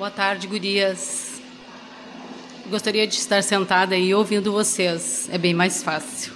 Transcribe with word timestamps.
Boa 0.00 0.10
tarde, 0.10 0.46
gurias. 0.46 1.42
Gostaria 2.70 3.06
de 3.06 3.16
estar 3.16 3.42
sentada 3.42 3.94
aí 3.94 4.14
ouvindo 4.14 4.50
vocês. 4.50 5.28
É 5.30 5.36
bem 5.36 5.52
mais 5.52 5.82
fácil. 5.82 6.32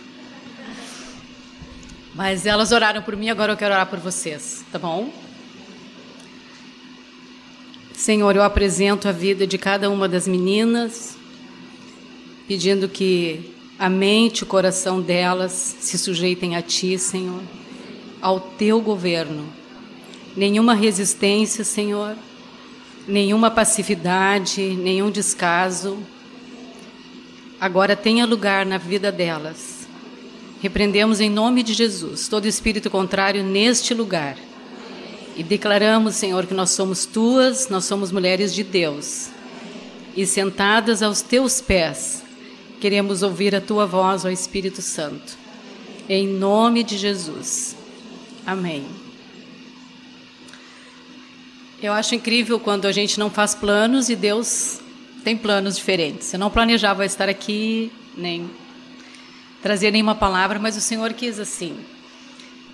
Mas 2.15 2.45
elas 2.45 2.73
oraram 2.73 3.01
por 3.01 3.17
mim, 3.17 3.31
agora 3.31 3.55
eu 3.55 3.57
quero 3.57 3.73
orar 3.73 3.87
por 3.87 3.99
vocês, 3.99 4.63
tá 4.71 4.79
bom? 4.79 5.11
Senhor, 7.95 8.37
eu 8.37 8.43
apresento 8.43 9.09
a 9.09 9.13
vida 9.13 9.47
de 9.47 9.57
cada 9.57 9.89
uma 9.89 10.07
das 10.07 10.29
meninas, 10.29 11.17
pedindo 12.47 12.87
que 12.87 13.51
a 13.79 13.89
mente 13.89 14.41
e 14.41 14.45
o 14.45 14.47
coração 14.47 15.01
delas 15.01 15.53
se 15.81 15.97
sujeitem 15.97 16.55
a 16.55 16.61
Ti, 16.61 16.99
Senhor, 16.99 17.41
ao 18.21 18.41
Teu 18.41 18.79
governo. 18.83 19.51
Nenhuma 20.37 20.75
resistência, 20.75 21.65
Senhor, 21.65 22.15
nenhuma 23.07 23.51
passividade, 23.51 24.63
nenhum 24.63 25.11
descaso. 25.11 25.99
Agora 27.61 27.97
tenha 27.97 28.27
lugar 28.27 28.67
na 28.67 28.79
vida 28.79 29.11
delas. 29.11 29.87
Repreendemos 30.61 31.21
em 31.21 31.31
nome 31.31 31.63
de 31.63 31.75
Jesus 31.75 32.29
todo 32.29 32.47
espírito 32.47 32.91
contrário 32.91 33.43
neste 33.43 33.95
lugar. 33.95 34.37
E 35.37 35.43
declaramos, 35.43 36.15
Senhor, 36.15 36.47
que 36.47 36.55
nós 36.55 36.71
somos 36.71 37.05
tuas, 37.05 37.69
nós 37.69 37.85
somos 37.85 38.13
mulheres 38.13 38.55
de 38.55 38.63
Deus. 38.63 39.31
E 40.17 40.27
sentadas 40.27 41.03
aos 41.03 41.23
teus 41.23 41.61
pés, 41.61 42.25
Queremos 42.85 43.23
ouvir 43.23 43.55
a 43.55 43.63
tua 43.63 43.87
voz, 43.87 44.27
ó 44.27 44.29
Espírito 44.29 44.83
Santo. 44.83 45.39
Em 46.07 46.29
nome 46.29 46.85
de 46.85 46.99
Jesus. 46.99 47.75
Amém. 48.45 48.85
Eu 51.85 51.93
acho 51.93 52.15
incrível 52.15 52.59
quando 52.59 52.87
a 52.87 52.93
gente 52.93 53.19
não 53.19 53.29
faz 53.29 53.55
planos 53.55 54.09
e 54.09 54.17
Deus 54.17 54.81
tem 55.23 55.37
planos 55.37 55.77
diferentes. 55.77 56.33
Eu 56.33 56.39
não 56.39 56.51
planejava 56.51 57.05
estar 57.05 57.29
aqui, 57.29 57.93
nem 58.17 58.49
trazer 59.63 59.91
nenhuma 59.91 60.15
palavra, 60.15 60.59
mas 60.59 60.79
o 60.79 60.81
Senhor 60.81 61.13
quis 61.13 61.39
assim. 61.39 61.77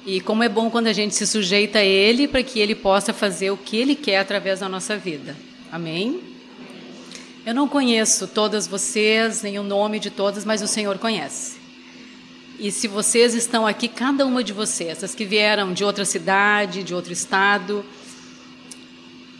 E 0.07 0.21
como 0.21 0.45
é 0.45 0.49
bom 0.49 0.71
quando 0.71 0.87
a 0.87 0.93
gente 0.93 1.17
se 1.17 1.27
sujeita 1.27 1.81
a 1.81 1.84
Ele 1.84 2.29
para 2.29 2.41
que 2.45 2.61
Ele 2.61 2.77
possa 2.77 3.12
fazer 3.12 3.51
o 3.51 3.57
que 3.57 3.77
Ele 3.77 3.97
quer 3.97 4.19
através 4.19 4.61
da 4.61 4.69
nossa 4.69 4.97
vida. 4.97 5.37
Amém? 5.73 6.21
Eu 7.45 7.53
não 7.53 7.67
conheço 7.67 8.29
todas 8.29 8.69
vocês, 8.69 9.43
nem 9.43 9.59
o 9.59 9.65
nome 9.65 9.99
de 9.99 10.11
todas, 10.11 10.45
mas 10.45 10.62
o 10.62 10.69
Senhor 10.69 10.99
conhece. 10.99 11.59
E 12.61 12.71
se 12.71 12.87
vocês 12.87 13.34
estão 13.34 13.67
aqui, 13.67 13.89
cada 13.89 14.25
uma 14.25 14.45
de 14.45 14.53
vocês, 14.53 15.03
as 15.03 15.17
que 15.17 15.25
vieram 15.25 15.73
de 15.73 15.83
outra 15.83 16.05
cidade, 16.05 16.84
de 16.84 16.95
outro 16.95 17.12
estado, 17.12 17.84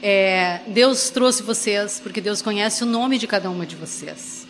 é, 0.03 0.61
Deus 0.67 1.11
trouxe 1.11 1.43
vocês 1.43 2.01
porque 2.03 2.21
Deus 2.21 2.41
conhece 2.41 2.83
o 2.83 2.87
nome 2.87 3.19
de 3.19 3.27
cada 3.27 3.51
uma 3.51 3.67
de 3.67 3.77
vocês. 3.77 4.47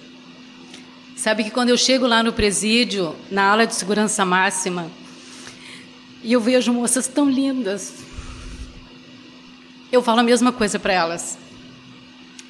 Sabe 1.17 1.45
que 1.45 1.51
quando 1.51 1.69
eu 1.69 1.77
chego 1.77 2.07
lá 2.07 2.23
no 2.23 2.33
presídio, 2.33 3.15
na 3.31 3.51
aula 3.51 3.67
de 3.67 3.75
segurança 3.75 4.25
máxima, 4.25 4.91
e 6.23 6.33
eu 6.33 6.41
vejo 6.41 6.73
moças 6.73 7.09
tão 7.09 7.29
lindas, 7.29 7.95
eu 9.91 10.03
falo 10.03 10.21
a 10.21 10.23
mesma 10.23 10.53
coisa 10.53 10.79
para 10.79 10.93
elas. 10.93 11.37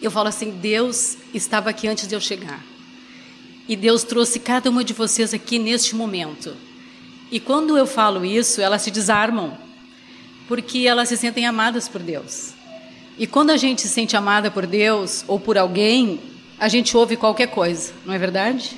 Eu 0.01 0.11
falo 0.11 0.29
assim: 0.29 0.51
Deus 0.51 1.17
estava 1.33 1.71
aqui 1.71 1.89
antes 1.89 2.07
de 2.07 2.15
eu 2.15 2.21
chegar. 2.21 2.63
E 3.67 3.75
Deus 3.77 4.05
trouxe 4.05 4.39
cada 4.39 4.69
uma 4.69 4.85
de 4.85 4.93
vocês 4.93 5.33
aqui 5.33 5.59
neste 5.59 5.95
momento. 5.95 6.57
E 7.31 7.41
quando 7.41 7.79
eu 7.79 7.87
falo 7.87 8.25
isso, 8.25 8.61
elas 8.61 8.83
se 8.83 8.91
desarmam, 8.91 9.57
porque 10.47 10.81
elas 10.81 11.09
se 11.09 11.17
sentem 11.17 11.47
amadas 11.47 11.89
por 11.89 12.03
Deus. 12.03 12.60
E 13.21 13.27
quando 13.27 13.51
a 13.51 13.57
gente 13.57 13.83
se 13.83 13.89
sente 13.89 14.17
amada 14.17 14.51
por 14.51 14.67
Deus 14.67 15.25
ou 15.29 15.39
por 15.39 15.57
alguém, 15.57 16.19
a 16.59 16.69
gente 16.69 16.97
ouve 16.97 17.17
qualquer 17.17 17.49
coisa, 17.49 17.93
não 18.05 18.13
é 18.13 18.19
verdade? 18.19 18.77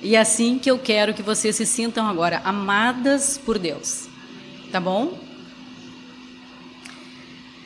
E 0.00 0.14
é 0.14 0.20
assim 0.20 0.58
que 0.58 0.70
eu 0.70 0.78
quero 0.78 1.12
que 1.12 1.22
vocês 1.22 1.56
se 1.56 1.66
sintam 1.66 2.06
agora, 2.06 2.40
amadas 2.44 3.36
por 3.38 3.58
Deus. 3.58 4.08
Tá 4.70 4.78
bom? 4.78 5.18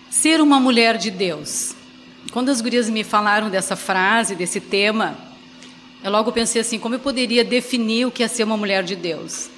Ser 0.09 0.41
uma 0.41 0.59
mulher 0.59 0.97
de 0.97 1.11
Deus 1.11 1.75
quando 2.31 2.51
as 2.51 2.61
gurias 2.61 2.89
me 2.89 3.03
falaram 3.03 3.51
dessa 3.51 3.75
frase, 3.75 4.37
desse 4.37 4.61
tema, 4.61 5.19
eu 6.03 6.11
logo 6.13 6.31
pensei 6.31 6.61
assim, 6.61 6.79
como 6.79 6.95
eu 6.95 7.01
poderia 7.01 7.45
definir 7.45 8.07
o 8.07 8.11
que 8.11 8.23
é 8.23 8.29
ser 8.29 8.45
uma 8.45 8.57
mulher 8.57 8.85
de 8.85 8.95
Deus? 8.95 9.51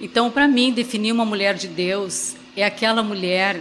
Então, 0.00 0.30
para 0.30 0.48
mim, 0.48 0.72
definir 0.72 1.12
uma 1.12 1.24
mulher 1.24 1.54
de 1.54 1.68
Deus 1.68 2.34
é 2.56 2.64
aquela 2.64 3.02
mulher 3.02 3.60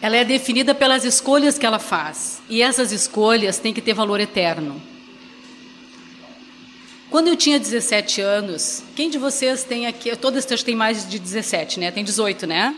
ela 0.00 0.16
é 0.16 0.24
definida 0.24 0.74
pelas 0.74 1.04
escolhas 1.04 1.58
que 1.58 1.66
ela 1.66 1.78
faz. 1.78 2.42
E 2.48 2.62
essas 2.62 2.92
escolhas 2.92 3.58
têm 3.58 3.72
que 3.72 3.80
ter 3.80 3.94
valor 3.94 4.20
eterno. 4.20 4.80
Quando 7.10 7.28
eu 7.28 7.36
tinha 7.36 7.58
17 7.58 8.20
anos, 8.20 8.82
quem 8.94 9.08
de 9.08 9.16
vocês 9.16 9.64
tem 9.64 9.86
aqui? 9.86 10.14
Todas 10.16 10.44
vocês 10.44 10.62
têm 10.62 10.74
mais 10.74 11.08
de 11.08 11.18
17, 11.18 11.80
né? 11.80 11.90
Tem 11.90 12.04
18, 12.04 12.46
né? 12.46 12.76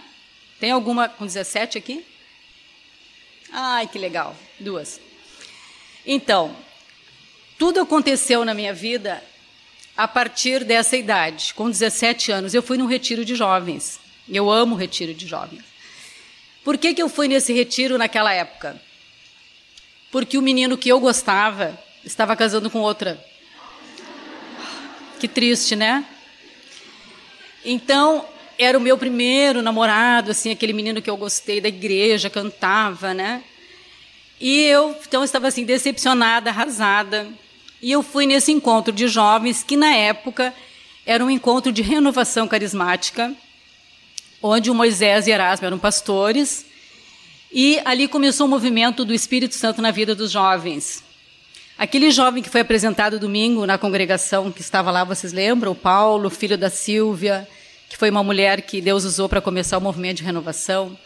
Tem 0.60 0.70
alguma 0.70 1.08
com 1.08 1.24
17 1.24 1.78
aqui? 1.78 2.04
Ai, 3.50 3.86
que 3.86 3.98
legal. 3.98 4.36
Duas. 4.60 5.00
Então, 6.06 6.54
tudo 7.58 7.80
aconteceu 7.80 8.44
na 8.44 8.54
minha 8.54 8.72
vida 8.72 9.22
a 9.96 10.06
partir 10.06 10.62
dessa 10.62 10.96
idade. 10.96 11.54
Com 11.54 11.68
17 11.68 12.30
anos, 12.30 12.54
eu 12.54 12.62
fui 12.62 12.76
num 12.76 12.86
retiro 12.86 13.24
de 13.24 13.34
jovens. 13.34 13.98
Eu 14.28 14.50
amo 14.50 14.76
retiro 14.76 15.14
de 15.14 15.26
jovens. 15.26 15.67
Por 16.68 16.76
que, 16.76 16.92
que 16.92 17.02
eu 17.02 17.08
fui 17.08 17.28
nesse 17.28 17.50
retiro 17.54 17.96
naquela 17.96 18.30
época? 18.30 18.78
Porque 20.12 20.36
o 20.36 20.42
menino 20.42 20.76
que 20.76 20.90
eu 20.90 21.00
gostava 21.00 21.82
estava 22.04 22.36
casando 22.36 22.68
com 22.68 22.80
outra. 22.80 23.18
Que 25.18 25.26
triste, 25.26 25.74
né? 25.74 26.04
Então, 27.64 28.22
era 28.58 28.76
o 28.76 28.82
meu 28.82 28.98
primeiro 28.98 29.62
namorado, 29.62 30.32
assim, 30.32 30.50
aquele 30.50 30.74
menino 30.74 31.00
que 31.00 31.08
eu 31.08 31.16
gostei 31.16 31.58
da 31.58 31.68
igreja, 31.68 32.28
cantava, 32.28 33.14
né? 33.14 33.42
E 34.38 34.64
eu, 34.64 34.94
então, 35.06 35.24
estava 35.24 35.48
assim, 35.48 35.64
decepcionada, 35.64 36.50
arrasada. 36.50 37.28
E 37.80 37.90
eu 37.90 38.02
fui 38.02 38.26
nesse 38.26 38.52
encontro 38.52 38.92
de 38.92 39.08
jovens, 39.08 39.62
que 39.62 39.74
na 39.74 39.94
época 39.94 40.52
era 41.06 41.24
um 41.24 41.30
encontro 41.30 41.72
de 41.72 41.80
renovação 41.80 42.46
carismática, 42.46 43.34
onde 44.42 44.70
Moisés 44.70 45.26
e 45.26 45.30
Erasmo 45.30 45.66
eram 45.66 45.78
pastores. 45.78 46.66
E 47.52 47.80
ali 47.84 48.06
começou 48.06 48.46
o 48.46 48.50
movimento 48.50 49.04
do 49.04 49.14
Espírito 49.14 49.54
Santo 49.54 49.80
na 49.80 49.90
vida 49.90 50.14
dos 50.14 50.30
jovens. 50.30 51.02
Aquele 51.78 52.10
jovem 52.10 52.42
que 52.42 52.50
foi 52.50 52.60
apresentado 52.60 53.20
domingo 53.20 53.64
na 53.64 53.78
congregação 53.78 54.50
que 54.50 54.60
estava 54.60 54.90
lá, 54.90 55.04
vocês 55.04 55.32
lembram? 55.32 55.72
O 55.72 55.76
Paulo, 55.76 56.28
filho 56.28 56.58
da 56.58 56.68
Silvia, 56.68 57.48
que 57.88 57.96
foi 57.96 58.10
uma 58.10 58.22
mulher 58.22 58.62
que 58.62 58.80
Deus 58.80 59.04
usou 59.04 59.28
para 59.28 59.40
começar 59.40 59.78
o 59.78 59.80
movimento 59.80 60.18
de 60.18 60.24
renovação, 60.24 60.98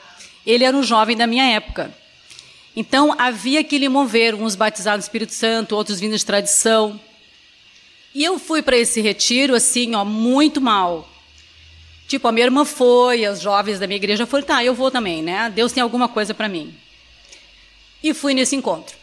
ele 0.46 0.64
era 0.64 0.76
um 0.76 0.82
jovem 0.82 1.16
da 1.16 1.26
minha 1.26 1.44
época. 1.44 1.94
Então 2.74 3.14
havia 3.18 3.60
aquele 3.60 3.88
mover, 3.88 4.34
uns 4.34 4.56
batizados 4.56 5.04
no 5.04 5.08
Espírito 5.08 5.34
Santo, 5.34 5.76
outros 5.76 6.00
vindo 6.00 6.16
de 6.16 6.24
tradição. 6.24 6.98
E 8.14 8.24
eu 8.24 8.38
fui 8.38 8.62
para 8.62 8.76
esse 8.76 9.00
retiro 9.00 9.54
assim, 9.54 9.94
ó, 9.94 10.04
muito 10.04 10.60
mal. 10.60 11.06
Tipo, 12.12 12.28
a 12.28 12.32
minha 12.32 12.44
irmã 12.44 12.66
foi, 12.66 13.24
as 13.24 13.40
jovens 13.40 13.78
da 13.78 13.86
minha 13.86 13.96
igreja 13.96 14.26
foram, 14.26 14.44
tá, 14.44 14.62
eu 14.62 14.74
vou 14.74 14.90
também, 14.90 15.22
né? 15.22 15.48
Deus 15.48 15.72
tem 15.72 15.82
alguma 15.82 16.06
coisa 16.06 16.34
para 16.34 16.46
mim. 16.46 16.74
E 18.04 18.12
fui 18.12 18.34
nesse 18.34 18.54
encontro. 18.54 18.94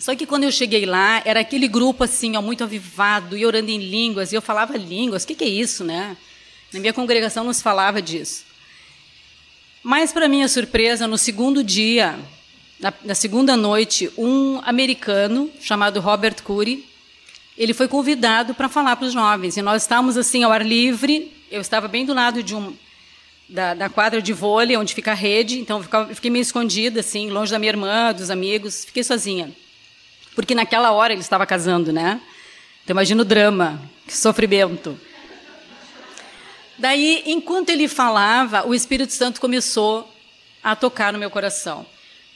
Só 0.00 0.16
que 0.16 0.24
quando 0.24 0.44
eu 0.44 0.50
cheguei 0.50 0.86
lá, 0.86 1.20
era 1.26 1.40
aquele 1.40 1.68
grupo 1.68 2.02
assim, 2.02 2.34
ó, 2.34 2.40
muito 2.40 2.64
avivado, 2.64 3.36
e 3.36 3.44
orando 3.44 3.70
em 3.70 3.76
línguas, 3.76 4.32
e 4.32 4.36
eu 4.36 4.40
falava 4.40 4.74
línguas, 4.78 5.24
o 5.24 5.26
que, 5.26 5.34
que 5.34 5.44
é 5.44 5.48
isso, 5.48 5.84
né? 5.84 6.16
Na 6.72 6.80
minha 6.80 6.94
congregação 6.94 7.44
não 7.44 7.52
se 7.52 7.62
falava 7.62 8.00
disso. 8.00 8.46
Mas, 9.82 10.14
para 10.14 10.26
minha 10.26 10.48
surpresa, 10.48 11.06
no 11.06 11.18
segundo 11.18 11.62
dia, 11.62 12.18
na, 12.80 12.90
na, 13.04 13.14
segunda 13.14 13.54
noite, 13.54 14.10
um 14.16 14.62
americano 14.64 15.50
chamado 15.60 16.00
Robert 16.00 16.42
Curry, 16.42 16.88
ele 17.62 17.72
foi 17.72 17.86
convidado 17.86 18.54
para 18.54 18.68
falar 18.68 18.96
para 18.96 19.06
os 19.06 19.12
jovens. 19.12 19.56
E 19.56 19.62
nós 19.62 19.82
estávamos 19.82 20.16
assim 20.16 20.42
ao 20.42 20.50
ar 20.50 20.66
livre. 20.66 21.32
Eu 21.50 21.60
estava 21.60 21.86
bem 21.86 22.04
do 22.04 22.12
lado 22.12 22.42
de 22.42 22.56
um 22.56 22.74
da, 23.48 23.74
da 23.74 23.88
quadra 23.88 24.20
de 24.20 24.32
vôlei, 24.32 24.76
onde 24.76 24.94
fica 24.94 25.12
a 25.12 25.14
rede. 25.14 25.60
Então, 25.60 25.80
eu 26.08 26.14
fiquei 26.14 26.30
meio 26.30 26.42
escondida, 26.42 27.00
assim, 27.00 27.30
longe 27.30 27.52
da 27.52 27.58
minha 27.58 27.70
irmã, 27.70 28.12
dos 28.12 28.30
amigos. 28.30 28.84
Fiquei 28.84 29.04
sozinha. 29.04 29.52
Porque 30.34 30.54
naquela 30.54 30.90
hora 30.90 31.12
ele 31.12 31.20
estava 31.20 31.46
casando, 31.46 31.92
né? 31.92 32.20
Então 32.82 32.94
imagina 32.94 33.22
o 33.22 33.24
drama, 33.24 33.80
que 34.06 34.16
sofrimento. 34.16 34.98
Daí, 36.76 37.22
enquanto 37.26 37.70
ele 37.70 37.86
falava, 37.86 38.66
o 38.66 38.74
Espírito 38.74 39.12
Santo 39.12 39.40
começou 39.40 40.12
a 40.64 40.74
tocar 40.74 41.12
no 41.12 41.18
meu 41.18 41.30
coração. 41.30 41.86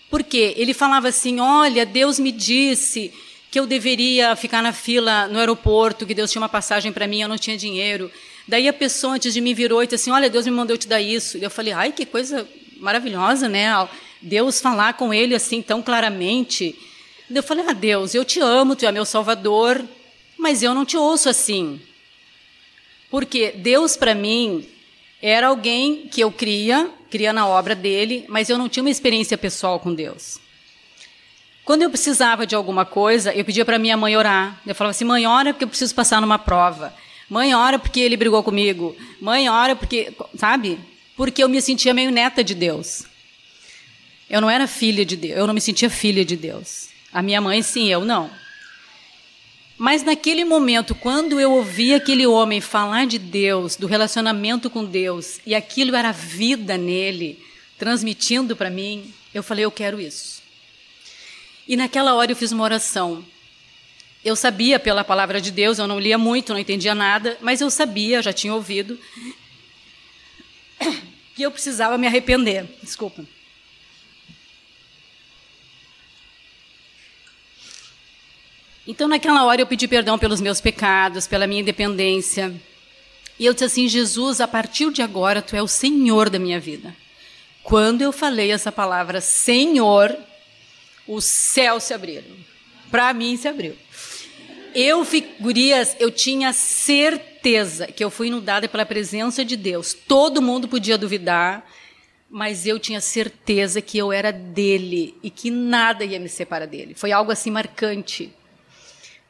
Por 0.09 0.23
quê? 0.23 0.55
Ele 0.57 0.73
falava 0.73 1.09
assim: 1.09 1.41
Olha, 1.41 1.85
Deus 1.85 2.19
me 2.21 2.31
disse 2.31 3.13
que 3.57 3.61
eu 3.61 3.67
deveria 3.67 4.37
ficar 4.37 4.63
na 4.63 4.71
fila 4.71 5.29
no 5.29 5.39
aeroporto, 5.39 6.05
que 6.05 6.13
Deus 6.13 6.31
tinha 6.31 6.43
uma 6.43 6.49
passagem 6.49 6.93
para 6.93 7.07
mim, 7.07 7.23
eu 7.23 7.29
não 7.29 7.39
tinha 7.39 7.57
dinheiro. 7.57 8.13
Daí 8.47 8.69
a 8.69 8.73
pessoa 8.73 9.15
antes 9.15 9.33
de 9.33 9.41
mim 9.41 9.55
virou 9.55 9.83
e 9.83 9.87
disse 9.87 9.95
assim: 9.95 10.11
Olha, 10.11 10.29
Deus 10.29 10.45
me 10.45 10.51
mandou 10.51 10.77
te 10.77 10.87
dar 10.87 11.01
isso. 11.01 11.39
E 11.39 11.43
eu 11.43 11.49
falei: 11.49 11.73
Ai, 11.73 11.91
que 11.91 12.05
coisa 12.05 12.47
maravilhosa, 12.77 13.49
né? 13.49 13.69
Deus 14.21 14.61
falar 14.61 14.93
com 14.93 15.15
ele 15.15 15.35
assim 15.35 15.63
tão 15.63 15.81
claramente. 15.81 16.79
Eu 17.31 17.43
falei: 17.43 17.65
Ah, 17.67 17.73
Deus, 17.73 18.15
eu 18.15 18.27
te 18.27 18.41
amo, 18.41 18.77
tu 18.77 18.85
é 18.85 18.93
meu 18.93 19.07
Salvador, 19.07 19.83
mas 20.37 20.63
eu 20.63 20.75
não 20.75 20.85
te 20.85 20.99
ouço 20.99 21.31
assim. 21.31 21.81
Porque 23.11 23.53
Deus, 23.53 23.97
para 23.97 24.15
mim, 24.15 24.69
era 25.23 25.47
alguém 25.47 26.09
que 26.09 26.21
eu 26.21 26.31
cria, 26.31 26.91
cria 27.11 27.33
na 27.33 27.49
obra 27.49 27.75
dele, 27.75 28.27
mas 28.29 28.51
eu 28.51 28.59
não 28.59 28.69
tinha 28.69 28.83
uma 28.83 28.91
experiência 28.91 29.39
pessoal 29.39 29.81
com 29.81 29.95
Deus. 29.95 30.45
Quando 31.67 31.83
eu 31.83 31.91
precisava 31.91 32.47
de 32.47 32.55
alguma 32.55 32.85
coisa, 32.85 33.35
eu 33.35 33.45
pedia 33.45 33.65
para 33.65 33.77
minha 33.77 33.97
mãe 33.97 34.17
orar. 34.17 34.57
Eu 34.65 34.73
falava 34.73 34.93
assim: 34.93 35.05
mãe, 35.05 35.27
ora 35.27 35.53
porque 35.53 35.65
eu 35.65 35.69
preciso 35.69 35.93
passar 35.93 36.21
numa 36.21 36.39
prova. 36.39 36.95
Mãe, 37.29 37.57
ora 37.57 37.77
porque 37.77 37.99
ele 37.99 38.17
brigou 38.17 38.41
comigo. 38.45 38.97
Mãe, 39.21 39.49
ora 39.49 39.75
porque. 39.75 40.13
Sabe? 40.37 40.79
Porque 41.17 41.43
eu 41.43 41.49
me 41.49 41.61
sentia 41.61 41.93
meio 41.93 42.13
neta 42.13 42.45
de 42.45 42.55
Deus. 42.55 43.05
Eu 44.31 44.41
não 44.41 44.49
era 44.49 44.69
filha 44.69 45.05
de 45.05 45.17
Deus. 45.17 45.37
Eu 45.37 45.45
não 45.45 45.53
me 45.53 45.61
sentia 45.61 45.91
filha 45.91 46.25
de 46.25 46.37
Deus. 46.37 46.89
A 47.13 47.21
minha 47.21 47.41
mãe, 47.41 47.61
sim, 47.63 47.89
eu 47.89 48.05
não. 48.05 48.31
Mas 49.77 50.05
naquele 50.05 50.45
momento, 50.45 50.95
quando 50.95 51.41
eu 51.41 51.51
ouvi 51.51 51.95
aquele 51.95 52.29
homem 52.29 52.61
falar 52.61 53.09
de 53.09 53.19
Deus, 53.19 53.75
do 53.75 53.89
relacionamento 53.89 54.71
com 54.71 54.85
Deus, 54.85 55.41
e 55.45 55.53
aquilo 55.53 55.97
era 55.97 56.13
vida 56.13 56.79
nele, 56.79 57.43
transmitindo 57.77 58.55
para 58.55 58.71
mim, 58.71 59.13
eu 59.35 59.43
falei: 59.43 59.65
eu 59.65 59.73
quero 59.73 60.01
isso. 60.01 60.46
E 61.67 61.77
naquela 61.77 62.15
hora 62.15 62.33
eu 62.33 62.37
fiz 62.37 62.53
uma 62.53 62.65
oração. 62.65 63.25
Eu 64.25 64.35
sabia 64.35 64.79
pela 64.79 65.05
palavra 65.05 65.41
de 65.41 65.51
Deus, 65.51 65.79
eu 65.79 65.87
não 65.87 66.01
lia 66.01 66.19
muito, 66.19 66.53
não 66.53 66.61
entendia 66.61 66.95
nada, 66.95 67.39
mas 67.41 67.61
eu 67.61 67.71
sabia, 67.71 68.23
já 68.23 68.33
tinha 68.33 68.55
ouvido, 68.55 68.99
que 71.35 71.43
eu 71.43 71.51
precisava 71.51 71.97
me 71.97 72.07
arrepender. 72.07 72.67
Desculpa. 72.83 73.25
Então, 78.87 79.09
naquela 79.09 79.45
hora, 79.45 79.61
eu 79.61 79.67
pedi 79.67 79.89
perdão 79.89 80.17
pelos 80.17 80.41
meus 80.41 80.61
pecados, 80.61 81.27
pela 81.27 81.47
minha 81.47 81.61
independência. 81.61 82.55
E 83.39 83.45
eu 83.45 83.53
disse 83.53 83.65
assim: 83.65 83.89
Jesus, 83.89 84.41
a 84.41 84.47
partir 84.47 84.93
de 84.93 85.03
agora, 85.03 85.43
tu 85.43 85.57
é 85.57 85.63
o 85.63 85.69
Senhor 85.69 86.31
da 86.31 86.39
minha 86.39 86.61
vida. 86.61 86.95
Quando 87.63 88.03
eu 88.03 88.13
falei 88.13 88.53
essa 88.53 88.71
palavra 88.71 89.21
Senhor, 89.21 90.17
os 91.07 91.25
céus 91.25 91.85
se 91.85 91.95
abriram. 91.95 92.37
Para 92.91 93.13
mim 93.13 93.37
se 93.37 93.49
abriu. 93.49 93.77
Eu, 94.75 95.05
figurias, 95.05 95.97
eu 95.99 96.11
tinha 96.11 96.53
certeza 96.53 97.87
que 97.87 98.05
eu 98.05 98.11
fui 98.11 98.27
inundada 98.27 98.69
pela 98.69 98.85
presença 98.85 99.45
de 99.45 99.57
Deus. 99.57 99.95
Todo 99.95 100.43
mundo 100.43 100.69
podia 100.69 100.99
duvidar, 100.99 101.67
mas 102.29 102.67
eu 102.67 102.79
tinha 102.79 103.01
certeza 103.01 103.81
que 103.81 103.97
eu 103.97 104.13
era 104.13 104.31
dele 104.31 105.15
e 105.23 105.31
que 105.31 105.51
nada 105.51 106.05
ia 106.05 106.21
me 106.21 106.29
separar 106.29 106.67
dele. 106.67 106.95
Foi 106.95 107.11
algo 107.11 107.33
assim 107.33 107.51
marcante. 107.51 108.33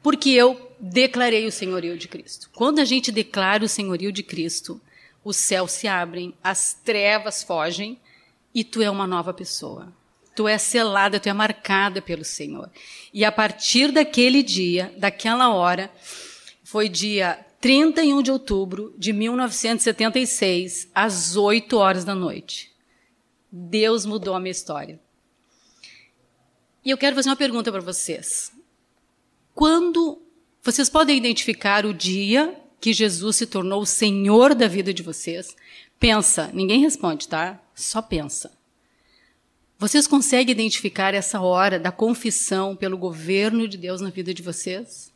Porque 0.03 0.31
eu 0.31 0.73
declarei 0.81 1.47
o 1.47 1.53
senhorio 1.53 1.97
de 1.97 2.09
Cristo. 2.09 2.51
Quando 2.53 2.81
a 2.81 2.85
gente 2.85 3.13
declara 3.13 3.65
o 3.65 3.69
senhorio 3.69 4.11
de 4.11 4.23
Cristo, 4.23 4.81
os 5.25 5.37
céus 5.37 5.73
se 5.73 5.89
abrem, 5.89 6.35
as 6.43 6.75
trevas 6.85 7.43
fogem 7.43 7.99
e 8.55 8.65
tu 8.65 8.83
é 8.83 8.91
uma 8.91 9.07
nova 9.07 9.33
pessoa. 9.33 9.93
Tu 10.37 10.47
é 10.47 10.59
selada, 10.59 11.19
tu 11.19 11.29
é 11.29 11.33
marcada 11.33 12.03
pelo 12.03 12.25
Senhor. 12.25 12.71
E 13.13 13.25
a 13.25 13.33
partir 13.33 13.91
daquele 13.91 14.43
dia, 14.43 14.95
daquela 14.99 15.49
hora, 15.49 15.91
foi 16.63 16.91
dia 16.91 17.45
31 17.59 18.23
de 18.23 18.31
outubro 18.31 18.95
de 18.99 19.15
1976, 19.15 20.91
às 20.95 21.37
8 21.37 21.77
horas 21.79 22.05
da 22.05 22.15
noite. 22.15 22.71
Deus 23.51 24.05
mudou 24.05 24.35
a 24.35 24.39
minha 24.39 24.51
história. 24.51 25.01
E 26.85 26.91
eu 26.91 26.99
quero 26.99 27.17
fazer 27.17 27.31
uma 27.31 27.37
pergunta 27.37 27.73
para 27.73 27.81
vocês. 27.81 28.53
Quando 29.55 30.23
vocês 30.63 30.91
podem 30.91 31.17
identificar 31.17 31.87
o 31.87 31.95
dia 31.95 32.61
que 32.79 32.93
Jesus 32.93 33.37
se 33.37 33.47
tornou 33.47 33.81
o 33.81 33.87
Senhor 33.87 34.55
da 34.55 34.69
vida 34.69 34.93
de 34.93 35.03
vocês? 35.03 35.57
Pensa, 35.99 36.51
ninguém 36.53 36.81
responde, 36.81 37.27
tá? 37.27 37.59
Só 37.75 38.03
pensa. 38.03 38.53
Vocês 39.79 40.07
conseguem 40.07 40.53
identificar 40.53 41.13
essa 41.13 41.41
hora 41.41 41.79
da 41.79 41.93
confissão 41.93 42.75
pelo 42.75 42.97
governo 42.97 43.69
de 43.69 43.77
Deus 43.77 44.01
na 44.01 44.09
vida 44.09 44.33
de 44.33 44.43
vocês? 44.43 45.13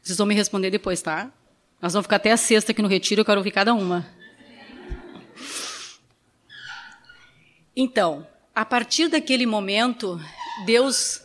Vocês 0.00 0.16
vão 0.16 0.26
me 0.26 0.34
responder 0.34 0.70
depois, 0.70 1.02
tá? 1.02 1.32
Nós 1.82 1.92
vamos 1.92 2.04
ficar 2.04 2.16
até 2.16 2.30
a 2.30 2.36
sexta 2.36 2.70
aqui 2.70 2.80
no 2.80 2.88
retiro, 2.88 3.22
eu 3.22 3.24
quero 3.24 3.40
ouvir 3.40 3.50
cada 3.50 3.74
uma. 3.74 4.06
Então, 7.74 8.26
a 8.54 8.64
partir 8.64 9.08
daquele 9.08 9.44
momento, 9.44 10.20
Deus 10.64 11.22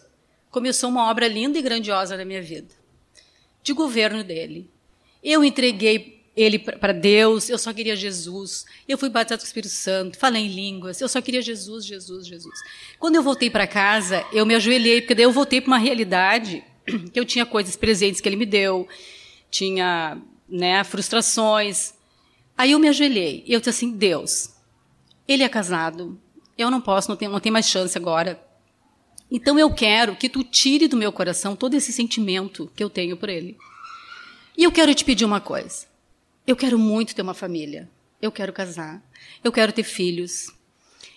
começou 0.49 0.89
uma 0.89 1.09
obra 1.09 1.27
linda 1.27 1.59
e 1.59 1.61
grandiosa 1.61 2.17
na 2.17 2.25
minha 2.25 2.41
vida, 2.41 2.73
de 3.61 3.73
governo 3.73 4.23
dele. 4.23 4.71
Eu 5.23 5.43
entreguei 5.43 6.24
ele 6.35 6.59
para 6.59 6.91
Deus, 6.91 7.49
eu 7.49 7.57
só 7.57 7.73
queria 7.73 7.95
Jesus. 7.95 8.65
Eu 8.87 8.97
fui 8.97 9.09
batizado 9.09 9.39
com 9.39 9.45
o 9.45 9.47
Espírito 9.47 9.71
Santo, 9.71 10.17
falei 10.17 10.45
em 10.45 10.49
línguas, 10.49 10.99
eu 10.99 11.07
só 11.07 11.21
queria 11.21 11.41
Jesus, 11.41 11.85
Jesus, 11.85 12.27
Jesus. 12.27 12.59
Quando 12.99 13.15
eu 13.15 13.23
voltei 13.23 13.49
para 13.49 13.65
casa, 13.65 14.25
eu 14.33 14.45
me 14.45 14.53
ajoelhei, 14.53 15.01
porque 15.01 15.15
daí 15.15 15.23
eu 15.23 15.31
voltei 15.31 15.61
para 15.61 15.69
uma 15.69 15.77
realidade 15.77 16.63
que 17.13 17.19
eu 17.19 17.25
tinha 17.25 17.45
coisas 17.45 17.75
presentes 17.77 18.19
que 18.19 18.27
ele 18.27 18.35
me 18.35 18.45
deu, 18.45 18.87
tinha 19.49 20.21
né, 20.49 20.83
frustrações. 20.83 21.93
Aí 22.57 22.71
eu 22.71 22.79
me 22.79 22.89
ajoelhei 22.89 23.43
e 23.47 23.53
eu 23.53 23.59
disse 23.59 23.69
assim: 23.69 23.91
Deus, 23.91 24.49
ele 25.25 25.43
é 25.43 25.49
casado, 25.49 26.19
eu 26.57 26.69
não 26.69 26.81
posso, 26.81 27.09
não 27.09 27.15
tenho, 27.15 27.31
não 27.31 27.39
tenho 27.39 27.53
mais 27.53 27.69
chance 27.69 27.97
agora. 27.97 28.41
Então 29.31 29.57
eu 29.57 29.73
quero 29.73 30.15
que 30.15 30.29
tu 30.29 30.43
tire 30.43 30.87
do 30.87 30.97
meu 30.97 31.11
coração 31.11 31.55
todo 31.55 31.75
esse 31.75 31.93
sentimento 31.93 32.69
que 32.75 32.83
eu 32.83 32.89
tenho 32.89 33.15
por 33.15 33.29
ele. 33.29 33.57
E 34.57 34.63
eu 34.63 34.71
quero 34.71 34.93
te 34.93 35.03
pedir 35.03 35.25
uma 35.25 35.41
coisa. 35.41 35.94
Eu 36.47 36.55
quero 36.55 36.77
muito 36.77 37.15
ter 37.15 37.23
uma 37.23 37.33
família. 37.33 37.89
Eu 38.21 38.31
quero 38.31 38.53
casar. 38.53 39.03
Eu 39.43 39.51
quero 39.51 39.73
ter 39.73 39.83
filhos. 39.83 40.53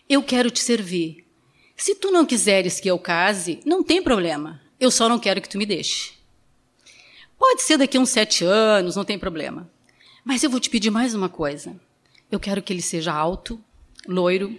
Eu 0.08 0.22
quero 0.22 0.50
te 0.50 0.60
servir. 0.60 1.26
Se 1.76 1.94
tu 1.94 2.10
não 2.10 2.24
quiseres 2.24 2.80
que 2.80 2.90
eu 2.90 2.98
case, 2.98 3.60
não 3.64 3.84
tem 3.84 4.02
problema. 4.02 4.60
Eu 4.80 4.90
só 4.90 5.08
não 5.08 5.18
quero 5.18 5.40
que 5.40 5.48
tu 5.48 5.58
me 5.58 5.66
deixe. 5.66 6.12
Pode 7.38 7.62
ser 7.62 7.76
daqui 7.76 7.96
a 7.96 8.00
uns 8.00 8.10
sete 8.10 8.44
anos, 8.44 8.96
não 8.96 9.04
tem 9.04 9.18
problema. 9.18 9.70
Mas 10.24 10.42
eu 10.42 10.50
vou 10.50 10.58
te 10.58 10.70
pedir 10.70 10.90
mais 10.90 11.14
uma 11.14 11.28
coisa. 11.28 11.78
Eu 12.30 12.40
quero 12.40 12.62
que 12.62 12.72
ele 12.72 12.82
seja 12.82 13.12
alto, 13.12 13.62
loiro, 14.06 14.58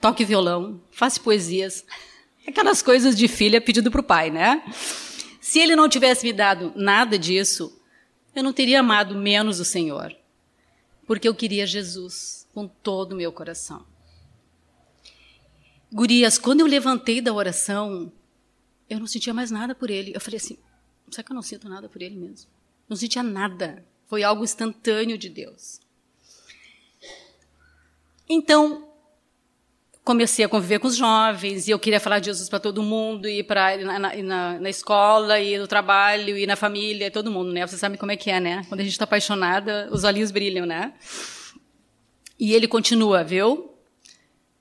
toque 0.00 0.24
violão, 0.24 0.80
faça 0.90 1.20
poesias. 1.20 1.84
Aquelas 2.46 2.82
coisas 2.82 3.16
de 3.16 3.28
filha 3.28 3.60
pedido 3.60 3.90
para 3.90 4.00
o 4.00 4.04
pai, 4.04 4.30
né? 4.30 4.62
Se 5.40 5.60
ele 5.60 5.76
não 5.76 5.88
tivesse 5.88 6.26
me 6.26 6.32
dado 6.32 6.72
nada 6.74 7.18
disso, 7.18 7.77
eu 8.38 8.44
não 8.44 8.52
teria 8.52 8.78
amado 8.78 9.16
menos 9.16 9.58
o 9.58 9.64
Senhor, 9.64 10.16
porque 11.06 11.26
eu 11.26 11.34
queria 11.34 11.66
Jesus 11.66 12.46
com 12.54 12.68
todo 12.68 13.12
o 13.12 13.16
meu 13.16 13.32
coração. 13.32 13.84
Gurias, 15.92 16.38
quando 16.38 16.60
eu 16.60 16.66
levantei 16.66 17.20
da 17.20 17.32
oração, 17.32 18.12
eu 18.88 19.00
não 19.00 19.08
sentia 19.08 19.34
mais 19.34 19.50
nada 19.50 19.74
por 19.74 19.90
ele. 19.90 20.12
Eu 20.14 20.20
falei 20.20 20.36
assim: 20.36 20.56
será 21.10 21.24
que 21.24 21.32
eu 21.32 21.34
não 21.34 21.42
sinto 21.42 21.68
nada 21.68 21.88
por 21.88 22.00
ele 22.00 22.14
mesmo? 22.14 22.48
Não 22.88 22.96
sentia 22.96 23.24
nada. 23.24 23.84
Foi 24.06 24.22
algo 24.22 24.44
instantâneo 24.44 25.18
de 25.18 25.28
Deus. 25.28 25.80
Então, 28.28 28.87
comecei 30.08 30.42
a 30.42 30.48
conviver 30.48 30.78
com 30.78 30.88
os 30.88 30.96
jovens 30.96 31.68
e 31.68 31.70
eu 31.70 31.78
queria 31.78 32.00
falar 32.00 32.18
de 32.18 32.24
Jesus 32.26 32.48
para 32.48 32.58
todo 32.58 32.82
mundo 32.82 33.28
e 33.28 33.42
para 33.42 33.76
na, 33.76 33.98
na, 33.98 34.58
na, 34.58 34.70
escola 34.70 35.38
e 35.38 35.58
no 35.58 35.68
trabalho 35.68 36.34
e 36.38 36.46
na 36.46 36.56
família 36.56 37.10
todo 37.10 37.30
mundo 37.30 37.52
né? 37.52 37.66
Você 37.66 37.76
sabe 37.76 37.98
como 37.98 38.10
é 38.10 38.16
que 38.16 38.30
é 38.30 38.40
né? 38.40 38.64
Quando 38.70 38.80
a 38.80 38.84
gente 38.84 38.92
está 38.92 39.04
apaixonada 39.04 39.86
os 39.92 40.04
olhinhos 40.04 40.30
brilham 40.30 40.64
né? 40.64 40.94
E 42.40 42.54
ele 42.54 42.66
continua 42.66 43.22
viu? 43.22 43.74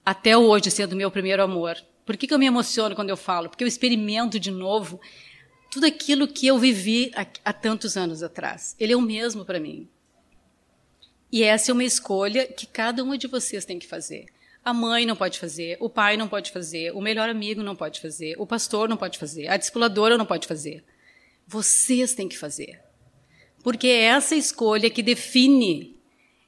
Até 0.05 0.37
hoje 0.37 0.69
sendo 0.69 0.97
meu 0.97 1.09
primeiro 1.09 1.41
amor. 1.41 1.77
Por 2.05 2.17
que, 2.17 2.27
que 2.27 2.33
eu 2.33 2.39
me 2.39 2.45
emociono 2.45 2.93
quando 2.93 3.09
eu 3.09 3.17
falo? 3.17 3.47
Porque 3.47 3.63
eu 3.63 3.69
experimento 3.69 4.37
de 4.37 4.51
novo 4.51 4.99
tudo 5.71 5.85
aquilo 5.85 6.27
que 6.27 6.45
eu 6.45 6.57
vivi 6.59 7.09
há, 7.15 7.25
há 7.45 7.53
tantos 7.53 7.95
anos 7.95 8.21
atrás. 8.21 8.75
Ele 8.77 8.91
é 8.91 8.97
o 8.97 9.01
mesmo 9.01 9.45
para 9.45 9.61
mim. 9.61 9.87
E 11.31 11.41
essa 11.41 11.71
é 11.71 11.73
uma 11.73 11.85
escolha 11.85 12.45
que 12.45 12.65
cada 12.65 13.01
uma 13.01 13.17
de 13.17 13.27
vocês 13.27 13.63
tem 13.63 13.79
que 13.79 13.87
fazer 13.87 14.25
a 14.67 14.73
mãe 14.73 15.05
não 15.05 15.15
pode 15.15 15.39
fazer, 15.39 15.77
o 15.79 15.89
pai 15.89 16.17
não 16.17 16.27
pode 16.27 16.51
fazer, 16.51 16.91
o 16.93 16.99
melhor 16.99 17.29
amigo 17.29 17.63
não 17.63 17.73
pode 17.73 18.01
fazer, 18.01 18.35
o 18.37 18.45
pastor 18.45 18.89
não 18.89 18.97
pode 18.97 19.17
fazer, 19.17 19.47
a 19.47 19.55
discipuladora 19.55 20.17
não 20.17 20.25
pode 20.25 20.45
fazer. 20.45 20.83
Vocês 21.47 22.13
têm 22.13 22.27
que 22.27 22.37
fazer. 22.37 22.81
Porque 23.63 23.87
é 23.87 24.01
essa 24.01 24.35
escolha 24.35 24.89
que 24.89 25.01
define 25.01 25.97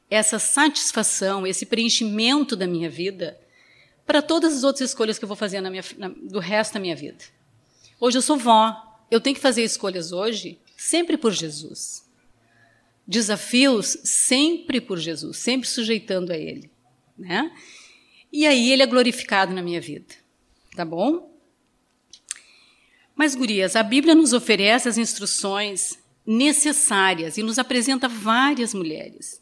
essa 0.09 0.38
satisfação, 0.38 1.47
esse 1.47 1.65
preenchimento 1.65 2.57
da 2.57 2.67
minha 2.67 2.89
vida 2.89 3.39
para 4.05 4.21
todas 4.21 4.53
as 4.53 4.65
outras 4.65 4.89
escolhas 4.89 5.17
que 5.17 5.23
eu 5.23 5.29
vou 5.29 5.38
fazer 5.38 5.61
na 5.61 5.69
minha, 5.69 5.83
na, 5.97 6.09
do 6.09 6.39
resto 6.39 6.73
da 6.73 6.79
minha 6.81 6.97
vida. 6.97 7.23
Hoje 8.01 8.17
eu 8.17 8.21
sou 8.21 8.35
vó, 8.35 8.75
eu 9.09 9.21
tenho 9.21 9.35
que 9.38 9.41
fazer 9.41 9.63
escolhas 9.63 10.11
hoje 10.11 10.59
sempre 10.75 11.15
por 11.15 11.31
Jesus. 11.31 12.05
Desafios 13.07 13.97
sempre 14.03 14.81
por 14.81 14.97
Jesus, 14.99 15.38
sempre 15.38 15.69
sujeitando 15.69 16.33
a 16.33 16.38
Ele 16.38 16.69
né? 17.19 17.51
E 18.31 18.45
aí 18.45 18.71
ele 18.71 18.83
é 18.83 18.86
glorificado 18.86 19.53
na 19.53 19.62
minha 19.62 19.81
vida, 19.81 20.13
tá 20.75 20.86
bom? 20.86 21.29
Mas, 23.15 23.36
gurias, 23.36 23.75
a 23.75 23.83
Bíblia 23.83 24.15
nos 24.15 24.31
oferece 24.31 24.88
as 24.88 24.98
instruções 24.98 26.00
necessárias 26.25 27.38
e 27.38 27.43
nos 27.43 27.59
apresenta 27.59 28.07
várias 28.07 28.74
mulheres 28.74 29.41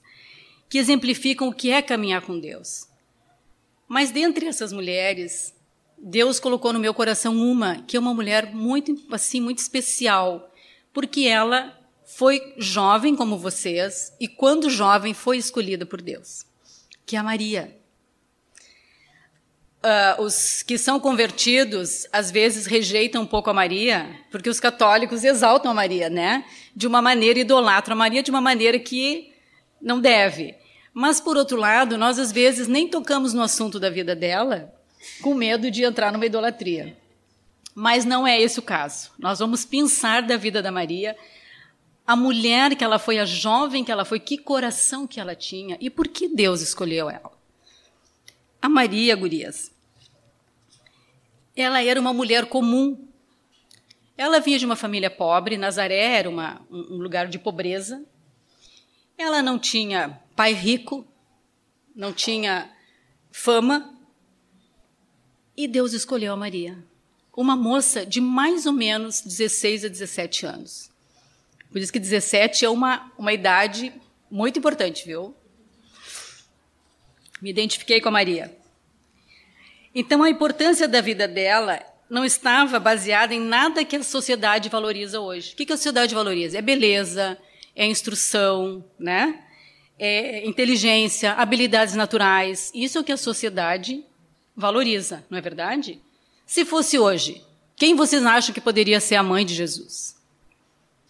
que 0.70 0.78
exemplificam 0.78 1.48
o 1.48 1.54
que 1.54 1.70
é 1.70 1.82
caminhar 1.82 2.22
com 2.22 2.40
Deus. 2.40 2.88
Mas 3.88 4.12
dentre 4.12 4.48
essas 4.48 4.74
mulheres, 4.74 5.54
Deus 5.98 6.40
colocou 6.40 6.74
no 6.74 6.80
meu 6.80 6.94
coração 6.94 7.36
uma 7.36 7.82
que 7.84 7.96
é 7.96 8.00
uma 8.00 8.14
mulher 8.14 8.54
muito 8.54 8.96
assim 9.12 9.40
muito 9.40 9.60
especial, 9.60 10.54
porque 10.94 11.22
ela 11.22 11.78
foi 12.04 12.54
jovem 12.58 13.16
como 13.16 13.38
vocês 13.38 14.14
e 14.20 14.28
quando 14.28 14.70
jovem 14.70 15.14
foi 15.14 15.38
escolhida 15.38 15.86
por 15.86 16.02
Deus, 16.02 16.46
que 17.06 17.16
é 17.16 17.20
a 17.20 17.24
Maria 17.24 17.77
uh, 19.88 20.22
os 20.22 20.62
que 20.64 20.78
são 20.78 21.00
convertidos 21.00 22.06
às 22.12 22.30
vezes 22.30 22.66
rejeitam 22.66 23.22
um 23.22 23.26
pouco 23.26 23.50
a 23.50 23.54
Maria, 23.54 24.10
porque 24.30 24.50
os 24.50 24.60
católicos 24.60 25.24
exaltam 25.24 25.72
a 25.72 25.74
Maria, 25.74 26.10
né? 26.10 26.44
De 26.76 26.86
uma 26.86 27.02
maneira 27.02 27.40
idolatram 27.40 27.96
a 27.96 27.98
Maria 27.98 28.22
de 28.22 28.30
uma 28.30 28.42
maneira 28.42 28.78
que 28.78 29.34
não 29.82 30.00
deve. 30.00 30.56
Mas 30.94 31.22
por 31.22 31.38
outro 31.38 31.58
lado, 31.58 31.98
nós 31.98 32.20
às 32.20 32.32
vezes 32.32 32.68
nem 32.68 32.88
tocamos 32.88 33.34
no 33.34 33.42
assunto 33.42 33.80
da 33.80 33.90
vida 33.90 34.16
dela, 34.16 34.74
com 35.22 35.34
medo 35.34 35.72
de 35.72 35.84
entrar 35.84 36.12
numa 36.12 36.26
idolatria. 36.26 36.98
Mas 37.74 38.04
não 38.04 38.26
é 38.26 38.42
esse 38.42 38.60
o 38.60 38.64
caso. 38.64 39.12
Nós 39.20 39.40
vamos 39.40 39.64
pensar 39.64 40.24
da 40.24 40.36
vida 40.36 40.62
da 40.62 40.72
Maria, 40.72 41.16
a 42.06 42.16
mulher 42.16 42.76
que 42.76 42.84
ela 42.84 42.98
foi, 42.98 43.20
a 43.20 43.26
jovem 43.26 43.84
que 43.84 43.92
ela 43.92 44.06
foi, 44.06 44.20
que 44.20 44.38
coração 44.38 45.06
que 45.06 45.20
ela 45.20 45.36
tinha 45.36 45.78
e 45.80 45.90
por 45.90 46.08
que 46.08 46.28
Deus 46.28 46.62
escolheu 46.62 47.10
ela. 47.10 47.32
A 48.60 48.68
Maria, 48.68 49.16
gurias, 49.16 49.72
ela 51.62 51.84
era 51.84 52.00
uma 52.00 52.14
mulher 52.14 52.46
comum. 52.46 53.08
Ela 54.16 54.40
vinha 54.40 54.60
de 54.60 54.66
uma 54.66 54.76
família 54.76 55.10
pobre, 55.10 55.58
Nazaré 55.58 56.18
era 56.18 56.30
uma, 56.30 56.62
um 56.70 56.98
lugar 56.98 57.28
de 57.28 57.40
pobreza. 57.40 58.06
Ela 59.18 59.42
não 59.42 59.58
tinha 59.58 60.20
pai 60.36 60.54
rico, 60.54 61.06
não 61.96 62.14
tinha 62.14 62.72
fama. 63.32 63.94
E 65.56 65.68
Deus 65.68 65.94
escolheu 65.94 66.34
a 66.34 66.38
Maria, 66.38 66.78
uma 67.36 67.56
moça 67.56 68.06
de 68.06 68.22
mais 68.22 68.68
ou 68.68 68.74
menos 68.74 69.22
16 69.22 69.86
a 69.86 69.88
17 69.88 70.46
anos. 70.46 70.92
Por 71.72 71.80
isso 71.80 71.92
que 71.92 72.00
17 72.00 72.66
é 72.66 72.70
uma, 72.70 73.12
uma 73.18 73.34
idade 73.34 73.92
muito 74.30 74.60
importante, 74.60 75.06
viu? 75.06 75.36
Me 77.42 77.50
identifiquei 77.50 78.00
com 78.00 78.10
a 78.10 78.12
Maria. 78.12 78.56
Então, 80.00 80.22
a 80.22 80.30
importância 80.30 80.88
da 80.88 81.02
vida 81.02 81.28
dela 81.28 81.82
não 82.08 82.24
estava 82.24 82.80
baseada 82.80 83.34
em 83.34 83.40
nada 83.40 83.84
que 83.84 83.96
a 83.96 84.04
sociedade 84.04 84.70
valoriza 84.70 85.20
hoje. 85.20 85.54
O 85.54 85.56
que 85.56 85.74
a 85.74 85.76
sociedade 85.76 86.14
valoriza? 86.14 86.60
É 86.60 86.62
beleza, 86.62 87.36
é 87.76 87.88
instrução, 87.88 88.86
né? 89.00 89.44
é 90.00 90.46
inteligência, 90.46 91.34
habilidades 91.34 91.96
naturais. 91.96 92.72
Isso 92.76 92.98
é 92.98 93.02
o 93.02 93.04
que 93.04 93.12
a 93.12 93.18
sociedade 93.18 94.06
valoriza, 94.56 95.26
não 95.30 95.38
é 95.38 95.42
verdade? 95.42 96.00
Se 96.46 96.64
fosse 96.64 97.00
hoje, 97.00 97.44
quem 97.76 97.96
vocês 97.96 98.24
acham 98.24 98.54
que 98.54 98.62
poderia 98.62 99.00
ser 99.00 99.16
a 99.16 99.24
mãe 99.24 99.46
de 99.46 99.56
Jesus? 99.56 100.16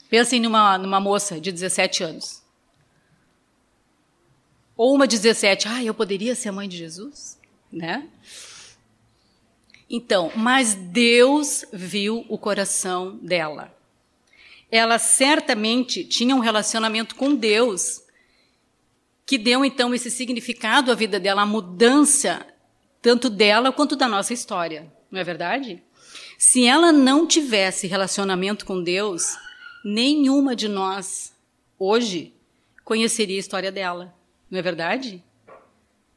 Pensem 0.10 0.40
numa, 0.40 0.78
numa 0.78 1.00
moça 1.00 1.42
de 1.42 1.52
17 1.52 2.04
anos. 2.04 2.42
Ou 4.78 4.96
uma 4.96 5.08
17, 5.08 5.68
ah, 5.68 5.84
eu 5.84 5.94
poderia 5.94 6.36
ser 6.36 6.50
a 6.50 6.54
mãe 6.54 6.70
de 6.70 6.78
Jesus? 6.78 7.38
Né? 7.70 8.08
Então, 9.90 10.32
mas 10.36 10.74
Deus 10.74 11.66
viu 11.72 12.26
o 12.28 12.38
coração 12.38 13.18
dela. 13.18 13.74
Ela 14.70 15.00
certamente 15.00 16.04
tinha 16.04 16.36
um 16.36 16.40
relacionamento 16.40 17.16
com 17.16 17.34
Deus 17.34 18.04
que 19.26 19.38
deu 19.38 19.64
então 19.64 19.94
esse 19.94 20.10
significado 20.10 20.92
à 20.92 20.96
vida 20.96 21.20
dela, 21.20 21.42
a 21.42 21.46
mudança 21.46 22.46
tanto 23.02 23.30
dela 23.30 23.72
quanto 23.72 23.96
da 23.96 24.08
nossa 24.08 24.34
história, 24.34 24.92
não 25.12 25.20
é 25.20 25.24
verdade? 25.24 25.82
Se 26.38 26.66
ela 26.66 26.92
não 26.92 27.26
tivesse 27.26 27.88
relacionamento 27.88 28.66
com 28.66 28.82
Deus, 28.82 29.38
nenhuma 29.84 30.56
de 30.56 30.68
nós 30.68 31.34
hoje 31.80 32.34
conheceria 32.84 33.38
a 33.38 33.40
história 33.40 33.72
dela. 33.72 34.14
Não 34.50 34.60
é 34.60 34.62
verdade? 34.62 35.24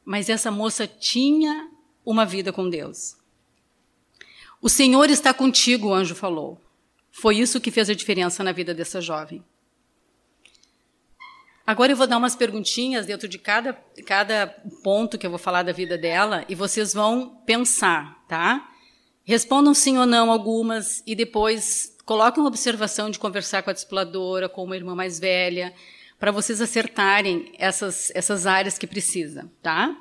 Mas 0.05 0.29
essa 0.29 0.51
moça 0.51 0.87
tinha 0.87 1.69
uma 2.05 2.25
vida 2.25 2.51
com 2.51 2.69
Deus. 2.69 3.15
O 4.61 4.69
Senhor 4.69 5.09
está 5.09 5.33
contigo, 5.33 5.87
o 5.87 5.93
anjo 5.93 6.13
falou. 6.13 6.61
Foi 7.11 7.37
isso 7.37 7.59
que 7.59 7.71
fez 7.71 7.89
a 7.89 7.95
diferença 7.95 8.43
na 8.43 8.51
vida 8.51 8.75
dessa 8.75 9.01
jovem. 9.01 9.43
Agora 11.65 11.91
eu 11.91 11.95
vou 11.95 12.05
dar 12.05 12.17
umas 12.17 12.35
perguntinhas 12.35 13.07
dentro 13.07 13.27
de 13.27 13.39
cada, 13.39 13.73
cada 14.05 14.47
ponto 14.83 15.17
que 15.17 15.25
eu 15.25 15.31
vou 15.31 15.39
falar 15.39 15.63
da 15.63 15.71
vida 15.71 15.97
dela 15.97 16.45
e 16.47 16.53
vocês 16.53 16.93
vão 16.93 17.41
pensar, 17.45 18.23
tá? 18.27 18.69
Respondam 19.23 19.73
sim 19.73 19.97
ou 19.97 20.05
não 20.05 20.31
algumas 20.31 21.01
e 21.07 21.15
depois 21.15 21.95
coloquem 22.05 22.41
uma 22.41 22.49
observação 22.49 23.09
de 23.09 23.17
conversar 23.17 23.63
com 23.63 23.69
a 23.69 23.73
discipuladora, 23.73 24.49
com 24.49 24.63
uma 24.63 24.75
irmã 24.75 24.93
mais 24.93 25.19
velha, 25.19 25.73
para 26.19 26.31
vocês 26.31 26.61
acertarem 26.61 27.51
essas, 27.57 28.11
essas 28.13 28.45
áreas 28.45 28.77
que 28.77 28.85
precisa, 28.85 29.49
tá? 29.61 29.95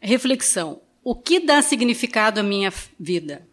Reflexão. 0.00 0.80
O 1.02 1.14
que 1.14 1.40
dá 1.40 1.60
significado 1.60 2.40
à 2.40 2.42
minha 2.42 2.72
vida? 2.98 3.46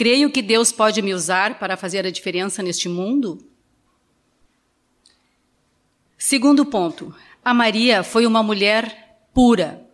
Creio 0.00 0.30
que 0.30 0.40
Deus 0.40 0.72
pode 0.72 1.02
me 1.02 1.12
usar 1.12 1.58
para 1.58 1.76
fazer 1.76 2.06
a 2.06 2.10
diferença 2.10 2.62
neste 2.62 2.88
mundo? 2.88 3.38
Segundo 6.16 6.64
ponto. 6.64 7.14
A 7.44 7.52
Maria 7.52 8.02
foi 8.02 8.24
uma 8.24 8.42
mulher 8.42 9.28
pura. 9.34 9.86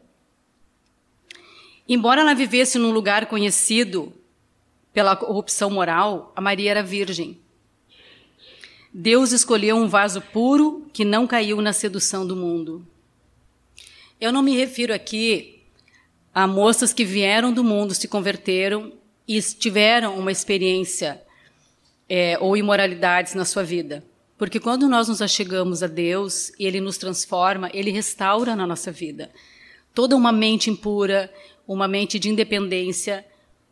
Embora 1.89 2.21
ela 2.21 2.35
vivesse 2.35 2.79
num 2.79 2.93
lugar 2.93 3.27
conhecido 3.27 4.13
pela 4.93 5.17
corrupção 5.17 5.71
moral, 5.71 6.33
a 6.37 6.41
Maria 6.41 6.71
era 6.71 6.85
virgem. 6.85 7.41
Deus 8.95 9.33
escolheu 9.33 9.75
um 9.75 9.89
vaso 9.89 10.21
puro 10.21 10.89
que 10.93 11.05
não 11.05 11.27
caiu 11.27 11.61
na 11.61 11.73
sedução 11.73 12.25
do 12.25 12.37
mundo. 12.37 12.87
Eu 14.21 14.31
não 14.31 14.41
me 14.41 14.57
refiro 14.57 14.95
aqui 14.95 15.65
a 16.33 16.47
moças 16.47 16.93
que 16.93 17.05
vieram 17.05 17.53
do 17.53 17.65
mundo, 17.65 17.93
se 17.93 18.07
converteram 18.07 18.93
e 19.27 19.41
tiveram 19.41 20.19
uma 20.19 20.33
experiência 20.33 21.23
é, 22.09 22.39
ou 22.41 22.57
imoralidades 22.57 23.35
na 23.35 23.45
sua 23.45 23.63
vida. 23.63 24.05
Porque 24.39 24.61
quando 24.61 24.89
nós 24.89 25.09
nos 25.09 25.23
achegamos 25.23 25.83
a 25.83 25.87
Deus 25.87 26.51
e 26.59 26.67
Ele 26.67 26.81
nos 26.81 26.99
transforma, 26.99 27.71
Ele 27.73 27.91
restaura 27.91 28.55
na 28.55 28.67
nossa 28.67 28.93
vida 28.93 29.31
toda 29.97 30.15
uma 30.15 30.31
mente 30.31 30.69
impura, 30.69 31.33
uma 31.67 31.89
mente 31.89 32.19
de 32.19 32.29
independência 32.29 33.25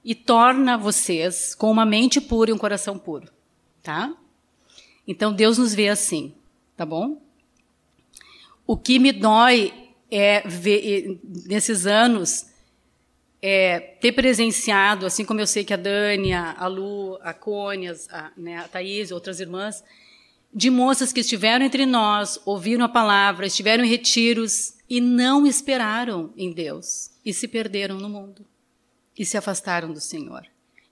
e 0.03 0.15
torna 0.15 0.79
vocês 0.79 1.55
com 1.55 1.71
uma 1.71 1.85
mente 1.85 2.19
pura 2.19 2.51
e 2.51 2.55
um 2.55 2.59
coração 2.59 2.99
puro, 2.99 3.31
tá? 3.83 4.11
Então 5.07 5.35
Deus 5.35 5.59
nos 5.59 5.75
vê 5.75 5.91
assim, 5.91 6.35
tá 6.75 6.87
bom? 6.87 7.21
O 8.67 8.75
que 8.75 8.99
me 8.99 9.13
dói 9.13 9.71
é 10.11 10.41
ver, 10.49 11.21
nesses 11.47 11.87
anos 11.87 12.47
é, 13.47 13.79
ter 13.79 14.13
presenciado, 14.13 15.05
assim 15.05 15.23
como 15.23 15.39
eu 15.39 15.47
sei 15.47 15.65
que 15.65 15.75
a 15.75 15.77
Dani, 15.77 16.33
a 16.33 16.67
Lu, 16.67 17.19
a 17.21 17.35
Cônia, 17.35 17.95
a, 18.11 18.33
né, 18.35 18.57
a 18.57 18.67
Thaís 18.67 19.11
outras 19.11 19.39
irmãs, 19.39 19.85
de 20.51 20.71
moças 20.71 21.13
que 21.13 21.21
estiveram 21.21 21.63
entre 21.63 21.85
nós, 21.85 22.41
ouviram 22.47 22.87
a 22.87 22.89
palavra, 22.89 23.47
estiveram 23.47 23.85
em 23.85 23.89
retiros 23.89 24.77
e 24.89 24.99
não 24.99 25.47
esperaram 25.47 26.33
em 26.39 26.55
Deus 26.55 27.11
e 27.23 27.35
se 27.35 27.47
perderam 27.47 27.99
no 27.99 28.09
mundo 28.09 28.47
e 29.15 29.27
se 29.27 29.37
afastaram 29.37 29.93
do 29.93 30.01
Senhor. 30.01 30.47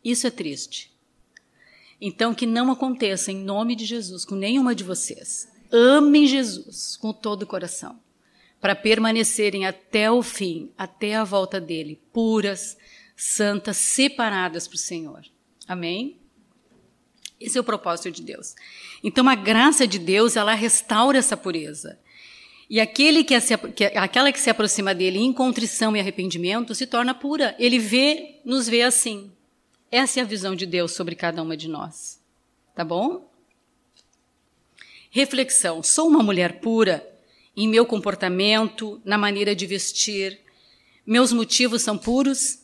Isso 0.04 0.26
é 0.26 0.30
triste. 0.30 0.92
Então, 1.98 2.34
que 2.34 2.44
não 2.44 2.70
aconteça 2.70 3.32
em 3.32 3.42
nome 3.42 3.74
de 3.74 3.86
Jesus 3.86 4.26
com 4.26 4.34
nenhuma 4.34 4.74
de 4.74 4.84
vocês. 4.84 5.48
Amem 5.72 6.26
Jesus 6.26 6.98
com 6.98 7.14
todo 7.14 7.44
o 7.44 7.46
coração, 7.46 7.98
para 8.62 8.76
permanecerem 8.76 9.66
até 9.66 10.08
o 10.08 10.22
fim, 10.22 10.70
até 10.78 11.16
a 11.16 11.24
volta 11.24 11.60
dele, 11.60 12.00
puras, 12.12 12.78
santas, 13.16 13.76
separadas 13.76 14.68
para 14.68 14.76
o 14.76 14.78
Senhor. 14.78 15.24
Amém? 15.66 16.20
Esse 17.40 17.58
é 17.58 17.60
o 17.60 17.64
propósito 17.64 18.12
de 18.12 18.22
Deus. 18.22 18.54
Então, 19.02 19.28
a 19.28 19.34
graça 19.34 19.84
de 19.84 19.98
Deus, 19.98 20.36
ela 20.36 20.54
restaura 20.54 21.18
essa 21.18 21.36
pureza. 21.36 21.98
E 22.70 22.80
aquele 22.80 23.24
que, 23.24 23.38
se, 23.40 23.58
que, 23.58 23.86
aquela 23.86 24.30
que 24.30 24.38
se 24.38 24.48
aproxima 24.48 24.94
dele 24.94 25.18
em 25.18 25.32
contrição 25.32 25.96
e 25.96 26.00
arrependimento 26.00 26.72
se 26.72 26.86
torna 26.86 27.12
pura. 27.12 27.56
Ele 27.58 27.80
vê, 27.80 28.36
nos 28.44 28.68
vê 28.68 28.82
assim. 28.82 29.32
Essa 29.90 30.20
é 30.20 30.22
a 30.22 30.26
visão 30.26 30.54
de 30.54 30.66
Deus 30.66 30.92
sobre 30.92 31.16
cada 31.16 31.42
uma 31.42 31.56
de 31.56 31.66
nós. 31.66 32.22
Tá 32.76 32.84
bom? 32.84 33.28
Reflexão: 35.10 35.82
sou 35.82 36.06
uma 36.06 36.22
mulher 36.22 36.60
pura 36.60 37.11
em 37.56 37.68
meu 37.68 37.84
comportamento, 37.84 39.00
na 39.04 39.18
maneira 39.18 39.54
de 39.54 39.66
vestir, 39.66 40.42
Meus 41.04 41.32
motivos 41.32 41.82
são 41.82 41.98
puros, 41.98 42.60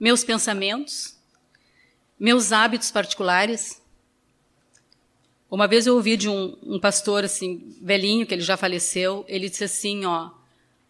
meus 0.00 0.24
pensamentos, 0.24 1.16
meus 2.18 2.50
hábitos 2.50 2.90
particulares. 2.90 3.80
Uma 5.50 5.68
vez 5.68 5.86
eu 5.86 5.94
ouvi 5.94 6.16
de 6.16 6.30
um, 6.30 6.56
um, 6.62 6.80
pastor 6.80 7.24
assim 7.24 7.76
velhinho 7.82 8.26
que 8.26 8.32
ele 8.32 8.42
já 8.42 8.56
faleceu, 8.56 9.24
ele 9.28 9.50
disse 9.50 9.64
assim, 9.64 10.06
ó, 10.06 10.30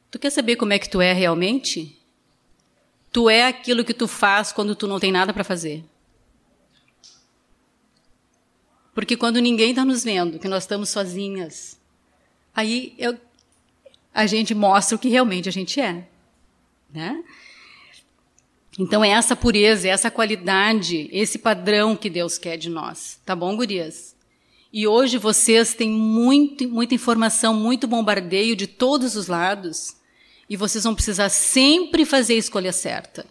tu 0.09 0.21
quer 0.21 0.31
saber 0.31 0.54
como 0.54 0.73
é 0.73 0.78
que 0.78 0.88
tu 0.88 1.00
é 1.00 1.12
realmente? 1.12 1.99
Tu 3.11 3.28
é 3.28 3.45
aquilo 3.45 3.85
que 3.85 3.92
tu 3.92 4.07
faz 4.07 4.52
quando 4.52 4.76
tu 4.76 4.87
não 4.87 5.00
tem 5.00 5.11
nada 5.11 5.35
para 5.35 5.42
fazer. 5.42 5.85
Porque 8.95 9.16
quando 9.16 9.40
ninguém 9.40 9.71
está 9.71 9.85
nos 9.85 10.04
vendo, 10.04 10.38
que 10.38 10.47
nós 10.47 10.62
estamos 10.62 10.90
sozinhas, 10.90 11.78
aí 12.54 12.94
eu, 12.99 13.18
a 14.12 14.26
gente 14.26 14.54
mostra 14.54 14.97
o 14.97 14.99
que 14.99 15.09
realmente 15.09 15.49
a 15.49 15.52
gente 15.52 15.80
é. 15.80 16.06
Né? 16.92 17.23
Então 18.78 19.04
é 19.04 19.11
essa 19.11 19.37
pureza, 19.37 19.88
é 19.88 19.90
essa 19.90 20.11
qualidade, 20.11 21.09
esse 21.12 21.38
padrão 21.38 21.94
que 21.94 22.09
Deus 22.09 22.38
quer 22.38 22.56
de 22.56 22.71
nós. 22.71 23.21
Tá 23.25 23.37
bom, 23.37 23.54
gurias? 23.56 24.14
E 24.73 24.87
hoje 24.87 25.18
vocês 25.18 25.75
têm 25.75 25.90
muito, 25.90 26.66
muita 26.66 26.94
informação, 26.94 27.52
muito 27.52 27.87
bombardeio 27.87 28.56
de 28.56 28.66
todos 28.66 29.16
os 29.16 29.26
lados. 29.26 29.97
E 30.49 30.56
vocês 30.56 30.85
vão 30.85 30.94
precisar 30.94 31.28
sempre 31.28 32.06
fazer 32.06 32.35
a 32.35 32.38
escolha 32.38 32.73
certa. 32.73 33.26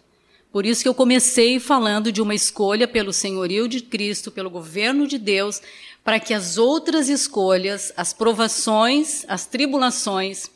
Por 0.52 0.66
isso 0.66 0.82
que 0.82 0.88
eu 0.88 0.94
comecei 0.94 1.58
falando 1.58 2.12
de 2.12 2.22
uma 2.22 2.34
escolha 2.34 2.86
pelo 2.86 3.12
senhorio 3.12 3.66
de 3.66 3.80
Cristo, 3.80 4.30
pelo 4.30 4.50
governo 4.50 5.06
de 5.06 5.18
Deus, 5.18 5.60
para 6.04 6.18
que 6.18 6.34
as 6.34 6.58
outras 6.58 7.08
escolhas, 7.08 7.92
as 7.96 8.12
provações, 8.12 9.24
as 9.28 9.46
tribulações, 9.46 10.50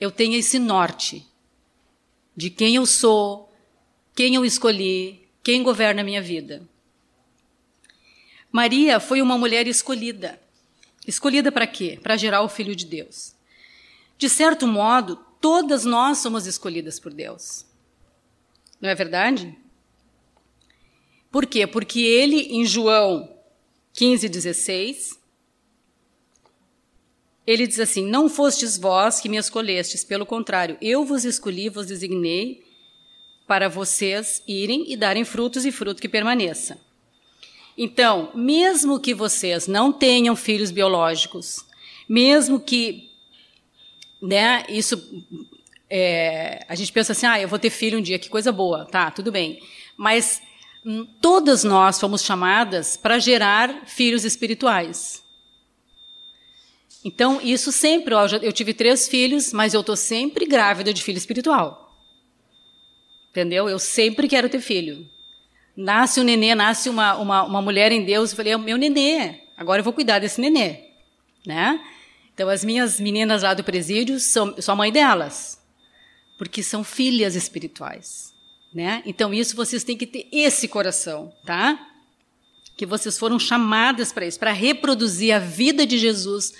eu 0.00 0.10
tenha 0.10 0.38
esse 0.38 0.58
norte 0.58 1.26
de 2.36 2.50
quem 2.50 2.74
eu 2.74 2.84
sou, 2.84 3.52
quem 4.14 4.34
eu 4.34 4.44
escolhi, 4.44 5.26
quem 5.42 5.62
governa 5.62 6.02
a 6.02 6.04
minha 6.04 6.20
vida. 6.20 6.62
Maria 8.50 8.98
foi 8.98 9.22
uma 9.22 9.38
mulher 9.38 9.66
escolhida. 9.66 10.40
Escolhida 11.06 11.52
para 11.52 11.66
quê? 11.66 11.98
Para 12.02 12.16
gerar 12.16 12.42
o 12.42 12.48
Filho 12.48 12.74
de 12.74 12.84
Deus. 12.84 13.34
De 14.18 14.28
certo 14.28 14.66
modo, 14.66 15.16
todas 15.40 15.84
nós 15.84 16.18
somos 16.18 16.46
escolhidas 16.46 16.98
por 16.98 17.12
Deus. 17.12 17.64
Não 18.80 18.88
é 18.88 18.94
verdade? 18.94 19.56
Por 21.30 21.46
quê? 21.46 21.66
Porque 21.66 22.00
ele, 22.00 22.56
em 22.56 22.64
João 22.64 23.35
15, 23.96 24.28
16, 24.28 25.18
ele 27.46 27.66
diz 27.66 27.80
assim: 27.80 28.06
Não 28.06 28.28
fostes 28.28 28.76
vós 28.76 29.20
que 29.20 29.28
me 29.28 29.38
escolhestes, 29.38 30.04
pelo 30.04 30.26
contrário, 30.26 30.76
eu 30.80 31.04
vos 31.04 31.24
escolhi, 31.24 31.68
vos 31.68 31.86
designei 31.86 32.62
para 33.46 33.68
vocês 33.68 34.42
irem 34.46 34.92
e 34.92 34.96
darem 34.96 35.24
frutos 35.24 35.64
e 35.64 35.72
fruto 35.72 36.00
que 36.00 36.08
permaneça. 36.08 36.78
Então, 37.78 38.30
mesmo 38.34 39.00
que 39.00 39.14
vocês 39.14 39.66
não 39.66 39.92
tenham 39.92 40.34
filhos 40.34 40.70
biológicos, 40.70 41.64
mesmo 42.08 42.58
que 42.58 43.10
né, 44.20 44.64
isso 44.68 45.24
é, 45.88 46.64
a 46.68 46.74
gente 46.74 46.92
pensa 46.92 47.12
assim, 47.12 47.26
ah, 47.26 47.40
eu 47.40 47.48
vou 47.48 47.58
ter 47.58 47.70
filho 47.70 47.98
um 47.98 48.02
dia, 48.02 48.18
que 48.18 48.28
coisa 48.28 48.50
boa, 48.50 48.84
tá, 48.86 49.10
tudo 49.10 49.30
bem. 49.30 49.60
Mas 49.96 50.42
todas 51.20 51.64
nós 51.64 51.98
fomos 51.98 52.22
chamadas 52.22 52.96
para 52.96 53.18
gerar 53.18 53.86
filhos 53.86 54.24
espirituais. 54.24 55.24
Então, 57.04 57.40
isso 57.40 57.70
sempre, 57.72 58.14
ó, 58.14 58.26
eu 58.42 58.52
tive 58.52 58.72
três 58.74 59.08
filhos, 59.08 59.52
mas 59.52 59.74
eu 59.74 59.80
estou 59.80 59.96
sempre 59.96 60.46
grávida 60.46 60.92
de 60.92 61.02
filho 61.02 61.18
espiritual. 61.18 61.96
Entendeu? 63.30 63.68
Eu 63.68 63.78
sempre 63.78 64.28
quero 64.28 64.48
ter 64.48 64.60
filho. 64.60 65.08
Nasce 65.76 66.20
um 66.20 66.24
nenê, 66.24 66.54
nasce 66.54 66.88
uma, 66.88 67.16
uma, 67.16 67.42
uma 67.44 67.62
mulher 67.62 67.92
em 67.92 68.04
Deus, 68.04 68.30
eu 68.30 68.36
falei, 68.36 68.52
é 68.52 68.56
o 68.56 68.60
meu 68.60 68.78
nenê, 68.78 69.42
agora 69.56 69.80
eu 69.80 69.84
vou 69.84 69.92
cuidar 69.92 70.18
desse 70.18 70.40
nenê. 70.40 70.84
Né? 71.46 71.80
Então, 72.32 72.48
as 72.48 72.64
minhas 72.64 72.98
meninas 72.98 73.42
lá 73.42 73.54
do 73.54 73.62
presídio, 73.62 74.18
são, 74.18 74.60
sou 74.60 74.72
a 74.72 74.76
mãe 74.76 74.90
delas, 74.90 75.62
porque 76.38 76.62
são 76.62 76.82
filhas 76.82 77.34
espirituais. 77.34 78.35
Né? 78.74 79.02
Então, 79.06 79.32
isso 79.32 79.56
vocês 79.56 79.82
têm 79.82 79.96
que 79.96 80.06
ter 80.06 80.28
esse 80.30 80.68
coração, 80.68 81.32
tá? 81.44 81.78
Que 82.76 82.84
vocês 82.84 83.18
foram 83.18 83.38
chamadas 83.38 84.12
para 84.12 84.26
isso, 84.26 84.38
para 84.38 84.52
reproduzir 84.52 85.34
a 85.34 85.38
vida 85.38 85.86
de 85.86 85.96
Jesus 85.96 86.52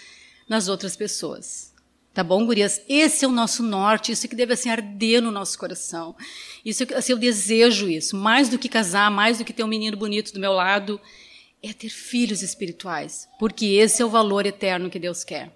nas 0.49 0.69
outras 0.69 0.97
pessoas. 0.97 1.75
Tá 2.17 2.25
bom, 2.25 2.47
gurias? 2.47 2.81
Esse 2.89 3.27
é 3.27 3.29
o 3.29 3.31
nosso 3.31 3.63
norte, 3.63 4.11
isso 4.11 4.27
que 4.27 4.35
deve 4.35 4.55
assim 4.55 4.71
arder 4.71 5.21
no 5.21 5.31
nosso 5.31 5.59
coração. 5.59 6.17
Isso 6.65 6.83
assim, 6.95 7.13
eu 7.13 7.19
desejo 7.19 7.91
isso, 7.91 8.17
mais 8.17 8.49
do 8.49 8.59
que 8.59 8.71
casar, 8.71 9.11
mais 9.11 9.37
do 9.37 9.45
que 9.45 9.53
ter 9.53 9.63
um 9.63 9.69
menino 9.69 9.99
bonito 9.99 10.33
do 10.33 10.41
meu 10.41 10.55
lado, 10.55 10.99
é 11.63 11.75
ter 11.75 11.91
filhos 11.91 12.43
espirituais, 12.43 13.29
porque 13.39 13.67
esse 13.67 14.01
é 14.01 14.05
o 14.05 14.09
valor 14.09 14.47
eterno 14.47 14.89
que 14.89 14.99
Deus 14.99 15.25
quer. 15.25 15.53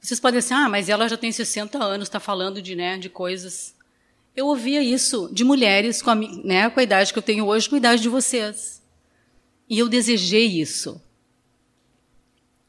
Vocês 0.00 0.18
podem 0.18 0.40
dizer, 0.40 0.54
ah, 0.54 0.70
mas 0.70 0.88
ela 0.88 1.06
já 1.06 1.18
tem 1.18 1.30
60 1.30 1.76
anos, 1.84 2.08
está 2.08 2.18
falando 2.18 2.62
de, 2.62 2.74
né, 2.74 2.96
de 2.96 3.10
coisas. 3.10 3.74
Eu 4.36 4.48
ouvia 4.48 4.82
isso 4.82 5.30
de 5.32 5.42
mulheres 5.42 6.02
com 6.02 6.10
a, 6.10 6.14
né, 6.14 6.68
com 6.68 6.78
a 6.78 6.82
idade 6.82 7.10
que 7.10 7.18
eu 7.18 7.22
tenho 7.22 7.46
hoje, 7.46 7.68
com 7.70 7.74
a 7.74 7.78
idade 7.78 8.02
de 8.02 8.08
vocês. 8.10 8.82
E 9.66 9.78
eu 9.78 9.88
desejei 9.88 10.46
isso. 10.60 11.00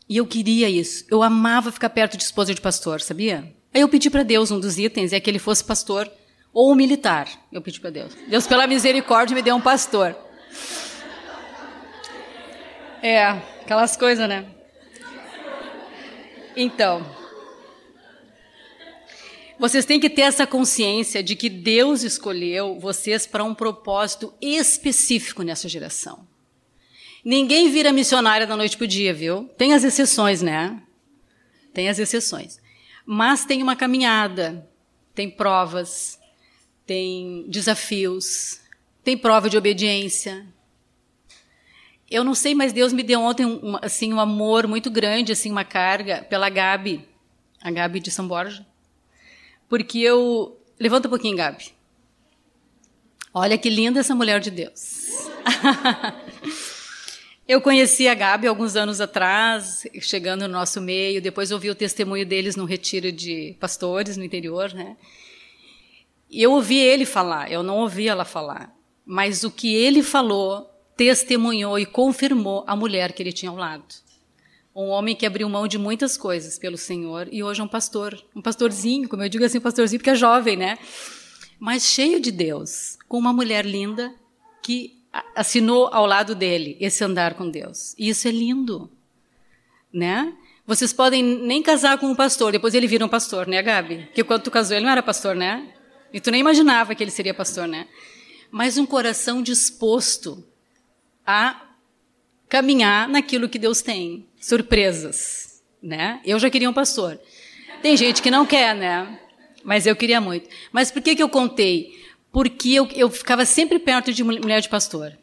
E 0.07 0.15
eu 0.15 0.25
queria 0.25 0.69
isso. 0.69 1.03
Eu 1.11 1.21
amava 1.21 1.69
ficar 1.69 1.89
perto 1.89 2.15
de 2.15 2.23
esposa 2.23 2.55
de 2.55 2.61
pastor, 2.61 3.01
sabia? 3.01 3.53
Aí 3.73 3.81
eu 3.81 3.89
pedi 3.89 4.09
para 4.09 4.23
Deus, 4.23 4.49
um 4.49 4.61
dos 4.61 4.79
itens 4.79 5.11
é 5.11 5.19
que 5.19 5.29
ele 5.29 5.39
fosse 5.39 5.61
pastor 5.61 6.09
ou 6.53 6.73
militar. 6.73 7.27
Eu 7.51 7.61
pedi 7.61 7.81
para 7.81 7.89
Deus. 7.89 8.13
Deus, 8.29 8.47
pela 8.47 8.65
misericórdia, 8.65 9.35
me 9.35 9.41
deu 9.41 9.57
um 9.57 9.61
pastor. 9.61 10.15
É, 13.03 13.27
aquelas 13.61 13.97
coisas, 13.97 14.27
né? 14.27 14.45
Então, 16.55 17.05
vocês 19.59 19.85
têm 19.85 19.99
que 19.99 20.09
ter 20.09 20.21
essa 20.21 20.45
consciência 20.45 21.23
de 21.23 21.35
que 21.35 21.49
Deus 21.49 22.03
escolheu 22.03 22.79
vocês 22.79 23.25
para 23.25 23.43
um 23.43 23.55
propósito 23.55 24.33
específico 24.41 25.43
nessa 25.43 25.67
geração. 25.67 26.27
Ninguém 27.23 27.69
vira 27.69 27.91
missionária 27.91 28.47
da 28.47 28.55
noite 28.55 28.77
para 28.77 28.85
o 28.85 28.87
dia, 28.87 29.13
viu? 29.13 29.49
Tem 29.57 29.73
as 29.73 29.83
exceções, 29.83 30.41
né? 30.41 30.81
Tem 31.73 31.89
as 31.89 31.99
exceções. 31.99 32.59
Mas 33.05 33.45
tem 33.45 33.61
uma 33.61 33.75
caminhada, 33.75 34.67
tem 35.13 35.29
provas, 35.29 36.19
tem 36.85 37.45
desafios, 37.49 38.61
tem 39.03 39.17
prova 39.17 39.49
de 39.49 39.57
obediência. 39.57 40.45
Eu 42.09 42.23
não 42.23 42.33
sei, 42.33 42.55
mas 42.55 42.71
Deus 42.71 42.93
me 42.93 43.03
deu 43.03 43.19
ontem 43.19 43.45
um, 43.45 43.77
assim 43.81 44.13
um 44.13 44.19
amor 44.19 44.67
muito 44.67 44.89
grande, 44.89 45.31
assim 45.31 45.51
uma 45.51 45.65
carga 45.65 46.25
pela 46.29 46.49
Gabi, 46.49 47.05
a 47.61 47.69
Gabi 47.69 47.99
de 47.99 48.11
São 48.11 48.27
Borja, 48.27 48.65
porque 49.69 49.99
eu 49.99 50.59
levanta 50.79 51.07
um 51.07 51.11
pouquinho, 51.11 51.37
Gabi. 51.37 51.71
Olha 53.33 53.57
que 53.57 53.69
linda 53.69 53.99
essa 53.99 54.15
mulher 54.15 54.39
de 54.39 54.51
Deus. 54.51 55.29
Eu 57.47 57.61
conheci 57.61 58.09
a 58.09 58.13
Gabi 58.13 58.45
alguns 58.45 58.75
anos 58.75 58.99
atrás, 58.99 59.87
chegando 60.01 60.41
no 60.41 60.53
nosso 60.53 60.81
meio, 60.81 61.21
depois 61.21 61.49
ouvi 61.49 61.69
o 61.69 61.75
testemunho 61.75 62.25
deles 62.25 62.57
no 62.57 62.65
retiro 62.65 63.09
de 63.09 63.55
pastores 63.57 64.17
no 64.17 64.23
interior, 64.25 64.73
né? 64.73 64.97
E 66.29 66.43
eu 66.43 66.51
ouvi 66.51 66.77
ele 66.77 67.05
falar, 67.05 67.49
eu 67.49 67.63
não 67.63 67.77
ouvi 67.77 68.09
ela 68.09 68.25
falar, 68.25 68.75
mas 69.05 69.45
o 69.45 69.51
que 69.51 69.73
ele 69.73 70.03
falou 70.03 70.69
testemunhou 70.97 71.79
e 71.79 71.85
confirmou 71.85 72.65
a 72.67 72.75
mulher 72.75 73.13
que 73.13 73.23
ele 73.23 73.31
tinha 73.31 73.49
ao 73.49 73.55
lado. 73.55 73.95
Um 74.77 74.89
homem 74.89 75.15
que 75.15 75.25
abriu 75.25 75.49
mão 75.49 75.67
de 75.67 75.79
muitas 75.79 76.15
coisas 76.15 76.59
pelo 76.59 76.77
Senhor 76.77 77.27
e 77.31 77.43
hoje 77.43 77.61
é 77.61 77.63
um 77.63 77.67
pastor, 77.67 78.15
um 78.35 78.43
pastorzinho, 78.43 79.09
como 79.09 79.23
eu 79.23 79.27
digo 79.27 79.43
assim, 79.43 79.59
pastorzinho 79.59 79.99
porque 79.99 80.11
é 80.11 80.15
jovem, 80.15 80.55
né? 80.55 80.77
Mas 81.57 81.83
cheio 81.83 82.19
de 82.19 82.29
Deus, 82.29 82.95
com 83.07 83.17
uma 83.17 83.33
mulher 83.33 83.65
linda 83.65 84.13
que 84.61 85.01
assinou 85.35 85.87
ao 85.91 86.05
lado 86.05 86.35
dele 86.35 86.77
esse 86.79 87.03
andar 87.03 87.33
com 87.33 87.49
Deus. 87.49 87.95
E 87.97 88.07
isso 88.07 88.27
é 88.27 88.31
lindo, 88.31 88.87
né? 89.91 90.31
Vocês 90.63 90.93
podem 90.93 91.23
nem 91.23 91.63
casar 91.63 91.97
com 91.97 92.05
um 92.05 92.15
pastor, 92.15 92.51
depois 92.51 92.75
ele 92.75 92.85
vira 92.85 93.03
um 93.03 93.09
pastor, 93.09 93.47
né, 93.47 93.63
Gabi? 93.63 94.03
Porque 94.05 94.23
quando 94.23 94.43
tu 94.43 94.51
casou 94.51 94.77
ele 94.77 94.85
não 94.85 94.91
era 94.91 95.01
pastor, 95.01 95.35
né? 95.35 95.73
E 96.13 96.21
tu 96.21 96.29
nem 96.29 96.41
imaginava 96.41 96.93
que 96.93 97.03
ele 97.03 97.09
seria 97.09 97.33
pastor, 97.33 97.67
né? 97.67 97.87
Mas 98.51 98.77
um 98.77 98.85
coração 98.85 99.41
disposto 99.41 100.45
a 101.25 101.65
caminhar 102.47 103.09
naquilo 103.09 103.49
que 103.49 103.57
Deus 103.57 103.81
tem, 103.81 104.26
surpresas, 104.39 105.63
né? 105.81 106.21
Eu 106.25 106.39
já 106.39 106.49
queria 106.49 106.69
um 106.69 106.73
pastor. 106.73 107.19
Tem 107.81 107.95
gente 107.95 108.21
que 108.21 108.31
não 108.31 108.45
quer, 108.45 108.75
né? 108.75 109.19
Mas 109.63 109.85
eu 109.85 109.95
queria 109.95 110.21
muito. 110.21 110.49
Mas 110.71 110.91
por 110.91 111.01
que 111.01 111.15
que 111.15 111.23
eu 111.23 111.29
contei? 111.29 111.97
porque 112.37 112.73
eu, 112.73 112.87
eu 112.93 113.09
ficava 113.09 113.45
sempre 113.45 113.79
perto 113.79 114.13
de 114.13 114.23
mulher 114.23 114.61
de 114.61 114.69
pastor. 114.69 115.17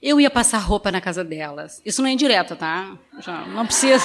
Eu 0.00 0.18
ia 0.18 0.30
passar 0.30 0.58
roupa 0.58 0.90
na 0.90 0.98
casa 0.98 1.24
delas. 1.24 1.82
Isso 1.84 2.00
não 2.00 2.08
é 2.08 2.12
indireto, 2.12 2.54
tá? 2.56 2.96
Já 3.20 3.46
não 3.48 3.66
precisa. 3.66 4.04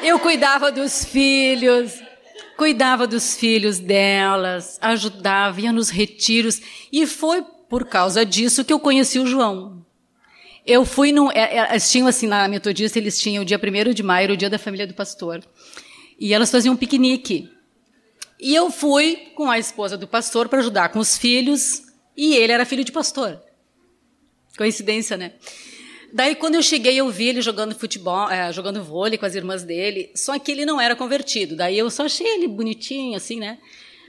Eu 0.00 0.18
cuidava 0.20 0.70
dos 0.70 1.04
filhos, 1.04 2.00
cuidava 2.56 3.06
dos 3.06 3.36
filhos 3.36 3.80
delas, 3.80 4.78
ajudava, 4.80 5.60
ia 5.60 5.72
nos 5.72 5.90
retiros. 5.90 6.62
E 6.92 7.06
foi 7.06 7.42
por 7.68 7.84
causa 7.84 8.24
disso 8.24 8.64
que 8.64 8.72
eu 8.72 8.78
conheci 8.78 9.18
o 9.18 9.26
João. 9.26 9.84
Eu 10.68 10.84
fui 10.84 11.12
no. 11.12 11.32
É, 11.32 11.56
é, 11.56 11.70
eles 11.70 11.90
tinham 11.90 12.06
assim, 12.06 12.26
na 12.26 12.46
Metodista, 12.46 12.98
eles 12.98 13.18
tinham 13.18 13.42
o 13.42 13.46
dia 13.46 13.58
1 13.58 13.94
de 13.94 14.02
maio, 14.02 14.34
o 14.34 14.36
dia 14.36 14.50
da 14.50 14.58
família 14.58 14.86
do 14.86 14.92
pastor. 14.92 15.42
E 16.20 16.34
elas 16.34 16.50
faziam 16.50 16.74
um 16.74 16.76
piquenique. 16.76 17.50
E 18.38 18.54
eu 18.54 18.70
fui 18.70 19.30
com 19.34 19.50
a 19.50 19.58
esposa 19.58 19.96
do 19.96 20.06
pastor 20.06 20.46
para 20.46 20.58
ajudar 20.58 20.90
com 20.90 20.98
os 20.98 21.16
filhos, 21.16 21.84
e 22.14 22.34
ele 22.34 22.52
era 22.52 22.66
filho 22.66 22.84
de 22.84 22.92
pastor. 22.92 23.40
Coincidência, 24.58 25.16
né? 25.16 25.32
Daí, 26.12 26.34
quando 26.34 26.56
eu 26.56 26.62
cheguei, 26.62 26.96
eu 26.96 27.08
vi 27.08 27.28
ele 27.28 27.40
jogando 27.40 27.74
futebol, 27.74 28.28
é, 28.30 28.52
jogando 28.52 28.84
vôlei 28.84 29.16
com 29.16 29.24
as 29.24 29.34
irmãs 29.34 29.62
dele, 29.62 30.10
só 30.14 30.38
que 30.38 30.52
ele 30.52 30.66
não 30.66 30.78
era 30.78 30.94
convertido. 30.94 31.56
Daí 31.56 31.78
eu 31.78 31.88
só 31.90 32.04
achei 32.04 32.26
ele 32.26 32.46
bonitinho, 32.46 33.16
assim, 33.16 33.38
né? 33.38 33.56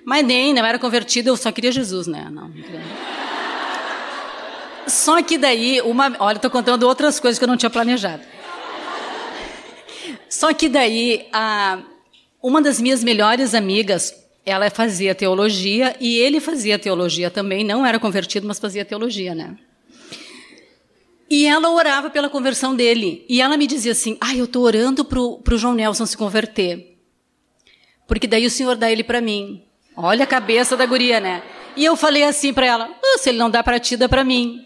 Mas 0.05 0.25
nem, 0.25 0.53
não 0.53 0.65
era 0.65 0.77
convertido, 0.77 1.29
eu 1.29 1.37
só 1.37 1.53
queria 1.53 1.71
Jesus, 1.71 2.05
né? 2.05 2.29
Não, 2.29 2.49
não 2.49 2.51
queria. 2.51 3.28
Só 4.89 5.21
que 5.21 5.37
daí, 5.37 5.81
uma. 5.81 6.15
Olha, 6.19 6.37
estou 6.37 6.51
contando 6.51 6.83
outras 6.83 7.19
coisas 7.19 7.37
que 7.37 7.43
eu 7.43 7.47
não 7.47 7.57
tinha 7.57 7.69
planejado. 7.69 8.23
Só 10.29 10.53
que 10.53 10.69
daí, 10.69 11.27
a, 11.31 11.79
uma 12.41 12.61
das 12.61 12.79
minhas 12.79 13.03
melhores 13.03 13.55
amigas, 13.55 14.13
ela 14.45 14.69
fazia 14.69 15.15
teologia 15.15 15.95
e 15.99 16.17
ele 16.17 16.39
fazia 16.39 16.77
teologia 16.77 17.29
também, 17.31 17.63
não 17.63 17.85
era 17.85 17.99
convertido, 17.99 18.47
mas 18.47 18.59
fazia 18.59 18.85
teologia, 18.85 19.33
né? 19.33 19.57
E 21.29 21.45
ela 21.45 21.69
orava 21.69 22.09
pela 22.09 22.29
conversão 22.29 22.75
dele. 22.75 23.23
E 23.29 23.41
ela 23.41 23.55
me 23.55 23.67
dizia 23.67 23.91
assim: 23.91 24.17
Ah, 24.19 24.35
eu 24.35 24.45
estou 24.45 24.63
orando 24.63 25.05
para 25.05 25.19
o 25.19 25.57
João 25.57 25.75
Nelson 25.75 26.05
se 26.05 26.17
converter. 26.17 26.97
Porque 28.07 28.25
daí 28.25 28.45
o 28.45 28.49
senhor 28.49 28.75
dá 28.75 28.91
ele 28.91 29.03
para 29.03 29.21
mim. 29.21 29.63
Olha 29.95 30.23
a 30.23 30.27
cabeça 30.27 30.75
da 30.75 30.85
guria, 30.85 31.19
né? 31.19 31.43
E 31.75 31.85
eu 31.85 31.95
falei 31.95 32.23
assim 32.23 32.51
para 32.51 32.65
ela: 32.65 32.89
ah, 33.03 33.17
Se 33.19 33.29
ele 33.29 33.37
não 33.37 33.49
dá 33.49 33.63
para 33.63 33.79
ti, 33.79 33.95
dá 33.95 34.09
para 34.09 34.23
mim. 34.23 34.65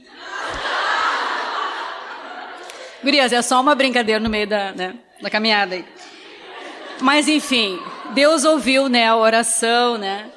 Gurias, 3.04 3.34
é 3.34 3.42
só 3.42 3.60
uma 3.60 3.76
brincadeira 3.76 4.20
no 4.20 4.30
meio 4.30 4.48
da, 4.48 4.72
né, 4.72 4.96
da 5.22 5.30
caminhada 5.30 5.76
aí. 5.76 5.86
Mas 7.02 7.28
enfim, 7.28 7.80
Deus 8.14 8.46
ouviu 8.46 8.88
né, 8.88 9.08
a 9.08 9.18
oração, 9.18 9.98
né? 9.98 10.32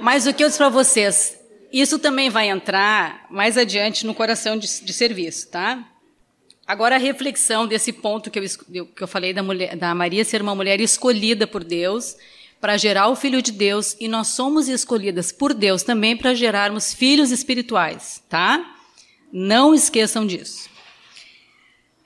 Mas 0.00 0.26
o 0.26 0.32
que 0.32 0.44
eu 0.44 0.48
disse 0.48 0.58
para 0.58 0.68
vocês, 0.68 1.36
isso 1.72 1.98
também 1.98 2.30
vai 2.30 2.48
entrar 2.48 3.26
mais 3.30 3.58
adiante 3.58 4.06
no 4.06 4.14
coração 4.14 4.56
de, 4.56 4.66
de 4.84 4.92
serviço, 4.92 5.50
tá? 5.50 5.84
Agora 6.64 6.96
a 6.96 6.98
reflexão 6.98 7.66
desse 7.66 7.92
ponto 7.92 8.30
que 8.30 8.38
eu, 8.38 8.86
que 8.86 9.02
eu 9.02 9.08
falei 9.08 9.32
da, 9.32 9.42
mulher, 9.42 9.76
da 9.76 9.94
Maria 9.94 10.24
ser 10.24 10.42
uma 10.42 10.54
mulher 10.54 10.80
escolhida 10.80 11.46
por 11.46 11.64
Deus 11.64 12.16
para 12.60 12.76
gerar 12.76 13.08
o 13.08 13.16
Filho 13.16 13.42
de 13.42 13.52
Deus 13.52 13.96
e 13.98 14.06
nós 14.08 14.28
somos 14.28 14.68
escolhidas 14.68 15.32
por 15.32 15.52
Deus 15.52 15.82
também 15.82 16.16
para 16.16 16.34
gerarmos 16.34 16.92
filhos 16.92 17.30
espirituais, 17.30 18.22
tá? 18.28 18.74
Não 19.32 19.74
esqueçam 19.74 20.26
disso. 20.26 20.75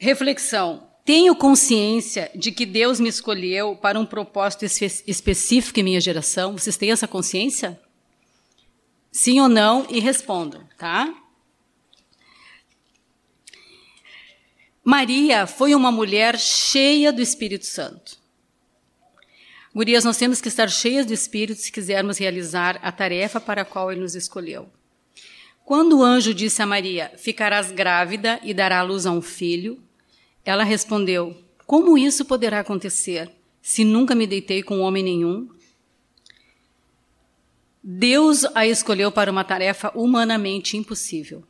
Reflexão. 0.03 0.89
Tenho 1.05 1.37
consciência 1.37 2.31
de 2.35 2.51
que 2.51 2.65
Deus 2.65 2.99
me 2.99 3.11
escolheu 3.11 3.77
para 3.77 4.01
um 4.01 4.07
propósito 4.07 4.65
espe 4.65 5.05
específico 5.07 5.79
em 5.79 5.83
minha 5.83 6.01
geração? 6.01 6.57
Vocês 6.57 6.79
têm 6.79 6.91
essa 6.91 7.07
consciência? 7.07 7.79
Sim 9.13 9.41
ou 9.41 9.49
não? 9.49 9.87
E 9.91 10.01
respondam, 10.01 10.67
tá? 10.79 11.15
Maria 14.83 15.47
foi 15.47 15.75
uma 15.75 15.93
mulher 15.93 16.39
cheia 16.39 17.13
do 17.13 17.21
Espírito 17.21 17.67
Santo. 17.67 18.19
Gurias, 19.75 20.03
nós 20.03 20.17
temos 20.17 20.41
que 20.41 20.49
estar 20.49 20.69
cheias 20.69 21.05
do 21.05 21.13
Espírito 21.13 21.61
se 21.61 21.71
quisermos 21.71 22.17
realizar 22.17 22.81
a 22.83 22.91
tarefa 22.91 23.39
para 23.39 23.63
a 23.63 23.67
qual 23.67 23.93
Ele 23.93 24.01
nos 24.01 24.15
escolheu. 24.15 24.71
Quando 25.63 25.99
o 25.99 26.03
anjo 26.03 26.33
disse 26.33 26.63
a 26.63 26.67
Maria: 26.67 27.13
Ficarás 27.19 27.71
grávida 27.71 28.41
e 28.43 28.55
dará 28.55 28.83
luz 28.83 29.05
a 29.05 29.11
um 29.11 29.21
filho, 29.21 29.81
ela 30.51 30.65
respondeu: 30.65 31.37
Como 31.67 31.97
isso 31.97 32.25
poderá 32.25 32.61
acontecer, 32.61 33.31
se 33.63 33.85
nunca 33.85 34.15
me 34.15 34.27
deitei 34.27 34.63
com 34.63 34.81
homem 34.81 35.03
nenhum? 35.03 35.49
Deus 37.83 38.45
a 38.55 38.67
escolheu 38.67 39.11
para 39.11 39.31
uma 39.31 39.45
tarefa 39.45 39.91
humanamente 39.95 40.77
impossível. 40.77 41.45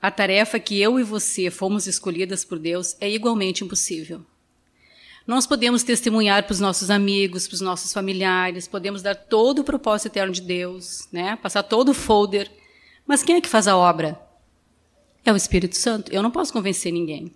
A 0.00 0.10
tarefa 0.10 0.58
que 0.58 0.80
eu 0.80 0.98
e 0.98 1.02
você 1.02 1.50
fomos 1.50 1.86
escolhidas 1.86 2.44
por 2.44 2.58
Deus 2.58 2.96
é 3.00 3.08
igualmente 3.08 3.62
impossível. 3.62 4.24
Nós 5.26 5.46
podemos 5.46 5.82
testemunhar 5.82 6.42
para 6.42 6.52
os 6.52 6.60
nossos 6.60 6.90
amigos, 6.90 7.46
para 7.46 7.54
os 7.54 7.60
nossos 7.60 7.92
familiares, 7.92 8.68
podemos 8.68 9.00
dar 9.00 9.14
todo 9.14 9.60
o 9.60 9.64
propósito 9.64 10.08
eterno 10.08 10.32
de 10.32 10.42
Deus, 10.42 11.08
né? 11.10 11.36
passar 11.36 11.62
todo 11.62 11.90
o 11.90 11.94
folder. 11.94 12.50
Mas 13.06 13.22
quem 13.22 13.36
é 13.36 13.40
que 13.40 13.48
faz 13.48 13.66
a 13.66 13.76
obra? 13.76 14.20
É 15.24 15.32
o 15.32 15.36
Espírito 15.36 15.76
Santo. 15.76 16.12
Eu 16.12 16.22
não 16.22 16.30
posso 16.30 16.52
convencer 16.52 16.92
ninguém. 16.92 17.32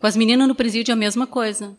Com 0.00 0.06
as 0.06 0.16
meninas 0.16 0.48
no 0.48 0.54
presídio 0.54 0.92
é 0.92 0.94
a 0.94 0.96
mesma 0.96 1.26
coisa. 1.26 1.76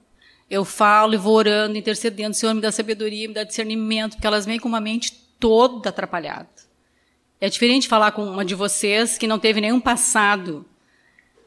Eu 0.49 0.63
falo 0.63 1.13
e 1.13 1.17
vou 1.17 1.33
orando, 1.33 1.77
intercedendo. 1.77 2.35
Senhor, 2.35 2.53
me 2.53 2.61
dá 2.61 2.71
sabedoria, 2.71 3.27
me 3.27 3.33
dá 3.33 3.43
discernimento, 3.43 4.13
porque 4.13 4.27
elas 4.27 4.45
vêm 4.45 4.59
com 4.59 4.67
uma 4.67 4.79
mente 4.79 5.13
toda 5.39 5.89
atrapalhada. 5.89 6.49
É 7.39 7.49
diferente 7.49 7.87
falar 7.87 8.11
com 8.11 8.23
uma 8.23 8.45
de 8.45 8.55
vocês 8.55 9.17
que 9.17 9.27
não 9.27 9.37
teve 9.37 9.61
nenhum 9.61 9.79
passado 9.79 10.65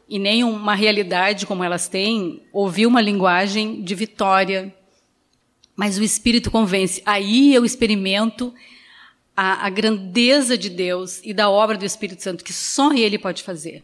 e 0.08 0.18
nem 0.18 0.44
uma 0.44 0.74
realidade 0.74 1.46
como 1.46 1.64
elas 1.64 1.88
têm, 1.88 2.42
ouvir 2.52 2.86
uma 2.86 3.00
linguagem 3.00 3.82
de 3.82 3.94
vitória. 3.94 4.74
Mas 5.74 5.96
o 5.98 6.02
Espírito 6.02 6.50
convence. 6.50 7.02
Aí 7.06 7.54
eu 7.54 7.64
experimento 7.64 8.52
a, 9.42 9.64
a 9.64 9.70
grandeza 9.70 10.58
de 10.58 10.68
Deus 10.68 11.18
e 11.24 11.32
da 11.32 11.48
obra 11.48 11.78
do 11.78 11.84
Espírito 11.86 12.22
Santo, 12.22 12.44
que 12.44 12.52
só 12.52 12.92
Ele 12.92 13.18
pode 13.18 13.42
fazer. 13.42 13.82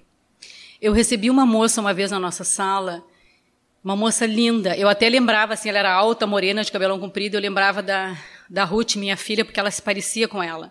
Eu 0.82 0.92
recebi 0.92 1.30
uma 1.30 1.46
moça 1.46 1.80
uma 1.80 1.94
vez 1.94 2.10
na 2.10 2.20
nossa 2.20 2.44
sala, 2.44 3.02
uma 3.82 3.96
moça 3.96 4.26
linda. 4.26 4.76
Eu 4.76 4.86
até 4.86 5.08
lembrava, 5.08 5.54
assim, 5.54 5.70
ela 5.70 5.78
era 5.78 5.90
alta, 5.90 6.26
morena, 6.26 6.62
de 6.62 6.70
cabelão 6.70 7.00
comprido. 7.00 7.36
Eu 7.36 7.40
lembrava 7.40 7.82
da, 7.82 8.18
da 8.50 8.64
Ruth, 8.64 8.96
minha 8.96 9.16
filha, 9.16 9.46
porque 9.46 9.58
ela 9.58 9.70
se 9.70 9.80
parecia 9.80 10.28
com 10.28 10.42
ela. 10.42 10.70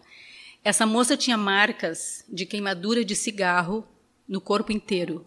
Essa 0.63 0.85
moça 0.85 1.17
tinha 1.17 1.35
marcas 1.35 2.23
de 2.31 2.45
queimadura 2.45 3.03
de 3.03 3.15
cigarro 3.15 3.87
no 4.29 4.39
corpo 4.39 4.71
inteiro. 4.71 5.25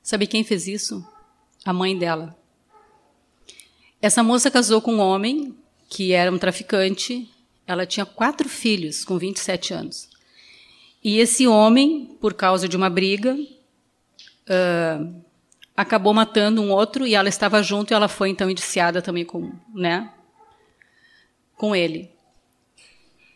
Sabe 0.00 0.28
quem 0.28 0.44
fez 0.44 0.68
isso? 0.68 1.04
A 1.64 1.72
mãe 1.72 1.98
dela. 1.98 2.38
Essa 4.00 4.22
moça 4.22 4.48
casou 4.48 4.80
com 4.80 4.94
um 4.94 5.00
homem 5.00 5.56
que 5.88 6.12
era 6.12 6.30
um 6.30 6.38
traficante 6.38 7.28
ela 7.66 7.86
tinha 7.86 8.04
quatro 8.04 8.48
filhos 8.48 9.04
com 9.04 9.18
27 9.18 9.74
anos. 9.74 10.08
E 11.02 11.18
esse 11.18 11.46
homem, 11.46 12.16
por 12.20 12.34
causa 12.34 12.68
de 12.68 12.76
uma 12.76 12.88
briga, 12.88 13.34
uh, 13.34 15.22
acabou 15.76 16.14
matando 16.14 16.62
um 16.62 16.70
outro 16.70 17.06
e 17.06 17.14
ela 17.14 17.28
estava 17.28 17.62
junto 17.62 17.92
e 17.92 17.94
ela 17.94 18.08
foi 18.08 18.28
então 18.28 18.48
indiciada 18.48 19.02
também 19.02 19.24
com, 19.24 19.52
né, 19.74 20.12
com 21.56 21.74
ele. 21.74 22.10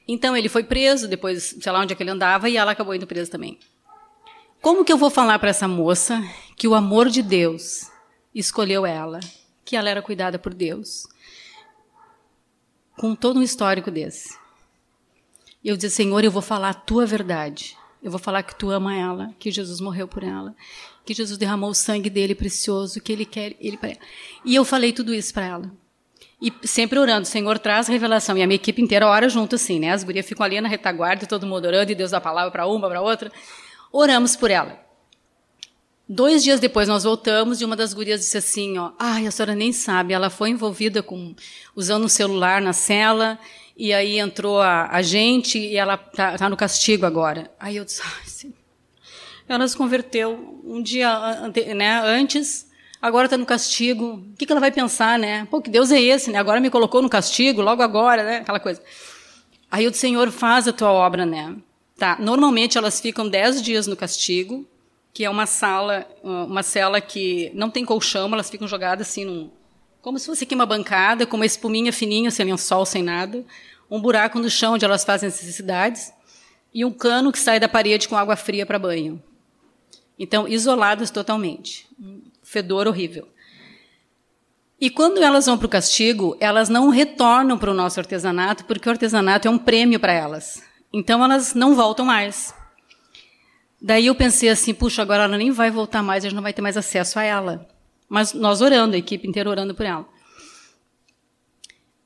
Então 0.07 0.37
ele 0.37 0.49
foi 0.49 0.63
preso, 0.63 1.09
depois, 1.09 1.57
sei 1.61 1.73
lá 1.73 1.81
onde 1.81 1.93
é 1.93 1.97
que 1.97 2.03
ele 2.03 2.11
andava, 2.11 2.49
e 2.49 2.57
ela 2.57 2.71
acabou 2.71 2.95
indo 2.95 3.07
presa 3.07 3.31
também. 3.31 3.59
Como 4.63 4.85
que 4.85 4.93
eu 4.93 4.99
vou 4.99 5.11
falar 5.11 5.39
para 5.39 5.51
essa 5.51 5.67
moça 5.67 6.23
que 6.57 6.69
o 6.69 6.75
amor 6.75 7.09
de 7.09 7.23
Deus 7.23 7.91
escolheu 8.35 8.87
ela, 8.87 9.19
que 9.65 9.77
ela 9.77 9.91
era 9.91 10.01
cuidada 10.01 10.39
por 10.39 10.55
Deus, 10.55 11.07
com 12.99 13.15
todo 13.15 13.39
um 13.39 13.43
histórico 13.43 13.91
desse. 13.91 14.37
Eu 15.65 15.77
disse, 15.77 15.97
Senhor, 15.97 16.23
eu 16.25 16.31
vou 16.31 16.43
falar 16.43 16.71
a 16.71 16.75
tua 16.75 17.05
verdade. 17.05 17.77
Eu 18.03 18.11
vou 18.11 18.21
falar 18.21 18.43
que 18.43 18.55
tu 18.55 18.71
ama 18.71 18.95
ela, 18.95 19.35
que 19.39 19.51
Jesus 19.51 19.81
morreu 19.81 20.07
por 20.07 20.23
ela, 20.23 20.55
que 21.05 21.13
Jesus 21.13 21.37
derramou 21.37 21.71
o 21.71 21.75
sangue 21.75 22.09
dele 22.09 22.35
precioso, 22.35 23.01
que 23.01 23.13
ele 23.13 23.25
quer 23.25 23.57
ele 23.61 23.77
para 23.77 23.91
ela. 23.91 23.99
E 24.45 24.55
eu 24.55 24.65
falei 24.65 24.93
tudo 24.93 25.13
isso 25.13 25.35
para 25.35 25.47
ela. 25.47 25.73
E 26.41 26.53
sempre 26.65 26.99
orando, 26.99 27.27
Senhor, 27.27 27.59
traz 27.59 27.89
revelação. 27.89 28.37
E 28.37 28.43
a 28.43 28.47
minha 28.47 28.57
equipe 28.57 28.81
inteira 28.81 29.07
ora 29.07 29.29
junto 29.29 29.57
assim, 29.57 29.81
né? 29.81 29.91
As 29.91 30.05
gurias 30.05 30.27
ficam 30.27 30.45
ali 30.45 30.61
na 30.61 30.69
retaguarda, 30.69 31.27
todo 31.27 31.47
mundo 31.47 31.67
orando, 31.67 31.91
e 31.91 31.95
Deus 31.95 32.11
dá 32.11 32.19
a 32.19 32.21
palavra 32.21 32.51
para 32.51 32.67
uma, 32.67 32.89
para 32.89 33.01
outra. 33.01 33.33
Oramos 33.91 34.37
por 34.37 34.51
ela. 34.51 34.86
Dois 36.09 36.45
dias 36.45 36.61
depois 36.61 36.87
nós 36.87 37.03
voltamos 37.03 37.61
e 37.61 37.65
uma 37.65 37.75
das 37.75 37.93
gurias 37.93 38.21
disse 38.21 38.39
assim, 38.39 38.79
ó, 38.79 38.93
ai, 38.97 39.27
a 39.27 39.31
senhora 39.33 39.57
nem 39.57 39.73
sabe, 39.73 40.15
ela 40.15 40.31
foi 40.31 40.51
envolvida 40.51 41.03
com 41.03 41.35
usando 41.75 42.05
um 42.05 42.09
celular 42.09 42.61
na 42.61 42.73
cela 42.73 43.37
e 43.77 43.93
aí 43.93 44.21
entrou 44.21 44.61
a, 44.61 44.89
a 44.89 45.03
gente 45.03 45.59
e 45.59 45.77
ela 45.77 45.97
tá, 45.97 46.39
tá, 46.39 46.49
no 46.49 46.57
castigo 46.57 47.05
agora. 47.05 47.51
Aí 47.59 47.77
eu 47.77 47.85
disse, 47.85 48.03
ai, 48.05 48.25
sim. 48.25 48.55
ela 49.49 49.67
se 49.67 49.77
converteu 49.77 50.63
um 50.65 50.81
dia 50.81 51.11
né, 51.75 52.01
antes, 52.05 52.71
agora 53.03 53.27
está 53.27 53.37
no 53.37 53.45
castigo. 53.45 54.23
O 54.33 54.37
que, 54.39 54.47
que 54.47 54.53
ela 54.53 54.61
vai 54.61 54.71
pensar, 54.71 55.19
né? 55.19 55.45
Pô, 55.51 55.61
que 55.61 55.71
Deus 55.71 55.91
é 55.91 56.01
esse, 56.01 56.31
né? 56.31 56.39
Agora 56.39 56.61
me 56.61 56.71
colocou 56.71 57.03
no 57.03 57.11
castigo, 57.11 57.61
logo 57.61 57.83
agora, 57.83 58.23
né? 58.23 58.37
Aquela 58.39 58.61
coisa. 58.61 58.81
Aí 59.69 59.89
o 59.89 59.93
Senhor 59.93 60.31
faz 60.31 60.69
a 60.69 60.73
tua 60.73 60.93
obra, 60.93 61.27
né? 61.27 61.57
Tá. 61.99 62.17
Normalmente 62.21 62.79
elas 62.79 63.01
ficam 63.01 63.29
dez 63.29 63.61
dias 63.61 63.89
no 63.89 63.97
castigo 63.97 64.65
que 65.17 65.25
é 65.25 65.31
uma 65.31 65.47
sala, 65.47 66.07
uma 66.23 66.63
cela 66.63 67.01
que 67.01 67.51
não 67.55 67.71
tem 67.71 67.87
colchão, 67.87 68.31
elas 68.35 68.51
ficam 68.51 68.69
jogadas 68.69 69.09
assim 69.09 69.25
num, 69.25 69.51
como 70.03 70.19
se 70.19 70.27
fosse 70.27 70.45
aqui 70.45 70.55
uma 70.55 70.67
bancada, 70.67 71.25
com 71.25 71.37
uma 71.37 71.47
espuminha 71.47 71.91
fininha, 71.91 72.31
sem 72.31 72.45
lençol, 72.45 72.85
sem 72.85 73.03
nada, 73.03 73.43
um 73.91 73.99
buraco 73.99 74.39
no 74.39 74.51
chão 74.51 74.75
onde 74.75 74.85
elas 74.85 75.07
fazem 75.07 75.31
necessidades 75.31 76.13
e 76.75 76.85
um 76.85 76.93
cano 76.93 77.33
que 77.33 77.39
sai 77.39 77.59
da 77.59 77.67
parede 77.67 78.09
com 78.09 78.15
água 78.15 78.37
fria 78.37 78.67
para 78.67 78.79
banho. 78.79 79.23
Então, 80.19 80.47
isoladas 80.47 81.11
totalmente. 81.11 81.89
Um 81.99 82.21
fedor 82.43 82.87
horrível. 82.87 83.27
E 84.79 84.91
quando 84.91 85.23
elas 85.23 85.47
vão 85.47 85.57
para 85.57 85.67
o 85.67 85.71
castigo, 85.71 86.37
elas 86.39 86.69
não 86.69 86.91
retornam 86.91 87.57
para 87.57 87.71
o 87.71 87.75
nosso 87.75 87.99
artesanato, 87.99 88.67
porque 88.67 88.87
o 88.87 88.93
artesanato 88.93 89.49
é 89.49 89.51
um 89.51 89.57
prêmio 89.57 89.99
para 89.99 90.13
elas. 90.13 90.63
Então, 90.93 91.25
elas 91.25 91.55
não 91.55 91.75
voltam 91.75 92.05
mais. 92.05 92.55
Daí 93.81 94.07
eu 94.07 94.15
pensei 94.15 94.49
assim, 94.49 94.73
puxa, 94.73 95.03
agora 95.03 95.25
ela 95.25 95.37
nem 95.37 95.51
vai 95.51 95.71
voltar 95.71 96.03
mais, 96.03 96.25
a 96.25 96.29
gente 96.29 96.37
não 96.37 96.43
vai 96.43 96.53
ter 96.53 96.63
mais 96.63 96.77
acesso 96.77 97.19
a 97.19 97.23
ela. 97.23 97.69
Mas 98.09 98.33
nós 98.33 98.61
orando, 98.61 98.95
a 98.95 98.99
equipe 98.99 99.29
inteira 99.29 99.51
orando 99.51 99.75
por 99.75 99.85
ela. 99.85 100.07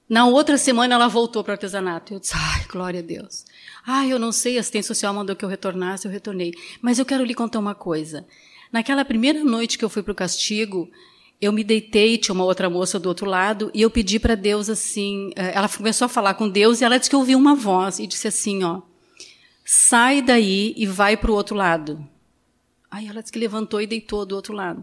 Na 0.08 0.26
outra 0.26 0.58
semana 0.58 0.96
ela 0.96 1.06
voltou 1.06 1.44
para 1.44 1.52
o 1.52 1.54
artesanato. 1.54 2.14
Eu 2.14 2.20
disse, 2.20 2.34
ai, 2.34 2.64
glória 2.68 2.98
a 2.98 3.02
Deus. 3.02 3.44
Ai, 3.86 4.12
eu 4.12 4.18
não 4.18 4.32
sei, 4.32 4.56
a 4.56 4.60
assistência 4.60 4.88
social 4.88 5.14
mandou 5.14 5.36
que 5.36 5.44
eu 5.44 5.48
retornasse, 5.48 6.06
eu 6.06 6.10
retornei. 6.10 6.52
Mas 6.82 6.98
eu 6.98 7.04
quero 7.04 7.24
lhe 7.24 7.34
contar 7.34 7.60
uma 7.60 7.76
coisa. 7.76 8.26
Naquela 8.72 9.04
primeira 9.04 9.44
noite 9.44 9.78
que 9.78 9.84
eu 9.84 9.88
fui 9.88 10.02
para 10.02 10.10
o 10.12 10.14
castigo, 10.14 10.90
eu 11.40 11.52
me 11.52 11.64
deitei, 11.64 12.18
tinha 12.18 12.34
uma 12.34 12.44
outra 12.44 12.68
moça 12.68 12.98
do 12.98 13.08
outro 13.08 13.24
lado, 13.26 13.70
e 13.72 13.82
eu 13.82 13.90
pedi 13.90 14.18
para 14.18 14.34
Deus 14.34 14.68
assim. 14.68 15.30
Eh, 15.36 15.52
ela 15.54 15.68
começou 15.68 16.06
a 16.06 16.08
falar 16.08 16.34
com 16.34 16.48
Deus 16.48 16.80
e 16.80 16.84
ela 16.84 16.98
disse 16.98 17.08
que 17.08 17.16
ouviu 17.16 17.38
uma 17.38 17.54
voz 17.54 17.98
e 17.98 18.06
disse 18.06 18.28
assim: 18.28 18.62
ó, 18.62 18.82
sai 19.72 20.20
daí 20.20 20.74
e 20.76 20.84
vai 20.84 21.16
para 21.16 21.30
o 21.30 21.34
outro 21.34 21.54
lado. 21.54 22.04
Aí 22.90 23.06
ela 23.06 23.20
disse 23.20 23.32
que 23.32 23.38
levantou 23.38 23.80
e 23.80 23.86
deitou 23.86 24.26
do 24.26 24.34
outro 24.34 24.52
lado. 24.52 24.82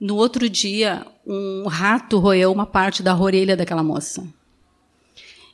No 0.00 0.16
outro 0.16 0.48
dia, 0.48 1.06
um 1.24 1.68
rato 1.68 2.18
roeu 2.18 2.50
uma 2.50 2.66
parte 2.66 3.00
da 3.00 3.16
orelha 3.16 3.56
daquela 3.56 3.84
moça. 3.84 4.26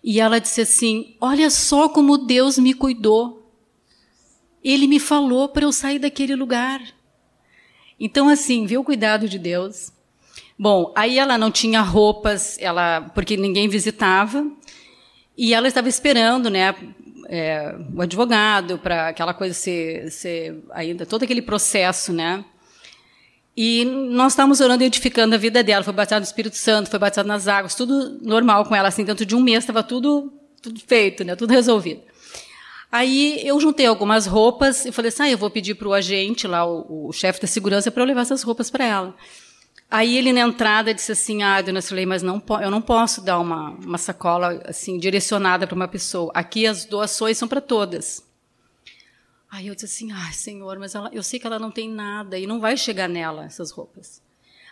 E 0.02 0.18
ela 0.18 0.40
disse 0.40 0.62
assim: 0.62 1.14
Olha 1.20 1.50
só 1.50 1.90
como 1.90 2.16
Deus 2.16 2.56
me 2.58 2.72
cuidou. 2.72 3.52
Ele 4.62 4.86
me 4.86 4.98
falou 4.98 5.46
para 5.46 5.66
eu 5.66 5.72
sair 5.72 5.98
daquele 5.98 6.34
lugar. 6.34 6.80
Então, 8.00 8.30
assim, 8.30 8.64
viu 8.64 8.80
o 8.80 8.84
cuidado 8.84 9.28
de 9.28 9.38
Deus. 9.38 9.92
Bom, 10.58 10.90
aí 10.96 11.18
ela 11.18 11.36
não 11.36 11.50
tinha 11.50 11.82
roupas, 11.82 12.56
ela 12.58 13.02
porque 13.14 13.36
ninguém 13.36 13.68
visitava, 13.68 14.50
e 15.36 15.52
ela 15.52 15.68
estava 15.68 15.88
esperando, 15.88 16.48
né, 16.48 16.74
é, 17.28 17.74
o 17.94 18.02
advogado 18.02 18.78
para 18.78 19.08
aquela 19.08 19.34
coisa 19.34 19.54
ser, 19.54 20.10
ser 20.10 20.62
ainda 20.70 21.04
todo 21.06 21.22
aquele 21.22 21.42
processo, 21.42 22.12
né? 22.12 22.44
E 23.56 23.84
nós 23.84 24.32
estávamos 24.32 24.60
orando 24.60 24.82
e 24.82 24.86
edificando 24.86 25.34
a 25.34 25.38
vida 25.38 25.62
dela. 25.62 25.84
Foi 25.84 25.92
batizado 25.92 26.22
no 26.22 26.26
Espírito 26.26 26.56
Santo, 26.56 26.90
foi 26.90 26.98
batizado 26.98 27.28
nas 27.28 27.46
águas, 27.46 27.74
tudo 27.74 28.18
normal 28.20 28.64
com 28.64 28.74
ela. 28.74 28.88
Assim, 28.88 29.04
dentro 29.04 29.24
de 29.24 29.36
um 29.36 29.40
mês 29.40 29.60
estava 29.60 29.82
tudo, 29.82 30.32
tudo 30.60 30.80
feito, 30.80 31.22
né? 31.22 31.36
Tudo 31.36 31.52
resolvido. 31.52 32.02
Aí 32.90 33.40
eu 33.46 33.58
juntei 33.60 33.86
algumas 33.86 34.26
roupas 34.26 34.84
e 34.84 34.92
falei 34.92 35.08
assim: 35.08 35.22
ah, 35.24 35.30
eu 35.30 35.38
vou 35.38 35.50
pedir 35.50 35.74
para 35.74 35.88
o 35.88 35.92
agente 35.92 36.46
lá, 36.46 36.66
o, 36.66 37.08
o 37.08 37.12
chefe 37.12 37.40
da 37.40 37.46
segurança, 37.46 37.90
para 37.90 38.02
eu 38.02 38.06
levar 38.06 38.22
essas 38.22 38.42
roupas 38.42 38.70
para 38.70 38.84
ela. 38.84 39.14
Aí 39.94 40.18
ele 40.18 40.32
na 40.32 40.40
entrada 40.40 40.92
disse 40.92 41.12
assim: 41.12 41.44
"Ah, 41.44 41.62
dona 41.62 41.80
Sulei, 41.80 42.04
mas 42.04 42.20
não 42.20 42.42
eu 42.60 42.68
não 42.68 42.82
posso 42.82 43.20
dar 43.20 43.38
uma, 43.38 43.70
uma 43.70 43.96
sacola 43.96 44.60
assim 44.64 44.98
direcionada 44.98 45.68
para 45.68 45.76
uma 45.76 45.86
pessoa. 45.86 46.32
Aqui 46.34 46.66
as 46.66 46.84
doações 46.84 47.38
são 47.38 47.46
para 47.46 47.60
todas." 47.60 48.26
Aí 49.48 49.68
eu 49.68 49.74
disse 49.76 49.86
assim: 49.86 50.10
"Ai, 50.10 50.32
senhor, 50.32 50.80
mas 50.80 50.96
ela, 50.96 51.10
eu 51.12 51.22
sei 51.22 51.38
que 51.38 51.46
ela 51.46 51.60
não 51.60 51.70
tem 51.70 51.88
nada 51.88 52.36
e 52.36 52.44
não 52.44 52.58
vai 52.58 52.76
chegar 52.76 53.08
nela 53.08 53.44
essas 53.44 53.70
roupas." 53.70 54.20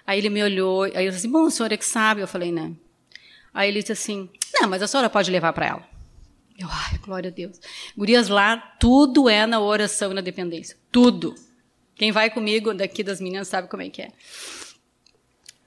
Aí 0.05 0.19
ele 0.19 0.29
me 0.29 0.43
olhou, 0.43 0.83
aí 0.83 1.07
eu 1.07 1.13
disse 1.13 1.19
assim: 1.19 1.31
"Bom, 1.31 1.45
o 1.45 1.51
senhor 1.53 1.71
é 1.71 1.77
que 1.77 1.87
sabe." 1.87 2.21
Eu 2.21 2.27
falei: 2.27 2.51
"Né?" 2.51 2.73
Aí 3.55 3.69
ele 3.69 3.79
disse 3.79 3.93
assim: 3.93 4.29
"Não, 4.55 4.69
mas 4.69 4.83
a 4.83 4.89
senhora 4.89 5.09
pode 5.09 5.31
levar 5.31 5.53
para 5.53 5.67
ela." 5.67 5.89
Eu, 6.59 6.67
ai, 6.69 6.99
glória 6.99 7.31
a 7.31 7.33
Deus. 7.33 7.61
Gurias 7.97 8.27
lá, 8.27 8.57
tudo 8.57 9.29
é 9.29 9.47
na 9.47 9.61
oração 9.61 10.11
e 10.11 10.15
na 10.15 10.21
dependência. 10.21 10.77
Tudo. 10.91 11.37
Quem 11.95 12.11
vai 12.11 12.29
comigo 12.29 12.75
daqui 12.75 13.05
das 13.05 13.21
meninas 13.21 13.47
sabe 13.47 13.69
como 13.69 13.83
é 13.83 13.89
que 13.89 14.03
é. 14.03 14.11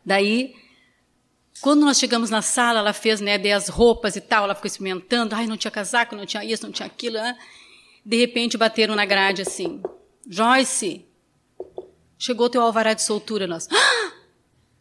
Daí, 0.05 0.53
quando 1.61 1.81
nós 1.81 1.97
chegamos 1.97 2.29
na 2.29 2.41
sala, 2.41 2.79
ela 2.79 2.93
fez, 2.93 3.21
né, 3.21 3.37
dei 3.37 3.51
as 3.51 3.69
roupas 3.69 4.15
e 4.15 4.21
tal, 4.21 4.43
ela 4.43 4.53
ficou 4.53 4.67
experimentando, 4.67 5.33
ai, 5.33 5.47
não 5.47 5.57
tinha 5.57 5.71
casaco, 5.71 6.15
não 6.15 6.25
tinha 6.25 6.43
isso, 6.43 6.65
não 6.65 6.71
tinha 6.71 6.85
aquilo. 6.85 7.15
Né? 7.15 7.37
De 8.05 8.17
repente, 8.17 8.57
bateram 8.57 8.95
na 8.95 9.05
grade 9.05 9.41
assim, 9.41 9.81
Joyce, 10.27 11.05
chegou 12.19 12.49
teu 12.49 12.61
alvará 12.61 12.93
de 12.93 13.01
soltura. 13.01 13.47
Nós, 13.47 13.67
ah, 13.71 14.13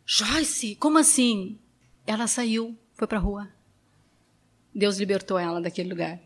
Joyce, 0.04 0.74
como 0.76 0.98
assim? 0.98 1.58
Ela 2.06 2.26
saiu, 2.26 2.76
foi 2.94 3.06
para 3.06 3.18
a 3.18 3.20
rua. 3.20 3.48
Deus 4.74 4.98
libertou 4.98 5.38
ela 5.38 5.60
daquele 5.60 5.88
lugar. 5.88 6.20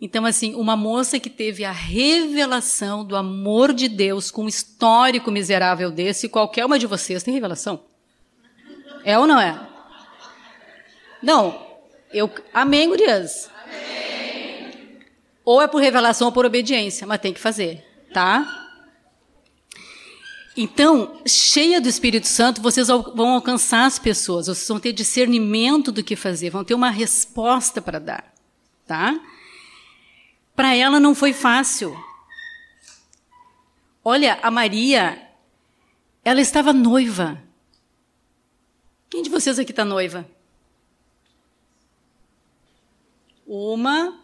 Então, 0.00 0.26
assim, 0.26 0.54
uma 0.54 0.76
moça 0.76 1.18
que 1.18 1.30
teve 1.30 1.64
a 1.64 1.72
revelação 1.72 3.04
do 3.04 3.16
amor 3.16 3.72
de 3.72 3.88
Deus 3.88 4.30
com 4.30 4.44
um 4.44 4.48
histórico 4.48 5.30
miserável 5.30 5.90
desse, 5.90 6.28
qualquer 6.28 6.66
uma 6.66 6.78
de 6.78 6.86
vocês 6.86 7.22
tem 7.22 7.32
revelação? 7.32 7.82
É 9.04 9.18
ou 9.18 9.26
não 9.26 9.38
é? 9.38 9.60
Não. 11.22 11.62
Eu, 12.12 12.32
amém, 12.52 12.88
gurias? 12.88 13.50
Amém. 13.64 14.98
Ou 15.44 15.60
é 15.60 15.66
por 15.66 15.80
revelação 15.80 16.28
ou 16.28 16.32
por 16.32 16.46
obediência, 16.46 17.06
mas 17.06 17.20
tem 17.20 17.32
que 17.32 17.40
fazer, 17.40 17.84
tá? 18.12 18.64
Então, 20.56 21.20
cheia 21.26 21.80
do 21.80 21.88
Espírito 21.88 22.28
Santo, 22.28 22.62
vocês 22.62 22.86
vão 22.86 23.30
alcançar 23.30 23.86
as 23.86 23.98
pessoas, 23.98 24.46
vocês 24.46 24.68
vão 24.68 24.78
ter 24.78 24.92
discernimento 24.92 25.90
do 25.90 26.04
que 26.04 26.14
fazer, 26.14 26.50
vão 26.50 26.64
ter 26.64 26.74
uma 26.74 26.90
resposta 26.90 27.82
para 27.82 27.98
dar, 27.98 28.32
tá? 28.86 29.18
Para 30.54 30.74
ela 30.76 31.00
não 31.00 31.14
foi 31.14 31.32
fácil. 31.32 31.92
Olha, 34.04 34.38
a 34.42 34.50
Maria, 34.50 35.28
ela 36.24 36.40
estava 36.40 36.72
noiva. 36.72 37.42
Quem 39.14 39.22
de 39.22 39.30
vocês 39.30 39.60
aqui 39.60 39.70
está 39.70 39.84
noiva? 39.84 40.26
Uma. 43.46 44.18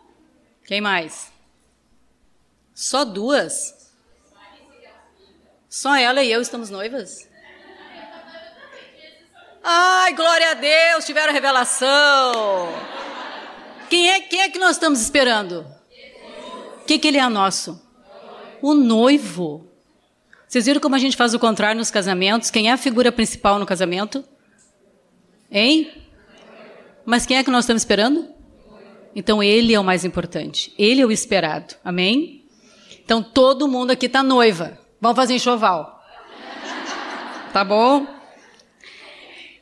Quem 0.66 0.80
mais? 0.80 1.30
Só 2.74 3.04
duas? 3.04 3.88
Só 5.68 5.94
ela 5.94 6.24
e 6.24 6.32
eu 6.32 6.42
estamos 6.42 6.70
noivas? 6.70 7.28
Ai, 9.62 10.12
glória 10.14 10.50
a 10.50 10.54
Deus, 10.54 11.04
tiveram 11.04 11.32
revelação. 11.32 12.72
Quem 13.88 14.10
é, 14.10 14.20
quem 14.22 14.40
é 14.40 14.48
que 14.48 14.58
nós 14.58 14.72
estamos 14.72 15.00
esperando? 15.00 15.64
O 16.80 16.84
que, 16.84 16.98
que 16.98 17.06
ele 17.06 17.18
é 17.18 17.28
nosso? 17.28 17.80
O 18.60 18.74
noivo. 18.74 19.64
Vocês 20.48 20.66
viram 20.66 20.80
como 20.80 20.96
a 20.96 20.98
gente 20.98 21.16
faz 21.16 21.32
o 21.32 21.38
contrário 21.38 21.78
nos 21.78 21.92
casamentos? 21.92 22.50
Quem 22.50 22.70
é 22.70 22.72
a 22.72 22.76
figura 22.76 23.12
principal 23.12 23.56
no 23.56 23.64
casamento? 23.64 24.24
Hein? 25.50 25.90
Mas 27.04 27.26
quem 27.26 27.36
é 27.36 27.44
que 27.44 27.50
nós 27.50 27.64
estamos 27.64 27.82
esperando? 27.82 28.28
Então 29.14 29.42
ele 29.42 29.74
é 29.74 29.80
o 29.80 29.84
mais 29.84 30.04
importante. 30.04 30.72
Ele 30.78 31.00
é 31.00 31.06
o 31.06 31.10
esperado. 31.10 31.74
Amém? 31.84 32.44
Então 33.04 33.22
todo 33.22 33.68
mundo 33.68 33.90
aqui 33.90 34.06
está 34.06 34.22
noiva. 34.22 34.78
Vamos 35.00 35.16
fazer 35.16 35.34
enxoval. 35.34 36.00
Tá 37.52 37.64
bom? 37.64 38.06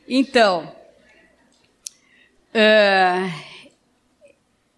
Então, 0.07 0.71
uh, 2.53 3.31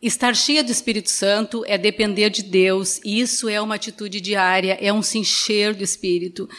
estar 0.01 0.35
cheia 0.35 0.63
do 0.63 0.71
Espírito 0.71 1.09
Santo 1.09 1.63
é 1.65 1.77
depender 1.77 2.29
de 2.29 2.43
Deus. 2.43 3.01
Isso 3.03 3.49
é 3.49 3.59
uma 3.59 3.75
atitude 3.75 4.21
diária, 4.21 4.77
é 4.79 4.91
um 4.93 5.01
se 5.01 5.17
encher 5.17 5.73
do 5.73 5.83
Espírito, 5.83 6.49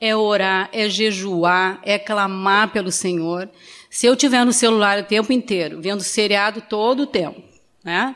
é 0.00 0.14
orar, 0.14 0.68
é 0.72 0.88
jejuar, 0.88 1.80
é 1.82 1.98
clamar 1.98 2.70
pelo 2.70 2.92
Senhor. 2.92 3.50
Se 3.90 4.06
eu 4.06 4.16
tiver 4.16 4.44
no 4.44 4.52
celular 4.52 4.98
o 4.98 5.04
tempo 5.04 5.32
inteiro, 5.32 5.80
vendo 5.80 6.02
seriado 6.02 6.62
todo 6.62 7.04
o 7.04 7.06
tempo, 7.06 7.42
né? 7.82 8.14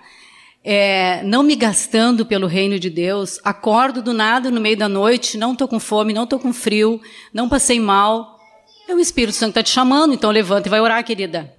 É, 0.65 1.23
não 1.25 1.43
me 1.43 1.57
gastando 1.57 2.25
pelo 2.25 2.47
reino 2.47 2.79
de 2.79 2.89
Deus, 2.89 3.41
acordo 3.43 4.01
do 4.01 4.13
nada 4.13 4.49
no 4.49 4.61
meio 4.61 4.77
da 4.77 4.89
noite, 4.89 5.37
não 5.37 5.53
estou 5.53 5.67
com 5.67 5.81
fome, 5.81 6.13
não 6.13 6.23
estou 6.23 6.39
com 6.39 6.53
frio, 6.53 7.01
não 7.33 7.49
passei 7.49 7.81
mal. 7.81 8.39
É 8.87 8.95
o 8.95 9.01
Espírito 9.01 9.35
Santo 9.35 9.51
está 9.51 9.63
te 9.63 9.71
chamando, 9.71 10.15
então 10.15 10.31
levanta 10.31 10.69
e 10.69 10.71
vai 10.71 10.81
orar, 10.81 11.03
querida. 11.05 11.53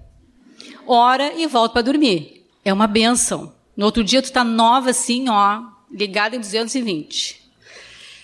Ora 0.87 1.33
e 1.33 1.47
volta 1.47 1.73
para 1.73 1.81
dormir. 1.81 2.45
É 2.63 2.71
uma 2.71 2.87
benção. 2.87 3.53
No 3.75 3.85
outro 3.85 4.03
dia 4.03 4.21
tu 4.21 4.25
está 4.25 4.43
nova 4.43 4.91
assim, 4.91 5.27
ó, 5.27 5.61
ligada 5.91 6.35
em 6.35 6.39
220. 6.39 7.41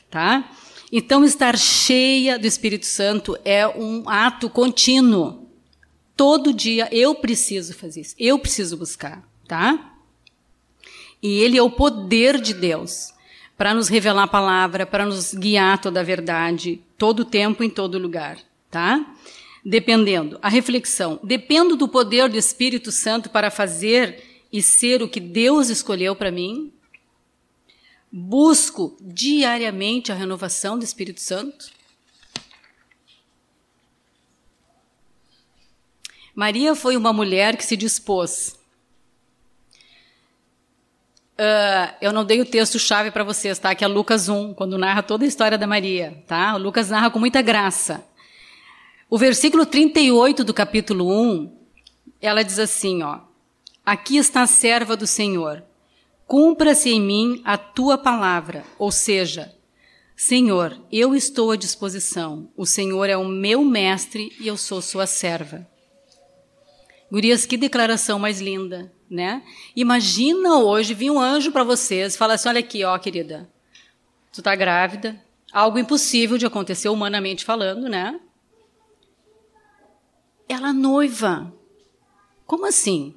Tá? 0.10 0.50
Então 0.92 1.26
estar 1.26 1.58
cheia 1.58 2.40
do 2.40 2.48
Espírito 2.48 2.86
Santo 2.86 3.38
é 3.44 3.68
um 3.68 4.08
ato 4.08 4.50
contínuo. 4.50 5.49
Todo 6.20 6.52
dia 6.54 6.90
eu 6.92 7.16
preciso 7.16 7.74
fazer 7.74 8.02
isso. 8.02 8.14
Eu 8.20 8.38
preciso 8.38 8.76
buscar, 8.76 9.26
tá? 9.48 9.96
E 11.24 11.40
ele 11.40 11.58
é 11.58 11.64
o 11.64 11.72
poder 11.72 12.42
de 12.42 12.54
Deus 12.54 13.14
para 13.58 13.74
nos 13.74 13.88
revelar 13.88 14.24
a 14.24 14.28
palavra, 14.28 14.86
para 14.86 15.06
nos 15.06 15.34
guiar 15.34 15.80
toda 15.80 16.02
a 16.02 16.04
verdade, 16.04 16.82
todo 16.98 17.22
o 17.22 17.26
tempo, 17.26 17.64
em 17.64 17.70
todo 17.70 17.98
lugar, 17.98 18.38
tá? 18.70 19.16
Dependendo. 19.64 20.38
A 20.42 20.50
reflexão. 20.50 21.22
Dependo 21.24 21.78
do 21.78 21.88
poder 21.88 22.28
do 22.28 22.38
Espírito 22.38 22.92
Santo 22.92 23.30
para 23.30 23.50
fazer 23.50 24.22
e 24.52 24.62
ser 24.62 25.02
o 25.02 25.08
que 25.08 25.22
Deus 25.22 25.70
escolheu 25.70 26.18
para 26.18 26.32
mim? 26.32 26.74
Busco 28.12 28.98
diariamente 29.00 30.12
a 30.12 30.16
renovação 30.16 30.78
do 30.78 30.84
Espírito 30.84 31.22
Santo? 31.22 31.79
Maria 36.36 36.76
foi 36.76 36.96
uma 36.96 37.12
mulher 37.12 37.58
que 37.58 37.66
se 37.66 37.76
dispôs. 37.76 38.60
Uh, 41.40 41.96
eu 42.02 42.12
não 42.12 42.26
dei 42.26 42.42
o 42.42 42.46
texto-chave 42.46 43.12
para 43.12 43.24
vocês, 43.24 43.58
tá? 43.58 43.74
Que 43.74 43.86
é 43.86 43.88
Lucas 43.88 44.28
1, 44.28 44.54
quando 44.54 44.78
narra 44.78 45.02
toda 45.02 45.24
a 45.24 45.28
história 45.28 45.58
da 45.58 45.66
Maria, 45.66 46.22
tá? 46.28 46.56
O 46.56 46.58
Lucas 46.58 46.90
narra 46.90 47.10
com 47.10 47.18
muita 47.18 47.42
graça. 47.42 48.04
O 49.10 49.18
versículo 49.18 49.66
38 49.66 50.44
do 50.44 50.54
capítulo 50.54 51.10
1, 51.10 51.58
ela 52.22 52.44
diz 52.44 52.60
assim, 52.60 53.04
ó: 53.04 53.22
Aqui 53.86 54.18
está 54.18 54.42
a 54.42 54.48
serva 54.48 54.98
do 54.98 55.08
Senhor. 55.08 55.64
Cumpra-se 56.28 56.90
em 56.90 57.02
mim 57.02 57.42
a 57.44 57.58
tua 57.58 57.98
palavra, 57.98 58.64
ou 58.78 58.92
seja, 58.92 59.52
Senhor, 60.16 60.78
eu 60.92 61.16
estou 61.16 61.52
à 61.52 61.56
disposição. 61.56 62.50
O 62.56 62.66
Senhor 62.66 63.10
é 63.10 63.16
o 63.16 63.26
meu 63.26 63.64
mestre 63.64 64.32
e 64.40 64.48
eu 64.48 64.58
sou 64.58 64.82
sua 64.82 65.08
serva. 65.08 65.66
Gurias, 67.12 67.46
que 67.46 67.58
declaração 67.58 68.20
mais 68.20 68.40
linda, 68.40 68.92
né? 69.10 69.42
Imagina 69.76 70.60
hoje 70.60 70.94
vir 70.94 71.10
um 71.10 71.20
anjo 71.20 71.52
para 71.52 71.64
vocês 71.64 72.14
e 72.14 72.18
falar 72.18 72.36
assim: 72.36 72.50
olha 72.50 72.60
aqui, 72.60 72.84
ó, 72.84 72.98
querida, 72.98 73.50
tu 74.32 74.42
tá 74.42 74.56
grávida, 74.56 75.20
algo 75.52 75.80
impossível 75.80 76.38
de 76.38 76.46
acontecer 76.46 76.90
humanamente 76.90 77.44
falando, 77.44 77.90
né? 77.90 78.20
Ela 80.48 80.72
noiva. 80.72 81.54
Como 82.46 82.66
assim? 82.66 83.16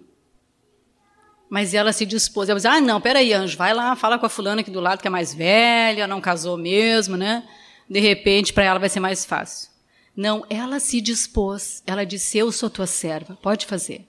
Mas 1.48 1.74
ela 1.74 1.92
se 1.92 2.07
dispôs. 2.07 2.48
Ela 2.48 2.59
disse: 2.59 2.68
ah, 2.68 2.81
não, 2.81 3.00
peraí, 3.00 3.33
anjo, 3.33 3.59
vai 3.59 3.74
lá, 3.74 3.94
fala 3.94 4.18
com 4.18 4.24
a 4.24 4.31
fulana 4.31 4.62
aqui 4.62 4.70
do 4.70 4.81
lado 4.81 5.00
que 5.00 5.07
é 5.07 5.11
mais 5.11 5.35
velha, 5.35 6.07
não 6.07 6.20
casou 6.20 6.57
mesmo, 6.57 7.16
né? 7.16 7.46
De 7.88 8.00
repente, 8.00 8.55
para 8.55 8.64
ela 8.64 8.78
vai 8.78 8.88
ser 8.88 9.00
mais 9.00 9.24
fácil. 9.24 9.71
Não, 10.16 10.44
ela 10.48 10.79
se 10.79 11.01
dispôs. 11.01 11.83
Ela 11.87 12.05
disse: 12.05 12.38
Eu 12.38 12.53
sou 12.53 12.68
tua 12.68 12.87
serva, 12.87 13.37
pode 13.42 13.66
fazer. 13.66 14.07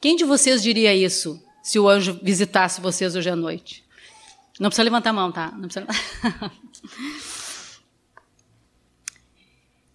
Quem 0.00 0.16
de 0.16 0.24
vocês 0.24 0.62
diria 0.62 0.94
isso 0.94 1.42
se 1.62 1.78
o 1.78 1.88
anjo 1.88 2.18
visitasse 2.22 2.80
vocês 2.80 3.16
hoje 3.16 3.30
à 3.30 3.36
noite? 3.36 3.84
Não 4.60 4.68
precisa 4.68 4.84
levantar 4.84 5.10
a 5.10 5.14
mão, 5.14 5.32
tá? 5.32 5.50
Não 5.52 5.68
precisa... 5.68 5.86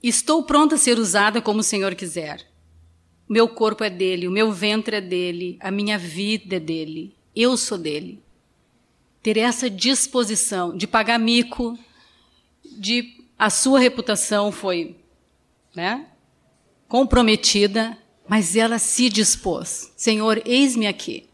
Estou 0.02 0.44
pronta 0.44 0.76
a 0.76 0.78
ser 0.78 0.98
usada 0.98 1.42
como 1.42 1.60
o 1.60 1.64
Senhor 1.64 1.94
quiser. 1.94 2.48
Meu 3.28 3.48
corpo 3.50 3.84
é 3.84 3.90
dele, 3.90 4.28
o 4.28 4.32
meu 4.32 4.52
ventre 4.52 4.96
é 4.96 5.02
dele, 5.02 5.58
a 5.60 5.70
minha 5.70 5.98
vida 5.98 6.56
é 6.56 6.60
dele, 6.60 7.16
eu 7.36 7.56
sou 7.58 7.78
dele. 7.78 8.24
Ter 9.22 9.38
essa 9.38 9.70
disposição 9.70 10.76
de 10.76 10.88
pagar 10.88 11.20
mico, 11.20 11.78
de 12.64 13.20
a 13.38 13.50
sua 13.50 13.80
reputação 13.80 14.52
foi 14.52 14.96
né? 15.76 16.06
comprometida, 16.90 17.96
mas 18.28 18.56
ela 18.56 18.80
se 18.80 19.10
dispôs. 19.10 19.94
Senhor, 19.96 20.42
eis-me 20.44 20.88
aqui. 20.88 21.30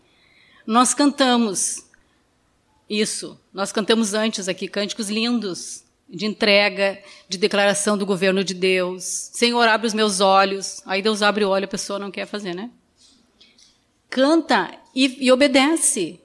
Nós 0.67 0.93
cantamos 0.93 1.85
isso. 2.89 3.39
Nós 3.53 3.71
cantamos 3.71 4.13
antes 4.13 4.47
aqui 4.47 4.67
cânticos 4.67 5.09
lindos 5.09 5.83
de 6.07 6.25
entrega, 6.25 7.01
de 7.27 7.37
declaração 7.37 7.97
do 7.97 8.05
governo 8.05 8.43
de 8.43 8.53
Deus. 8.53 9.03
Senhor, 9.33 9.67
abre 9.67 9.87
os 9.87 9.93
meus 9.93 10.19
olhos. 10.19 10.81
Aí 10.85 11.01
Deus 11.01 11.21
abre 11.21 11.45
o 11.45 11.49
olho, 11.49 11.65
a 11.65 11.69
pessoa 11.69 11.97
não 11.97 12.11
quer 12.11 12.27
fazer, 12.27 12.53
né? 12.53 12.69
Canta 14.09 14.77
e, 14.93 15.25
e 15.25 15.31
obedece. 15.31 16.19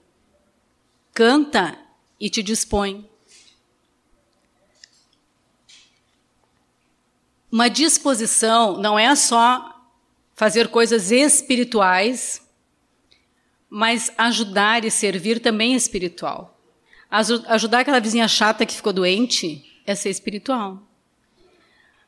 Canta 1.14 1.78
e 2.18 2.28
te 2.28 2.42
dispõe. 2.42 3.08
Uma 7.50 7.68
disposição 7.68 8.78
não 8.78 8.98
é 8.98 9.14
só 9.16 9.76
fazer 10.34 10.68
coisas 10.68 11.10
espirituais, 11.10 12.40
mas 13.68 14.12
ajudar 14.16 14.84
e 14.84 14.90
servir 14.90 15.40
também 15.40 15.74
é 15.74 15.76
espiritual. 15.76 16.58
Ajudar 17.10 17.80
aquela 17.80 18.00
vizinha 18.00 18.28
chata 18.28 18.64
que 18.64 18.74
ficou 18.74 18.92
doente 18.92 19.64
é 19.84 19.94
ser 19.94 20.10
espiritual. 20.10 20.80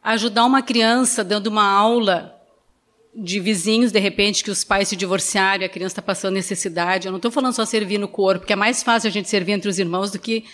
Ajudar 0.03 0.45
uma 0.45 0.63
criança 0.63 1.25
dando 1.25 1.49
uma 1.49 1.69
aula 1.69 2.41
de 3.15 3.39
vizinhos, 3.39 3.93
de 3.93 3.99
repente, 3.99 4.43
que 4.43 4.51
os 4.51 4.65
pais 4.65 4.89
se 4.89 4.97
divorciaram 4.97 5.63
e 5.63 5.67
a 5.67 5.69
criança 5.69 5.93
está 5.93 6.03
passando 6.03 6.35
necessidade. 6.35 7.07
Eu 7.07 7.13
não 7.13 7.19
estou 7.19 7.31
falando 7.31 7.53
só 7.53 7.65
servir 7.65 7.99
no 7.99 8.09
corpo, 8.09 8.41
porque 8.41 8.53
é 8.53 8.57
mais 8.57 8.83
fácil 8.83 9.09
a 9.09 9.13
gente 9.13 9.29
servir 9.29 9.53
entre 9.53 9.69
os 9.69 9.79
irmãos 9.79 10.11
do 10.11 10.19
que 10.19 10.45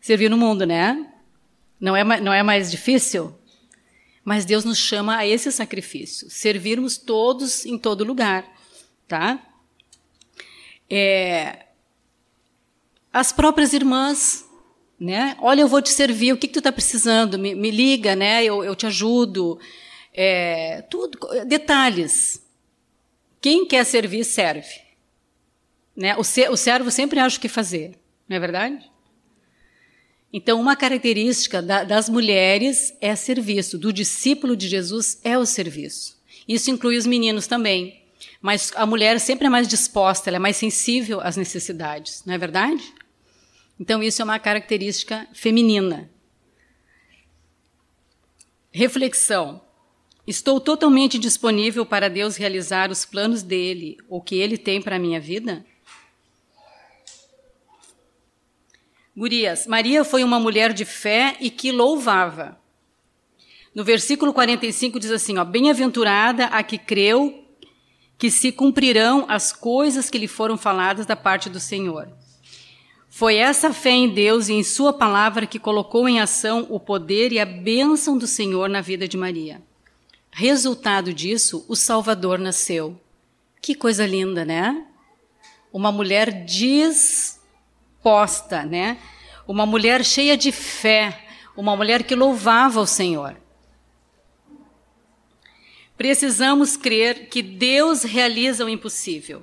servir 0.00 0.28
no 0.28 0.36
mundo, 0.36 0.66
né? 0.66 1.06
Não 1.80 1.94
é, 1.94 2.20
não 2.20 2.32
é 2.32 2.42
mais 2.42 2.70
difícil? 2.70 3.37
Mas 4.28 4.44
Deus 4.44 4.62
nos 4.62 4.76
chama 4.76 5.16
a 5.16 5.26
esse 5.26 5.50
sacrifício, 5.50 6.28
servirmos 6.28 6.98
todos 6.98 7.64
em 7.64 7.78
todo 7.78 8.04
lugar, 8.04 8.44
tá? 9.08 9.42
É, 10.90 11.64
as 13.10 13.32
próprias 13.32 13.72
irmãs, 13.72 14.46
né? 15.00 15.34
Olha, 15.40 15.62
eu 15.62 15.66
vou 15.66 15.80
te 15.80 15.88
servir, 15.88 16.34
o 16.34 16.36
que, 16.36 16.46
que 16.46 16.52
tu 16.52 16.58
está 16.58 16.70
precisando? 16.70 17.38
Me, 17.38 17.54
me, 17.54 17.70
liga, 17.70 18.14
né? 18.14 18.44
Eu, 18.44 18.62
eu 18.62 18.76
te 18.76 18.84
ajudo. 18.84 19.58
É, 20.12 20.82
tudo, 20.90 21.18
detalhes. 21.46 22.46
Quem 23.40 23.64
quer 23.64 23.86
servir, 23.86 24.24
serve. 24.24 24.82
Né? 25.96 26.14
O, 26.16 26.20
o 26.20 26.56
servo 26.58 26.90
sempre 26.90 27.18
acha 27.18 27.38
o 27.38 27.40
que 27.40 27.48
fazer, 27.48 27.98
não 28.28 28.36
é 28.36 28.40
verdade? 28.40 28.90
Então, 30.32 30.60
uma 30.60 30.76
característica 30.76 31.62
da, 31.62 31.84
das 31.84 32.08
mulheres 32.08 32.94
é 33.00 33.16
serviço, 33.16 33.78
do 33.78 33.92
discípulo 33.92 34.56
de 34.56 34.68
Jesus 34.68 35.18
é 35.24 35.38
o 35.38 35.46
serviço. 35.46 36.18
Isso 36.46 36.70
inclui 36.70 36.98
os 36.98 37.06
meninos 37.06 37.46
também. 37.46 38.02
Mas 38.40 38.72
a 38.76 38.84
mulher 38.84 39.18
sempre 39.20 39.46
é 39.46 39.50
mais 39.50 39.66
disposta, 39.66 40.28
ela 40.28 40.36
é 40.36 40.40
mais 40.40 40.56
sensível 40.56 41.20
às 41.20 41.36
necessidades, 41.36 42.22
não 42.24 42.34
é 42.34 42.38
verdade? 42.38 42.94
Então, 43.80 44.02
isso 44.02 44.20
é 44.20 44.24
uma 44.24 44.38
característica 44.38 45.26
feminina. 45.32 46.10
Reflexão. 48.70 49.62
Estou 50.26 50.60
totalmente 50.60 51.18
disponível 51.18 51.86
para 51.86 52.10
Deus 52.10 52.36
realizar 52.36 52.90
os 52.90 53.04
planos 53.04 53.42
dele, 53.42 53.96
o 54.08 54.20
que 54.20 54.34
ele 54.36 54.58
tem 54.58 54.82
para 54.82 54.96
a 54.96 54.98
minha 54.98 55.18
vida? 55.18 55.64
Gurias, 59.18 59.66
Maria 59.66 60.04
foi 60.04 60.22
uma 60.22 60.38
mulher 60.38 60.72
de 60.72 60.84
fé 60.84 61.36
e 61.40 61.50
que 61.50 61.72
louvava. 61.72 62.56
No 63.74 63.82
versículo 63.82 64.32
45 64.32 65.00
diz 65.00 65.10
assim: 65.10 65.38
ó, 65.38 65.44
Bem-aventurada 65.44 66.44
a 66.44 66.62
que 66.62 66.78
creu 66.78 67.44
que 68.16 68.30
se 68.30 68.52
cumprirão 68.52 69.26
as 69.28 69.52
coisas 69.52 70.08
que 70.08 70.18
lhe 70.18 70.28
foram 70.28 70.56
faladas 70.56 71.04
da 71.04 71.16
parte 71.16 71.50
do 71.50 71.58
Senhor. 71.58 72.08
Foi 73.08 73.34
essa 73.34 73.72
fé 73.72 73.90
em 73.90 74.08
Deus 74.08 74.48
e 74.48 74.52
em 74.52 74.62
Sua 74.62 74.92
palavra 74.92 75.48
que 75.48 75.58
colocou 75.58 76.08
em 76.08 76.20
ação 76.20 76.68
o 76.70 76.78
poder 76.78 77.32
e 77.32 77.40
a 77.40 77.44
bênção 77.44 78.16
do 78.16 78.26
Senhor 78.28 78.68
na 78.68 78.80
vida 78.80 79.08
de 79.08 79.16
Maria. 79.16 79.60
Resultado 80.30 81.12
disso, 81.12 81.66
o 81.68 81.74
Salvador 81.74 82.38
nasceu. 82.38 82.96
Que 83.60 83.74
coisa 83.74 84.06
linda, 84.06 84.44
né? 84.44 84.86
Uma 85.72 85.90
mulher 85.90 86.44
diz 86.44 87.37
né? 88.66 88.98
Uma 89.46 89.66
mulher 89.66 90.04
cheia 90.04 90.36
de 90.36 90.52
fé, 90.52 91.26
uma 91.56 91.76
mulher 91.76 92.02
que 92.02 92.14
louvava 92.14 92.80
o 92.80 92.86
Senhor. 92.86 93.36
Precisamos 95.96 96.76
crer 96.76 97.28
que 97.28 97.42
Deus 97.42 98.04
realiza 98.04 98.64
o 98.64 98.68
impossível. 98.68 99.42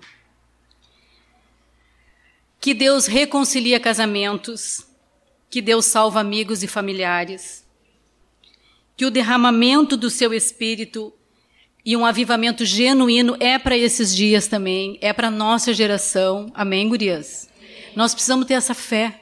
Que 2.59 2.73
Deus 2.73 3.07
reconcilia 3.07 3.79
casamentos, 3.79 4.87
que 5.49 5.61
Deus 5.61 5.85
salva 5.85 6.21
amigos 6.21 6.63
e 6.63 6.67
familiares, 6.67 7.65
que 8.95 9.05
o 9.05 9.11
derramamento 9.11 9.97
do 9.97 10.09
seu 10.09 10.33
espírito 10.33 11.13
e 11.85 11.95
um 11.95 12.05
avivamento 12.05 12.65
genuíno 12.65 13.37
é 13.39 13.59
para 13.59 13.77
esses 13.77 14.15
dias 14.15 14.47
também, 14.47 14.97
é 15.01 15.13
para 15.13 15.29
nossa 15.29 15.73
geração. 15.73 16.51
Amém, 16.55 16.89
gurias? 16.89 17.47
Nós 17.95 18.13
precisamos 18.13 18.45
ter 18.45 18.55
essa 18.55 18.73
fé. 18.73 19.21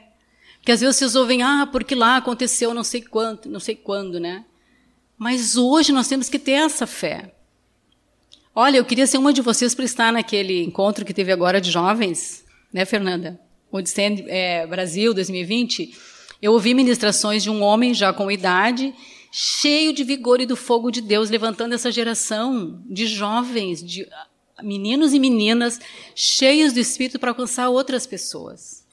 Porque 0.58 0.72
às 0.72 0.80
vezes 0.80 0.96
vocês 0.96 1.14
ouvem, 1.14 1.42
ah, 1.42 1.68
porque 1.70 1.94
lá 1.94 2.16
aconteceu 2.16 2.72
não 2.72 2.82
sei 2.82 3.02
quanto, 3.02 3.48
não 3.48 3.60
sei 3.60 3.76
quando, 3.76 4.18
né? 4.18 4.44
Mas 5.16 5.56
hoje 5.56 5.92
nós 5.92 6.08
temos 6.08 6.28
que 6.28 6.38
ter 6.38 6.52
essa 6.52 6.86
fé. 6.86 7.34
Olha, 8.54 8.78
eu 8.78 8.84
queria 8.84 9.06
ser 9.06 9.18
uma 9.18 9.32
de 9.32 9.42
vocês 9.42 9.74
para 9.74 9.84
estar 9.84 10.12
naquele 10.12 10.62
encontro 10.62 11.04
que 11.04 11.12
teve 11.12 11.32
agora 11.32 11.60
de 11.60 11.70
jovens, 11.70 12.44
né, 12.72 12.84
Fernanda? 12.84 13.38
O 13.70 13.80
Stand 13.80 14.24
é, 14.26 14.66
Brasil 14.66 15.12
2020. 15.12 15.94
Eu 16.40 16.52
ouvi 16.52 16.72
ministrações 16.72 17.42
de 17.42 17.50
um 17.50 17.62
homem 17.62 17.92
já 17.92 18.12
com 18.12 18.30
idade, 18.30 18.94
cheio 19.30 19.92
de 19.92 20.04
vigor 20.04 20.40
e 20.40 20.46
do 20.46 20.56
fogo 20.56 20.90
de 20.90 21.00
Deus, 21.00 21.30
levantando 21.30 21.74
essa 21.74 21.90
geração 21.90 22.82
de 22.86 23.06
jovens, 23.06 23.82
de 23.82 24.06
meninos 24.62 25.12
e 25.12 25.18
meninas 25.18 25.80
cheios 26.14 26.72
do 26.72 26.80
Espírito 26.80 27.18
para 27.18 27.30
alcançar 27.30 27.68
outras 27.68 28.06
pessoas. 28.06 28.84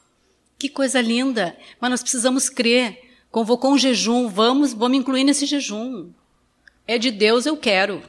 Que 0.58 0.70
coisa 0.70 1.02
linda! 1.02 1.58
Mas 1.80 1.90
nós 1.90 2.02
precisamos 2.02 2.50
crer. 2.50 3.10
Convocou 3.32 3.74
um 3.74 3.78
jejum, 3.78 4.28
vamos, 4.28 4.74
vamos 4.74 4.98
incluir 4.98 5.24
nesse 5.24 5.46
jejum. 5.46 6.10
É 6.88 6.98
de 6.98 7.10
Deus, 7.10 7.46
eu 7.46 7.56
quero. 7.56 8.04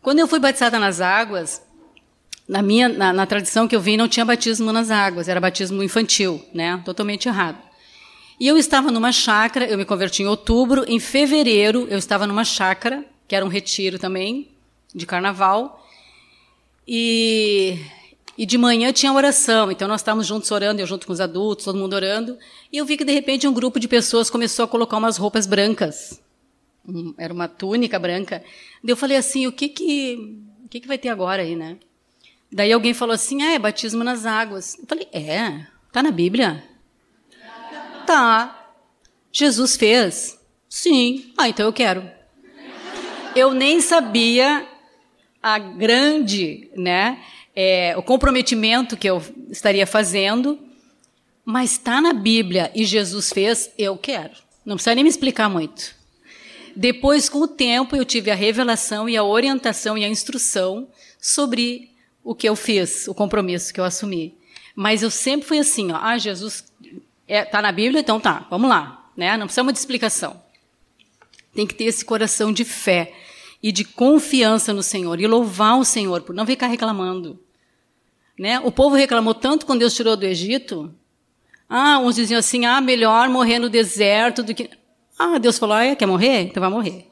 Quando 0.00 0.18
eu 0.18 0.28
fui 0.28 0.38
batizada 0.38 0.78
nas 0.78 1.00
águas, 1.00 1.62
na 2.48 2.62
minha 2.62 2.88
na, 2.88 3.12
na, 3.12 3.26
tradição 3.26 3.66
que 3.66 3.74
eu 3.74 3.80
vi 3.80 3.96
não 3.96 4.08
tinha 4.08 4.24
batismo 4.24 4.72
nas 4.72 4.90
águas, 4.90 5.28
era 5.28 5.40
batismo 5.40 5.82
infantil, 5.82 6.44
né? 6.52 6.80
Totalmente 6.84 7.28
errado. 7.28 7.58
E 8.38 8.48
eu 8.48 8.58
estava 8.58 8.90
numa 8.90 9.12
chácara, 9.12 9.66
eu 9.66 9.78
me 9.78 9.84
converti 9.84 10.22
em 10.22 10.26
outubro, 10.26 10.84
em 10.88 10.98
fevereiro 10.98 11.86
eu 11.88 11.98
estava 11.98 12.26
numa 12.26 12.44
chácara, 12.44 13.04
que 13.28 13.34
era 13.34 13.44
um 13.44 13.48
retiro 13.48 13.98
também 13.98 14.50
de 14.94 15.06
carnaval, 15.06 15.83
e, 16.86 17.78
e 18.36 18.44
de 18.44 18.58
manhã 18.58 18.92
tinha 18.92 19.12
oração, 19.12 19.70
então 19.70 19.88
nós 19.88 20.00
estávamos 20.00 20.26
juntos 20.26 20.50
orando, 20.50 20.80
eu 20.80 20.86
junto 20.86 21.06
com 21.06 21.12
os 21.12 21.20
adultos, 21.20 21.64
todo 21.64 21.78
mundo 21.78 21.94
orando, 21.94 22.38
e 22.72 22.76
eu 22.76 22.84
vi 22.84 22.96
que 22.96 23.04
de 23.04 23.12
repente 23.12 23.46
um 23.46 23.52
grupo 23.52 23.80
de 23.80 23.88
pessoas 23.88 24.28
começou 24.28 24.64
a 24.64 24.68
colocar 24.68 24.96
umas 24.96 25.16
roupas 25.16 25.46
brancas. 25.46 26.20
Era 27.16 27.32
uma 27.32 27.48
túnica 27.48 27.98
branca. 27.98 28.44
Daí 28.82 28.92
eu 28.92 28.96
falei 28.96 29.16
assim, 29.16 29.46
o 29.46 29.52
que 29.52 29.68
que, 29.68 30.38
o 30.64 30.68
que, 30.68 30.80
que 30.80 30.88
vai 30.88 30.98
ter 30.98 31.08
agora 31.08 31.42
aí, 31.42 31.56
né? 31.56 31.78
Daí 32.52 32.72
alguém 32.72 32.92
falou 32.92 33.14
assim, 33.14 33.42
ah, 33.42 33.52
é 33.52 33.58
batismo 33.58 34.04
nas 34.04 34.26
águas. 34.26 34.78
Eu 34.78 34.86
falei, 34.86 35.08
é, 35.12 35.66
tá 35.90 36.02
na 36.02 36.10
Bíblia? 36.10 36.62
Tá. 38.06 38.70
Jesus 39.32 39.76
fez? 39.76 40.38
Sim. 40.68 41.32
Ah, 41.36 41.48
então 41.48 41.66
eu 41.66 41.72
quero. 41.72 42.08
Eu 43.34 43.52
nem 43.52 43.80
sabia 43.80 44.68
a 45.44 45.58
grande, 45.58 46.70
né, 46.74 47.22
é, 47.54 47.94
o 47.98 48.02
comprometimento 48.02 48.96
que 48.96 49.06
eu 49.06 49.22
estaria 49.50 49.86
fazendo, 49.86 50.58
mas 51.44 51.72
está 51.72 52.00
na 52.00 52.14
Bíblia 52.14 52.72
e 52.74 52.86
Jesus 52.86 53.30
fez, 53.30 53.70
eu 53.76 53.94
quero. 53.98 54.32
Não 54.64 54.76
precisa 54.76 54.94
nem 54.94 55.04
me 55.04 55.10
explicar 55.10 55.50
muito. 55.50 55.94
Depois, 56.74 57.28
com 57.28 57.40
o 57.40 57.46
tempo, 57.46 57.94
eu 57.94 58.06
tive 58.06 58.30
a 58.30 58.34
revelação 58.34 59.06
e 59.06 59.18
a 59.18 59.22
orientação 59.22 59.98
e 59.98 60.04
a 60.06 60.08
instrução 60.08 60.88
sobre 61.20 61.90
o 62.24 62.34
que 62.34 62.48
eu 62.48 62.56
fiz, 62.56 63.06
o 63.06 63.14
compromisso 63.14 63.72
que 63.74 63.78
eu 63.78 63.84
assumi. 63.84 64.34
Mas 64.74 65.02
eu 65.02 65.10
sempre 65.10 65.46
fui 65.46 65.58
assim, 65.58 65.92
ó, 65.92 65.98
ah, 66.00 66.16
Jesus 66.16 66.64
está 66.80 67.00
é, 67.28 67.44
tá 67.44 67.60
na 67.60 67.70
Bíblia, 67.70 68.00
então 68.00 68.18
tá, 68.18 68.46
vamos 68.48 68.70
lá, 68.70 69.10
né? 69.14 69.36
Não 69.36 69.44
precisa 69.44 69.70
de 69.70 69.78
explicação. 69.78 70.42
Tem 71.54 71.66
que 71.66 71.74
ter 71.74 71.84
esse 71.84 72.02
coração 72.02 72.50
de 72.50 72.64
fé 72.64 73.12
e 73.64 73.72
de 73.72 73.82
confiança 73.82 74.74
no 74.74 74.82
Senhor 74.82 75.18
e 75.18 75.26
louvar 75.26 75.78
o 75.78 75.86
Senhor 75.86 76.20
por 76.20 76.34
não 76.34 76.44
ficar 76.44 76.66
reclamando. 76.66 77.40
Né? 78.38 78.60
O 78.60 78.70
povo 78.70 78.94
reclamou 78.94 79.32
tanto 79.32 79.64
quando 79.64 79.78
Deus 79.78 79.94
tirou 79.94 80.18
do 80.18 80.26
Egito. 80.26 80.94
Ah, 81.66 81.98
uns 81.98 82.16
diziam 82.16 82.38
assim: 82.38 82.66
ah, 82.66 82.78
melhor 82.82 83.26
morrer 83.30 83.58
no 83.58 83.70
deserto 83.70 84.42
do 84.42 84.54
que. 84.54 84.68
Ah, 85.18 85.38
Deus 85.38 85.58
falou: 85.58 85.76
ah, 85.76 85.96
quer 85.96 86.04
morrer? 86.04 86.42
Então 86.42 86.60
vai 86.60 86.68
morrer. 86.68 87.10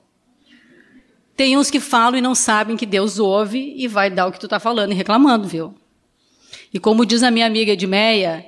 Tem 1.34 1.56
uns 1.56 1.70
que 1.70 1.80
falam 1.80 2.18
e 2.18 2.20
não 2.20 2.34
sabem 2.34 2.76
que 2.76 2.84
Deus 2.84 3.18
ouve 3.18 3.72
e 3.74 3.88
vai 3.88 4.10
dar 4.10 4.26
o 4.26 4.32
que 4.32 4.38
tu 4.38 4.44
está 4.44 4.60
falando 4.60 4.92
e 4.92 4.94
reclamando, 4.94 5.48
viu? 5.48 5.74
E 6.70 6.78
como 6.78 7.06
diz 7.06 7.22
a 7.22 7.30
minha 7.30 7.46
amiga 7.46 7.72
Edmeia, 7.72 8.44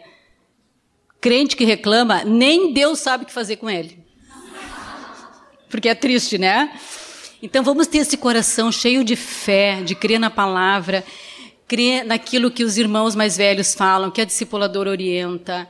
crente 1.22 1.56
que 1.56 1.64
reclama, 1.64 2.22
nem 2.22 2.70
Deus 2.74 2.98
sabe 2.98 3.24
o 3.24 3.26
que 3.26 3.32
fazer 3.32 3.56
com 3.56 3.70
ele. 3.70 4.04
Porque 5.70 5.88
é 5.88 5.94
triste, 5.94 6.36
né? 6.36 6.78
Então 7.44 7.62
vamos 7.62 7.86
ter 7.86 7.98
esse 7.98 8.16
coração 8.16 8.72
cheio 8.72 9.04
de 9.04 9.14
fé, 9.14 9.82
de 9.82 9.94
crer 9.94 10.18
na 10.18 10.30
palavra, 10.30 11.04
crer 11.68 12.02
naquilo 12.02 12.50
que 12.50 12.64
os 12.64 12.78
irmãos 12.78 13.14
mais 13.14 13.36
velhos 13.36 13.74
falam, 13.74 14.10
que 14.10 14.22
a 14.22 14.24
discipuladora 14.24 14.88
orienta. 14.88 15.68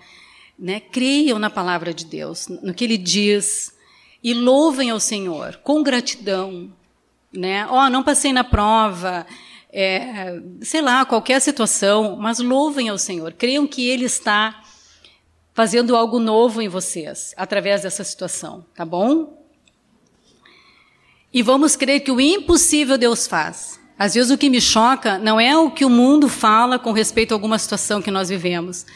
Né? 0.57 0.79
Creiam 0.79 1.37
na 1.37 1.51
palavra 1.51 1.93
de 1.93 2.05
Deus, 2.05 2.47
no 2.47 2.73
que 2.73 2.85
ele 2.85 2.97
diz, 2.97 3.75
e 4.23 4.33
louvem 4.33 4.91
ao 4.91 5.01
Senhor 5.01 5.57
com 5.65 5.83
gratidão. 5.83 6.73
Né? 7.33 7.67
Oh, 7.67 7.91
não 7.91 8.05
passei 8.05 8.33
na 8.33 8.45
prova, 8.45 9.27
é, 9.73 10.41
sei 10.63 10.81
lá, 10.81 11.05
qualquer 11.05 11.41
situação, 11.41 12.15
mas 12.15 12.39
louvem 12.39 12.89
ao 12.89 12.99
Senhor. 12.99 13.33
Creiam 13.33 13.67
que 13.67 13.85
Ele 13.89 14.05
está 14.05 14.63
fazendo 15.53 15.97
algo 15.97 16.21
novo 16.21 16.63
em 16.63 16.69
vocês 16.69 17.35
através 17.37 17.83
dessa 17.83 18.05
situação, 18.05 18.65
tá 18.77 18.85
bom? 18.85 19.44
E 21.35 21.43
vamos 21.43 21.75
crer 21.75 21.99
que 21.99 22.13
o 22.13 22.21
impossível 22.21 22.97
Deus 22.97 23.27
faz. 23.27 23.81
Às 23.99 24.15
vezes 24.15 24.31
o 24.31 24.39
que 24.39 24.49
me 24.49 24.61
choca 24.61 25.19
não 25.19 25.41
é 25.41 25.57
o 25.59 25.69
que 25.69 25.85
o 25.85 25.91
mundo 25.91 26.29
fala 26.29 26.79
com 26.79 26.93
respeito 26.93 27.33
a 27.33 27.35
alguma 27.35 27.59
situação 27.59 28.01
que 28.01 28.11
nós 28.11 28.29
vivemos, 28.29 28.87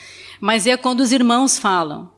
mas 0.41 0.65
é 0.65 0.77
quando 0.77 1.01
os 1.01 1.11
irmãos 1.11 1.59
falam. 1.59 2.13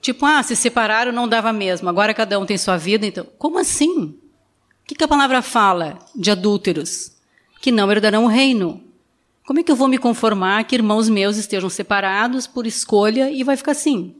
Tipo, 0.00 0.26
ah, 0.26 0.42
se 0.42 0.56
separaram 0.56 1.12
não 1.12 1.28
dava 1.28 1.52
mesmo, 1.52 1.88
agora 1.88 2.12
cada 2.12 2.36
um 2.40 2.44
tem 2.44 2.58
sua 2.58 2.76
vida, 2.76 3.06
então. 3.06 3.24
Como 3.38 3.58
assim? 3.58 4.06
O 4.06 4.86
que, 4.88 4.96
que 4.96 5.04
a 5.04 5.08
palavra 5.08 5.40
fala 5.40 6.00
de 6.16 6.32
adúlteros? 6.32 7.12
Que 7.60 7.70
não 7.70 7.92
herdarão 7.92 8.24
o 8.24 8.28
reino. 8.28 8.82
Como 9.46 9.60
é 9.60 9.62
que 9.62 9.70
eu 9.70 9.76
vou 9.76 9.86
me 9.86 9.98
conformar 9.98 10.64
que 10.64 10.74
irmãos 10.74 11.08
meus 11.08 11.36
estejam 11.36 11.70
separados 11.70 12.44
por 12.44 12.66
escolha 12.66 13.30
e 13.30 13.44
vai 13.44 13.56
ficar 13.56 13.72
assim? 13.72 14.16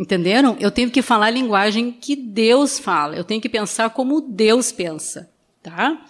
Entenderam? 0.00 0.56
Eu 0.58 0.70
tenho 0.70 0.90
que 0.90 1.02
falar 1.02 1.26
a 1.26 1.30
linguagem 1.30 1.92
que 1.92 2.16
Deus 2.16 2.78
fala. 2.78 3.14
Eu 3.14 3.22
tenho 3.22 3.38
que 3.38 3.50
pensar 3.50 3.90
como 3.90 4.22
Deus 4.22 4.72
pensa, 4.72 5.30
tá? 5.62 6.06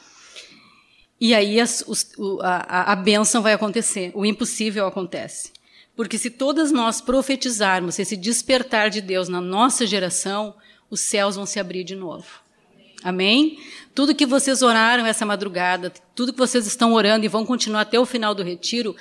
E 1.20 1.34
aí 1.34 1.60
as, 1.60 1.82
os, 1.88 2.06
a, 2.40 2.92
a 2.92 2.94
bênção 2.94 3.42
vai 3.42 3.52
acontecer. 3.52 4.12
O 4.14 4.24
impossível 4.24 4.86
acontece. 4.86 5.50
Porque 5.96 6.16
se 6.18 6.30
todas 6.30 6.70
nós 6.70 7.00
profetizarmos 7.00 7.98
esse 7.98 8.16
despertar 8.16 8.90
de 8.90 9.00
Deus 9.00 9.28
na 9.28 9.40
nossa 9.40 9.84
geração, 9.84 10.54
os 10.88 11.00
céus 11.00 11.34
vão 11.34 11.44
se 11.44 11.58
abrir 11.58 11.82
de 11.82 11.96
novo. 11.96 12.28
Amém? 13.02 13.58
Tudo 13.92 14.14
que 14.14 14.24
vocês 14.24 14.62
oraram 14.62 15.04
essa 15.04 15.26
madrugada, 15.26 15.92
tudo 16.14 16.32
que 16.32 16.38
vocês 16.38 16.64
estão 16.64 16.92
orando 16.92 17.24
e 17.24 17.28
vão 17.28 17.44
continuar 17.44 17.80
até 17.80 17.98
o 17.98 18.06
final 18.06 18.36
do 18.36 18.44
retiro, 18.44 18.94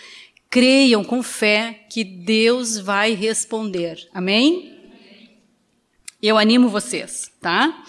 creiam 0.49 1.03
com 1.03 1.21
fé 1.21 1.85
que 1.87 2.03
Deus 2.03 2.79
vai 2.79 3.13
responder. 3.13 4.09
Amém? 4.11 4.78
Eu 6.22 6.38
animo 6.38 6.70
vocês, 6.70 7.32
tá? 7.39 7.84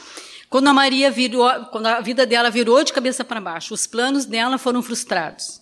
Quando 0.49 0.68
a 0.68 0.74
Maria 0.74 1.11
virou, 1.11 1.49
quando 1.66 1.87
a 1.87 2.01
vida 2.01 2.26
dela 2.26 2.51
virou 2.51 2.83
de 2.83 2.93
cabeça 2.93 3.24
para 3.24 3.41
baixo, 3.41 3.74
os 3.74 3.87
planos 3.87 4.24
dela 4.24 4.59
foram 4.59 4.83
frustrados. 4.83 5.59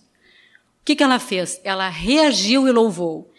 O 0.81 0.85
que, 0.85 0.95
que 0.95 1.03
ela 1.03 1.19
fez? 1.19 1.59
Ela 1.63 1.89
reagiu 1.89 2.67
e 2.67 2.71
louvou. 2.71 3.31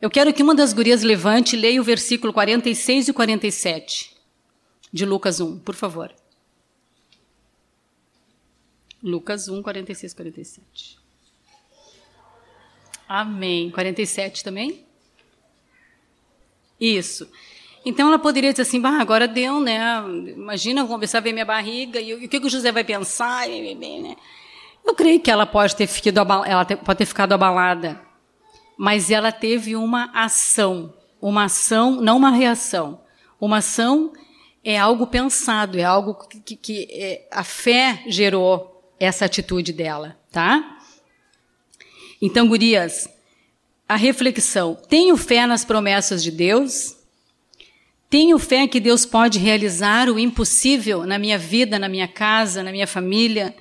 Eu 0.00 0.10
quero 0.10 0.32
que 0.32 0.42
uma 0.42 0.54
das 0.54 0.72
gurias 0.72 1.02
levante 1.02 1.56
e 1.56 1.58
leia 1.58 1.80
o 1.80 1.84
versículo 1.84 2.32
46 2.32 3.08
e 3.08 3.12
47 3.12 4.16
de 4.92 5.04
Lucas 5.04 5.40
1, 5.40 5.60
por 5.60 5.74
favor. 5.74 6.12
Lucas 9.02 9.48
1, 9.48 9.62
46 9.62 10.12
e 10.12 10.16
47. 10.16 10.98
Amém. 13.08 13.70
47 13.70 14.42
também? 14.42 14.84
Isso. 16.80 17.30
Então 17.86 18.08
ela 18.08 18.18
poderia 18.18 18.50
dizer 18.50 18.62
assim, 18.62 18.80
bah, 18.80 19.00
agora 19.00 19.28
deu, 19.28 19.60
né? 19.60 20.02
Imagina, 20.34 20.82
vou 20.82 20.96
começar 20.96 21.18
a 21.18 21.20
ver 21.20 21.32
minha 21.32 21.44
barriga 21.44 22.00
e, 22.00 22.14
o 22.14 22.28
que, 22.28 22.40
que 22.40 22.46
o 22.46 22.50
José 22.50 22.72
vai 22.72 22.82
pensar? 22.82 23.46
Né? 23.48 24.16
Eu 24.84 24.92
creio 24.92 25.20
que 25.20 25.30
ela 25.30 25.46
pode 25.46 25.76
ter 25.76 25.86
ficado, 25.86 26.18
ela 26.44 26.64
pode 26.64 26.98
ter 26.98 27.06
ficado 27.06 27.32
abalada, 27.32 28.02
mas 28.76 29.08
ela 29.08 29.30
teve 29.30 29.76
uma 29.76 30.10
ação, 30.12 30.92
uma 31.22 31.44
ação, 31.44 32.00
não 32.00 32.16
uma 32.16 32.30
reação. 32.30 33.00
Uma 33.40 33.58
ação 33.58 34.12
é 34.64 34.76
algo 34.76 35.06
pensado, 35.06 35.78
é 35.78 35.84
algo 35.84 36.14
que, 36.14 36.40
que, 36.40 36.56
que 36.56 36.88
é, 36.90 37.28
a 37.30 37.44
fé 37.44 38.02
gerou 38.08 38.82
essa 38.98 39.26
atitude 39.26 39.72
dela, 39.72 40.18
tá? 40.32 40.78
Então, 42.20 42.48
gurias, 42.48 43.08
a 43.88 43.94
reflexão: 43.94 44.76
tenho 44.88 45.16
fé 45.16 45.46
nas 45.46 45.64
promessas 45.64 46.20
de 46.20 46.32
Deus? 46.32 46.95
Tenho 48.08 48.38
fé 48.38 48.68
que 48.68 48.78
Deus 48.78 49.04
pode 49.04 49.38
realizar 49.38 50.08
o 50.08 50.18
impossível 50.18 51.04
na 51.04 51.18
minha 51.18 51.36
vida, 51.36 51.78
na 51.78 51.88
minha 51.88 52.06
casa, 52.06 52.62
na 52.62 52.70
minha 52.70 52.86
família. 52.86 53.54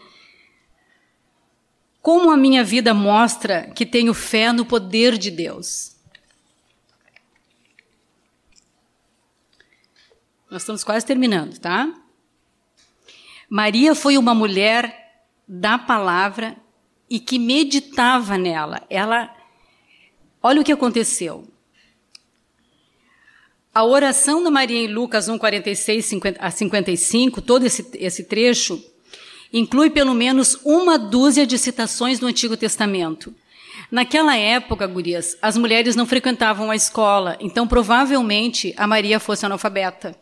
Como 2.01 2.29
a 2.29 2.37
minha 2.37 2.63
vida 2.63 2.93
mostra 2.93 3.71
que 3.71 3.85
tenho 3.85 4.13
fé 4.13 4.51
no 4.51 4.63
poder 4.65 5.17
de 5.17 5.31
Deus? 5.31 5.95
Nós 10.49 10.61
estamos 10.61 10.83
quase 10.83 11.05
terminando, 11.05 11.57
tá? 11.57 11.91
Maria 13.49 13.95
foi 13.95 14.17
uma 14.17 14.35
mulher 14.35 15.23
da 15.47 15.77
palavra 15.77 16.55
e 17.09 17.19
que 17.19 17.39
meditava 17.39 18.37
nela. 18.37 18.85
Ela, 18.89 19.35
olha 20.41 20.61
o 20.61 20.63
que 20.63 20.71
aconteceu. 20.71 21.47
A 23.75 23.83
oração 23.83 24.41
da 24.41 24.49
Maria 24.49 24.85
em 24.85 24.87
Lucas 24.87 25.27
1, 25.27 25.37
46 25.37 26.11
a 26.39 26.49
55, 26.49 27.41
todo 27.41 27.65
esse, 27.65 27.85
esse 27.95 28.23
trecho, 28.23 28.81
inclui 29.51 29.89
pelo 29.89 30.13
menos 30.13 30.57
uma 30.63 30.97
dúzia 30.97 31.45
de 31.45 31.57
citações 31.57 32.17
do 32.17 32.25
Antigo 32.25 32.55
Testamento. 32.55 33.35
Naquela 33.91 34.37
época, 34.37 34.87
gurias, 34.87 35.37
as 35.41 35.57
mulheres 35.57 35.93
não 35.93 36.05
frequentavam 36.05 36.71
a 36.71 36.75
escola, 36.77 37.35
então 37.41 37.67
provavelmente 37.67 38.73
a 38.77 38.87
Maria 38.87 39.19
fosse 39.19 39.45
analfabeta. 39.45 40.15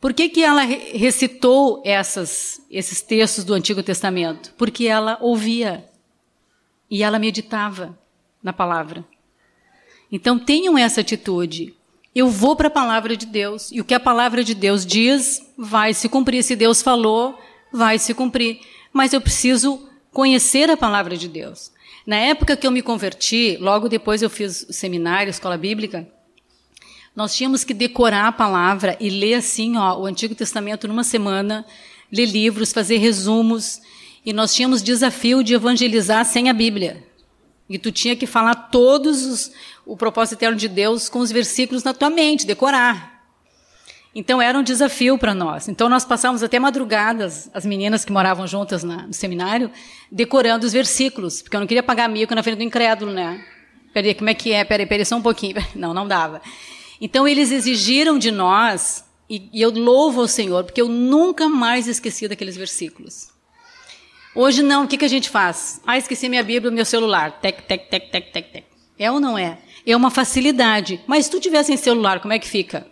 Por 0.00 0.12
que, 0.12 0.28
que 0.28 0.42
ela 0.42 0.62
recitou 0.62 1.80
essas, 1.86 2.60
esses 2.68 3.00
textos 3.00 3.44
do 3.44 3.54
Antigo 3.54 3.84
Testamento? 3.84 4.52
Porque 4.58 4.88
ela 4.88 5.16
ouvia 5.20 5.88
e 6.90 7.04
ela 7.04 7.20
meditava 7.20 7.96
na 8.42 8.52
palavra. 8.52 9.04
Então 10.10 10.40
tenham 10.40 10.76
essa 10.76 11.02
atitude. 11.02 11.72
Eu 12.14 12.28
vou 12.28 12.56
para 12.56 12.68
a 12.68 12.70
palavra 12.70 13.16
de 13.16 13.26
Deus 13.26 13.70
e 13.70 13.80
o 13.80 13.84
que 13.84 13.94
a 13.94 14.00
palavra 14.00 14.42
de 14.42 14.54
Deus 14.54 14.84
diz 14.84 15.40
vai 15.56 15.94
se 15.94 16.08
cumprir. 16.08 16.42
Se 16.42 16.56
Deus 16.56 16.82
falou, 16.82 17.38
vai 17.72 17.98
se 17.98 18.12
cumprir. 18.14 18.60
Mas 18.92 19.12
eu 19.12 19.20
preciso 19.20 19.88
conhecer 20.12 20.68
a 20.68 20.76
palavra 20.76 21.16
de 21.16 21.28
Deus. 21.28 21.70
Na 22.04 22.16
época 22.16 22.56
que 22.56 22.66
eu 22.66 22.70
me 22.70 22.82
converti, 22.82 23.56
logo 23.60 23.88
depois 23.88 24.22
eu 24.22 24.30
fiz 24.30 24.66
seminário, 24.70 25.30
escola 25.30 25.56
bíblica, 25.56 26.08
nós 27.14 27.34
tínhamos 27.34 27.62
que 27.62 27.74
decorar 27.74 28.26
a 28.26 28.32
palavra 28.32 28.96
e 28.98 29.10
ler 29.10 29.34
assim, 29.34 29.76
ó, 29.76 29.98
o 29.98 30.06
Antigo 30.06 30.34
Testamento 30.34 30.88
numa 30.88 31.04
semana, 31.04 31.66
ler 32.10 32.26
livros, 32.26 32.72
fazer 32.72 32.96
resumos, 32.96 33.80
e 34.24 34.32
nós 34.32 34.54
tínhamos 34.54 34.82
desafio 34.82 35.42
de 35.42 35.54
evangelizar 35.54 36.24
sem 36.24 36.48
a 36.48 36.52
Bíblia. 36.52 37.04
E 37.68 37.78
tu 37.78 37.92
tinha 37.92 38.16
que 38.16 38.26
falar 38.26 38.54
todos 38.54 39.24
os, 39.24 39.52
o 39.90 39.96
propósito 39.96 40.38
eterno 40.38 40.56
de 40.56 40.68
Deus 40.68 41.08
com 41.08 41.18
os 41.18 41.32
versículos 41.32 41.82
na 41.82 41.92
tua 41.92 42.08
mente, 42.08 42.46
decorar. 42.46 43.24
Então 44.14 44.40
era 44.40 44.56
um 44.56 44.62
desafio 44.62 45.18
para 45.18 45.34
nós. 45.34 45.68
Então 45.68 45.88
nós 45.88 46.04
passávamos 46.04 46.44
até 46.44 46.60
madrugadas, 46.60 47.50
as 47.52 47.66
meninas 47.66 48.04
que 48.04 48.12
moravam 48.12 48.46
juntas 48.46 48.84
na, 48.84 49.08
no 49.08 49.12
seminário, 49.12 49.68
decorando 50.10 50.64
os 50.64 50.72
versículos, 50.72 51.42
porque 51.42 51.56
eu 51.56 51.60
não 51.60 51.66
queria 51.66 51.82
pagar 51.82 52.08
mico 52.08 52.32
na 52.36 52.42
frente 52.42 52.58
do 52.58 52.62
incrédulo, 52.62 53.12
né? 53.12 53.44
Peraí, 53.92 54.14
como 54.14 54.30
é 54.30 54.34
que 54.34 54.52
é? 54.52 54.62
Peraí, 54.62 54.86
peraí, 54.86 55.04
só 55.04 55.16
um 55.16 55.22
pouquinho. 55.22 55.56
Não, 55.74 55.92
não 55.92 56.06
dava. 56.06 56.40
Então 57.00 57.26
eles 57.26 57.50
exigiram 57.50 58.16
de 58.16 58.30
nós, 58.30 59.04
e, 59.28 59.50
e 59.52 59.60
eu 59.60 59.70
louvo 59.70 60.20
ao 60.20 60.28
Senhor, 60.28 60.62
porque 60.62 60.80
eu 60.80 60.88
nunca 60.88 61.48
mais 61.48 61.88
esqueci 61.88 62.28
daqueles 62.28 62.56
versículos. 62.56 63.30
Hoje 64.36 64.62
não, 64.62 64.84
o 64.84 64.86
que, 64.86 64.96
que 64.96 65.04
a 65.04 65.08
gente 65.08 65.28
faz? 65.28 65.80
Ah, 65.84 65.98
esqueci 65.98 66.28
minha 66.28 66.44
Bíblia, 66.44 66.70
meu 66.70 66.84
celular. 66.84 67.40
Tec, 67.40 67.62
tec, 67.62 67.88
tec, 67.88 68.10
tec, 68.12 68.32
tec, 68.32 68.52
tec. 68.52 68.64
É 68.96 69.10
ou 69.10 69.18
não 69.18 69.36
é? 69.36 69.58
É 69.86 69.96
uma 69.96 70.10
facilidade. 70.10 71.00
Mas 71.06 71.26
se 71.26 71.30
tu 71.30 71.40
tivesse 71.40 71.72
em 71.72 71.76
celular, 71.76 72.20
como 72.20 72.32
é 72.32 72.38
que 72.38 72.48
fica? 72.48 72.86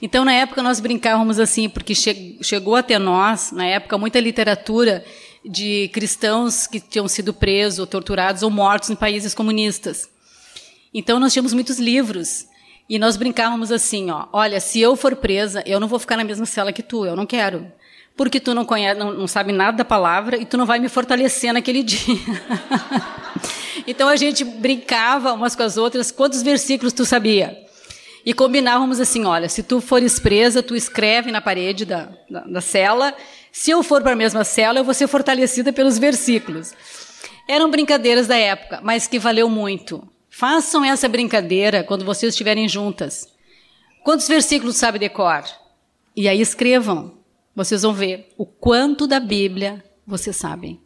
Então, 0.00 0.24
na 0.24 0.32
época, 0.32 0.62
nós 0.62 0.80
brincávamos 0.80 1.38
assim, 1.38 1.68
porque 1.68 1.94
che 1.94 2.38
chegou 2.42 2.74
até 2.74 2.98
nós, 2.98 3.52
na 3.52 3.64
época, 3.64 3.96
muita 3.96 4.18
literatura 4.18 5.04
de 5.44 5.88
cristãos 5.92 6.66
que 6.66 6.80
tinham 6.80 7.06
sido 7.06 7.32
presos, 7.32 7.78
ou 7.78 7.86
torturados 7.86 8.42
ou 8.42 8.50
mortos 8.50 8.90
em 8.90 8.96
países 8.96 9.32
comunistas. 9.32 10.08
Então, 10.92 11.20
nós 11.20 11.32
tínhamos 11.32 11.52
muitos 11.52 11.78
livros. 11.78 12.46
E 12.88 12.98
nós 12.98 13.16
brincávamos 13.16 13.70
assim, 13.70 14.10
ó, 14.10 14.26
olha, 14.32 14.60
se 14.60 14.80
eu 14.80 14.96
for 14.96 15.16
presa, 15.16 15.62
eu 15.64 15.78
não 15.78 15.88
vou 15.88 15.98
ficar 15.98 16.16
na 16.16 16.24
mesma 16.24 16.44
cela 16.44 16.72
que 16.72 16.82
tu, 16.82 17.06
eu 17.06 17.16
não 17.16 17.24
quero. 17.24 17.72
Porque 18.16 18.38
tu 18.38 18.54
não 18.54 18.64
conhece, 18.64 18.98
não, 18.98 19.12
não 19.12 19.26
sabe 19.26 19.52
nada 19.52 19.78
da 19.78 19.84
palavra 19.84 20.36
e 20.36 20.44
tu 20.44 20.56
não 20.56 20.66
vai 20.66 20.78
me 20.78 20.88
fortalecer 20.88 21.52
naquele 21.52 21.82
dia. 21.84 22.18
então 23.86 24.08
a 24.08 24.16
gente 24.16 24.44
brincava 24.44 25.32
umas 25.32 25.56
com 25.56 25.62
as 25.62 25.76
outras, 25.76 26.10
quantos 26.10 26.42
versículos 26.42 26.92
tu 26.92 27.04
sabia? 27.04 27.58
E 28.24 28.32
combinávamos 28.32 29.00
assim: 29.00 29.24
olha, 29.24 29.48
se 29.48 29.62
tu 29.62 29.80
fores 29.80 30.18
presa, 30.18 30.62
tu 30.62 30.76
escreve 30.76 31.32
na 31.32 31.40
parede 31.40 31.84
da, 31.84 32.08
da, 32.30 32.40
da 32.40 32.60
cela. 32.60 33.14
Se 33.50 33.70
eu 33.70 33.82
for 33.82 34.02
para 34.02 34.12
a 34.12 34.16
mesma 34.16 34.44
cela, 34.44 34.78
eu 34.78 34.84
vou 34.84 34.94
ser 34.94 35.06
fortalecida 35.06 35.72
pelos 35.72 35.98
versículos. 35.98 36.72
Eram 37.48 37.70
brincadeiras 37.70 38.26
da 38.26 38.36
época, 38.36 38.80
mas 38.82 39.06
que 39.06 39.18
valeu 39.18 39.48
muito. 39.48 40.06
Façam 40.30 40.84
essa 40.84 41.08
brincadeira 41.08 41.82
quando 41.82 42.04
vocês 42.04 42.32
estiverem 42.32 42.68
juntas. 42.68 43.28
Quantos 44.02 44.26
versículos 44.26 44.76
sabe 44.76 44.98
decor? 44.98 45.44
E 46.16 46.28
aí 46.28 46.40
escrevam. 46.40 47.21
Vocês 47.54 47.82
vão 47.82 47.92
ver 47.92 48.32
o 48.36 48.46
quanto 48.46 49.06
da 49.06 49.20
Bíblia 49.20 49.84
vocês 50.06 50.36
sabem. 50.36 50.80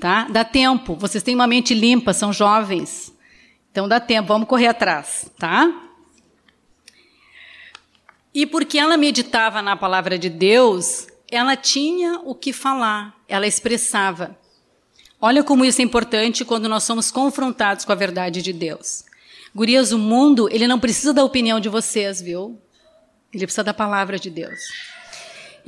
Tá? 0.00 0.28
Dá 0.30 0.44
tempo. 0.44 0.94
Vocês 0.94 1.22
têm 1.24 1.34
uma 1.34 1.46
mente 1.46 1.74
limpa, 1.74 2.12
são 2.12 2.32
jovens. 2.32 3.12
Então 3.70 3.88
dá 3.88 4.00
tempo, 4.00 4.28
vamos 4.28 4.48
correr 4.48 4.68
atrás, 4.68 5.30
tá? 5.38 5.84
E 8.34 8.46
porque 8.46 8.78
ela 8.78 8.96
meditava 8.96 9.60
na 9.62 9.76
palavra 9.76 10.18
de 10.18 10.28
Deus, 10.28 11.06
ela 11.30 11.56
tinha 11.56 12.20
o 12.24 12.34
que 12.34 12.52
falar, 12.52 13.14
ela 13.28 13.46
expressava. 13.46 14.38
Olha 15.20 15.42
como 15.42 15.64
isso 15.64 15.80
é 15.80 15.84
importante 15.84 16.44
quando 16.44 16.68
nós 16.68 16.84
somos 16.84 17.10
confrontados 17.10 17.84
com 17.84 17.92
a 17.92 17.96
verdade 17.96 18.40
de 18.40 18.52
Deus. 18.52 19.04
Gurias, 19.54 19.92
o 19.92 19.98
mundo, 19.98 20.48
ele 20.50 20.68
não 20.68 20.78
precisa 20.78 21.12
da 21.12 21.24
opinião 21.24 21.58
de 21.58 21.68
vocês, 21.68 22.20
viu? 22.20 22.60
Ele 23.32 23.44
precisa 23.44 23.64
da 23.64 23.74
palavra 23.74 24.18
de 24.18 24.30
Deus. 24.30 24.58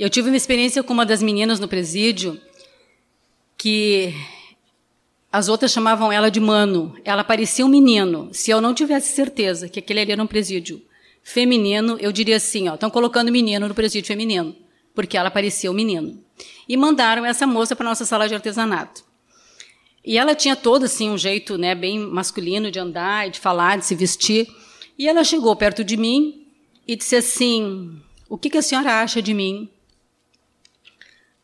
Eu 0.01 0.09
tive 0.09 0.31
uma 0.31 0.35
experiência 0.35 0.81
com 0.81 0.93
uma 0.93 1.05
das 1.05 1.21
meninas 1.21 1.59
no 1.59 1.67
presídio 1.67 2.41
que 3.55 4.15
as 5.31 5.47
outras 5.47 5.71
chamavam 5.71 6.11
ela 6.11 6.31
de 6.31 6.39
mano. 6.39 6.97
Ela 7.05 7.23
parecia 7.23 7.63
um 7.63 7.69
menino. 7.69 8.27
Se 8.33 8.49
eu 8.49 8.59
não 8.59 8.73
tivesse 8.73 9.13
certeza 9.13 9.69
que 9.69 9.77
aquele 9.77 9.99
ali 9.99 10.11
era 10.11 10.23
um 10.23 10.25
presídio 10.25 10.81
feminino, 11.21 11.99
eu 11.99 12.11
diria 12.11 12.37
assim, 12.37 12.67
ó, 12.67 12.73
estão 12.73 12.89
colocando 12.89 13.31
menino 13.31 13.67
no 13.67 13.75
presídio 13.75 14.07
feminino, 14.07 14.55
porque 14.95 15.15
ela 15.15 15.29
parecia 15.29 15.69
um 15.69 15.75
menino. 15.75 16.17
E 16.67 16.75
mandaram 16.75 17.23
essa 17.23 17.45
moça 17.45 17.75
para 17.75 17.87
nossa 17.87 18.03
sala 18.03 18.27
de 18.27 18.33
artesanato. 18.33 19.03
E 20.03 20.17
ela 20.17 20.33
tinha 20.33 20.55
todo 20.55 20.85
assim 20.85 21.11
um 21.11 21.17
jeito, 21.17 21.59
né, 21.59 21.75
bem 21.75 21.99
masculino 21.99 22.71
de 22.71 22.79
andar, 22.79 23.29
de 23.29 23.39
falar, 23.39 23.77
de 23.77 23.85
se 23.85 23.93
vestir. 23.93 24.47
E 24.97 25.07
ela 25.07 25.23
chegou 25.23 25.55
perto 25.55 25.83
de 25.83 25.95
mim 25.95 26.47
e 26.87 26.95
disse 26.95 27.17
assim: 27.17 28.01
"O 28.27 28.35
que, 28.35 28.49
que 28.49 28.57
a 28.57 28.63
senhora 28.63 28.99
acha 29.03 29.21
de 29.21 29.35
mim?" 29.35 29.69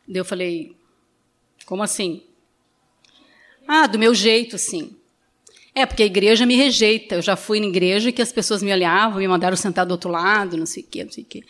Eu 0.08 0.24
falei: 0.24 0.74
"Como 1.66 1.82
assim?" 1.82 2.22
Ah, 3.66 3.86
do 3.86 3.98
meu 3.98 4.14
jeito, 4.14 4.56
sim. 4.56 4.96
É, 5.74 5.84
porque 5.84 6.02
a 6.02 6.06
igreja 6.06 6.46
me 6.46 6.56
rejeita. 6.56 7.16
Eu 7.16 7.22
já 7.22 7.36
fui 7.36 7.60
na 7.60 7.66
igreja 7.66 8.10
que 8.10 8.22
as 8.22 8.32
pessoas 8.32 8.62
me 8.62 8.72
olhavam, 8.72 9.18
me 9.18 9.28
mandaram 9.28 9.56
sentar 9.56 9.86
do 9.86 9.92
outro 9.92 10.10
lado, 10.10 10.56
não 10.56 10.66
sei 10.66 10.82
o 10.82 10.86
quê, 10.86 11.04
não 11.04 11.12
sei 11.12 11.22
o 11.22 11.26
quê. 11.26 11.44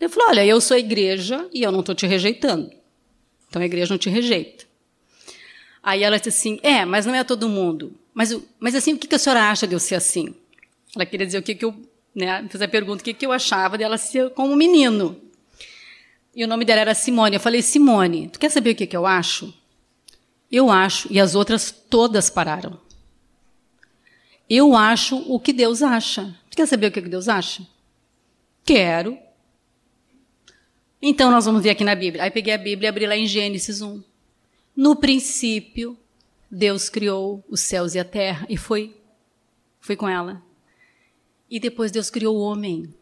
Eu 0.00 0.10
falei, 0.10 0.28
olha, 0.28 0.46
eu 0.46 0.60
sou 0.60 0.74
a 0.74 0.80
igreja 0.80 1.48
e 1.52 1.62
eu 1.62 1.70
não 1.70 1.80
estou 1.80 1.94
te 1.94 2.06
rejeitando. 2.06 2.70
Então 3.48 3.62
a 3.62 3.64
igreja 3.64 3.94
não 3.94 3.98
te 3.98 4.10
rejeita. 4.10 4.64
Aí 5.82 6.02
ela 6.02 6.18
disse 6.18 6.28
assim, 6.30 6.60
é, 6.62 6.84
mas 6.84 7.06
não 7.06 7.14
é 7.14 7.22
todo 7.24 7.48
mundo. 7.48 7.94
Mas, 8.12 8.36
mas 8.58 8.74
assim, 8.74 8.94
o 8.94 8.98
que 8.98 9.14
a 9.14 9.18
senhora 9.18 9.50
acha 9.50 9.66
de 9.66 9.74
eu 9.74 9.80
ser 9.80 9.94
assim? 9.94 10.34
Ela 10.94 11.06
queria 11.06 11.26
dizer 11.26 11.38
o 11.38 11.42
que, 11.42 11.54
que 11.54 11.64
eu, 11.64 11.74
né, 12.14 12.46
fez 12.50 12.60
a 12.60 12.68
pergunta, 12.68 13.00
o 13.00 13.04
que, 13.04 13.14
que 13.14 13.24
eu 13.24 13.32
achava 13.32 13.78
dela 13.78 13.96
ser 13.96 14.30
como 14.30 14.56
menino. 14.56 15.16
E 16.34 16.44
o 16.44 16.48
nome 16.48 16.64
dela 16.64 16.80
era 16.80 16.94
Simone. 16.94 17.36
Eu 17.36 17.40
falei, 17.40 17.62
Simone, 17.62 18.28
tu 18.28 18.38
quer 18.38 18.50
saber 18.50 18.70
o 18.70 18.74
que, 18.74 18.86
que 18.86 18.96
eu 18.96 19.06
acho? 19.06 19.52
Eu 20.50 20.70
acho, 20.70 21.12
e 21.12 21.20
as 21.20 21.34
outras 21.34 21.70
todas 21.70 22.28
pararam. 22.28 22.78
Eu 24.48 24.74
acho 24.74 25.16
o 25.32 25.38
que 25.38 25.52
Deus 25.52 25.80
acha. 25.80 26.24
Você 26.48 26.56
quer 26.56 26.66
saber 26.66 26.88
o 26.88 26.92
que 26.92 27.00
Deus 27.00 27.28
acha? 27.28 27.64
Quero. 28.64 29.16
Então 31.00 31.30
nós 31.30 31.44
vamos 31.44 31.62
ver 31.62 31.70
aqui 31.70 31.84
na 31.84 31.94
Bíblia. 31.94 32.24
Aí 32.24 32.30
peguei 32.30 32.52
a 32.52 32.58
Bíblia 32.58 32.88
e 32.88 32.90
abri 32.90 33.06
lá 33.06 33.16
em 33.16 33.26
Gênesis 33.26 33.80
1. 33.80 34.02
No 34.76 34.96
princípio, 34.96 35.96
Deus 36.50 36.88
criou 36.88 37.44
os 37.48 37.60
céus 37.60 37.94
e 37.94 38.00
a 38.00 38.04
terra 38.04 38.44
e 38.48 38.56
foi 38.56 38.96
foi 39.80 39.96
com 39.96 40.08
ela. 40.08 40.42
E 41.48 41.58
depois 41.58 41.90
Deus 41.90 42.10
criou 42.10 42.36
o 42.36 42.40
homem 42.40 42.92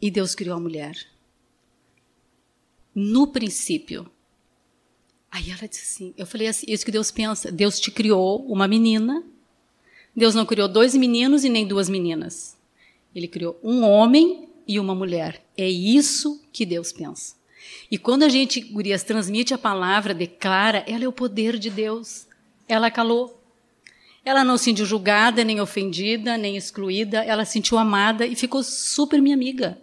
e 0.00 0.10
Deus 0.10 0.34
criou 0.34 0.56
a 0.56 0.60
mulher. 0.60 0.96
No 2.94 3.26
princípio, 3.26 4.10
Aí 5.32 5.50
ela 5.50 5.66
disse 5.66 5.94
assim, 5.94 6.14
eu 6.18 6.26
falei 6.26 6.46
assim, 6.46 6.66
isso 6.68 6.84
que 6.84 6.90
Deus 6.90 7.10
pensa, 7.10 7.50
Deus 7.50 7.80
te 7.80 7.90
criou 7.90 8.44
uma 8.44 8.68
menina, 8.68 9.24
Deus 10.14 10.34
não 10.34 10.44
criou 10.44 10.68
dois 10.68 10.94
meninos 10.94 11.42
e 11.42 11.48
nem 11.48 11.66
duas 11.66 11.88
meninas. 11.88 12.54
Ele 13.14 13.26
criou 13.26 13.58
um 13.64 13.82
homem 13.82 14.46
e 14.68 14.78
uma 14.78 14.94
mulher. 14.94 15.42
É 15.56 15.66
isso 15.66 16.38
que 16.52 16.66
Deus 16.66 16.92
pensa. 16.92 17.34
E 17.90 17.96
quando 17.96 18.24
a 18.24 18.28
gente, 18.28 18.60
gurias, 18.60 19.04
transmite 19.04 19.54
a 19.54 19.58
palavra, 19.58 20.12
declara, 20.12 20.84
ela 20.86 21.04
é 21.04 21.08
o 21.08 21.12
poder 21.12 21.58
de 21.58 21.70
Deus. 21.70 22.26
Ela 22.68 22.90
calou. 22.90 23.42
Ela 24.22 24.44
não 24.44 24.58
se 24.58 24.64
sentiu 24.64 24.84
julgada, 24.84 25.42
nem 25.42 25.62
ofendida, 25.62 26.36
nem 26.36 26.58
excluída. 26.58 27.24
Ela 27.24 27.46
se 27.46 27.52
sentiu 27.52 27.78
amada 27.78 28.26
e 28.26 28.36
ficou 28.36 28.62
super 28.62 29.20
minha 29.22 29.34
amiga. 29.34 29.80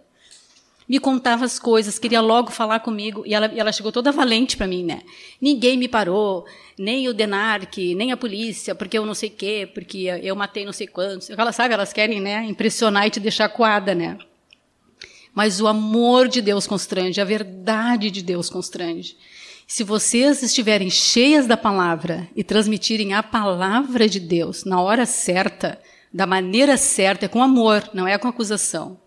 Me 0.90 0.98
contava 0.98 1.44
as 1.44 1.56
coisas, 1.56 2.00
queria 2.00 2.20
logo 2.20 2.50
falar 2.50 2.80
comigo. 2.80 3.22
E 3.24 3.32
ela, 3.32 3.46
ela 3.46 3.70
chegou 3.70 3.92
toda 3.92 4.10
valente 4.10 4.56
para 4.56 4.66
mim, 4.66 4.82
né? 4.82 5.02
Ninguém 5.40 5.78
me 5.78 5.86
parou, 5.86 6.44
nem 6.76 7.06
o 7.06 7.14
Denarc, 7.14 7.94
nem 7.94 8.10
a 8.10 8.16
polícia, 8.16 8.74
porque 8.74 8.98
eu 8.98 9.06
não 9.06 9.14
sei 9.14 9.28
o 9.28 9.32
quê, 9.32 9.70
porque 9.72 10.08
eu 10.20 10.34
matei 10.34 10.64
não 10.64 10.72
sei 10.72 10.88
quantos. 10.88 11.30
Ela 11.30 11.52
sabe, 11.52 11.74
elas 11.74 11.92
querem, 11.92 12.20
né, 12.20 12.44
impressionar 12.44 13.06
e 13.06 13.10
te 13.10 13.20
deixar 13.20 13.48
coada, 13.50 13.94
né? 13.94 14.18
Mas 15.32 15.60
o 15.60 15.68
amor 15.68 16.26
de 16.26 16.42
Deus 16.42 16.66
constrange, 16.66 17.20
a 17.20 17.24
verdade 17.24 18.10
de 18.10 18.20
Deus 18.20 18.50
constrange. 18.50 19.16
Se 19.68 19.84
vocês 19.84 20.42
estiverem 20.42 20.90
cheias 20.90 21.46
da 21.46 21.56
palavra 21.56 22.28
e 22.34 22.42
transmitirem 22.42 23.14
a 23.14 23.22
palavra 23.22 24.08
de 24.08 24.18
Deus 24.18 24.64
na 24.64 24.82
hora 24.82 25.06
certa, 25.06 25.80
da 26.12 26.26
maneira 26.26 26.76
certa, 26.76 27.26
é 27.26 27.28
com 27.28 27.40
amor, 27.40 27.88
não 27.94 28.08
é 28.08 28.18
com 28.18 28.26
acusação. 28.26 28.99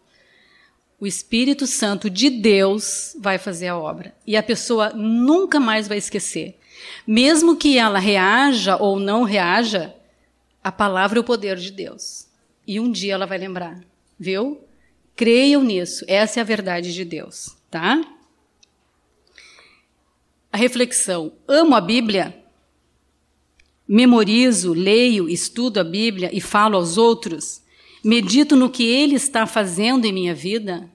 O 1.04 1.06
Espírito 1.06 1.68
Santo 1.68 2.10
de 2.10 2.30
Deus 2.30 3.14
vai 3.20 3.38
fazer 3.38 3.68
a 3.68 3.78
obra. 3.78 4.16
E 4.26 4.38
a 4.38 4.42
pessoa 4.42 4.92
nunca 4.92 5.60
mais 5.60 5.86
vai 5.86 5.98
esquecer. 5.98 6.58
Mesmo 7.06 7.58
que 7.58 7.78
ela 7.78 8.00
reaja 8.00 8.78
ou 8.78 8.98
não 8.98 9.24
reaja, 9.24 9.94
a 10.64 10.72
palavra 10.72 11.20
é 11.20 11.22
o 11.22 11.24
poder 11.26 11.58
de 11.58 11.72
Deus. 11.72 12.30
E 12.66 12.80
um 12.80 12.90
dia 12.90 13.16
ela 13.16 13.26
vai 13.26 13.38
lembrar, 13.38 13.84
viu? 14.18 14.64
Creiam 15.14 15.62
nisso. 15.62 16.06
Essa 16.08 16.40
é 16.40 16.42
a 16.42 16.46
verdade 16.46 16.94
de 16.94 17.04
Deus, 17.04 17.54
tá? 17.70 18.02
A 20.54 20.56
reflexão. 20.56 21.34
Amo 21.46 21.76
a 21.76 21.82
Bíblia? 21.82 22.34
Memorizo, 23.86 24.72
leio, 24.72 25.28
estudo 25.28 25.82
a 25.82 25.84
Bíblia 25.84 26.30
e 26.32 26.40
falo 26.40 26.78
aos 26.78 26.98
outros? 26.98 27.62
Medito 28.04 28.56
no 28.56 28.70
que 28.70 28.84
Ele 28.84 29.16
está 29.16 29.48
fazendo 29.48 30.06
em 30.06 30.12
minha 30.12 30.36
vida? 30.36 30.90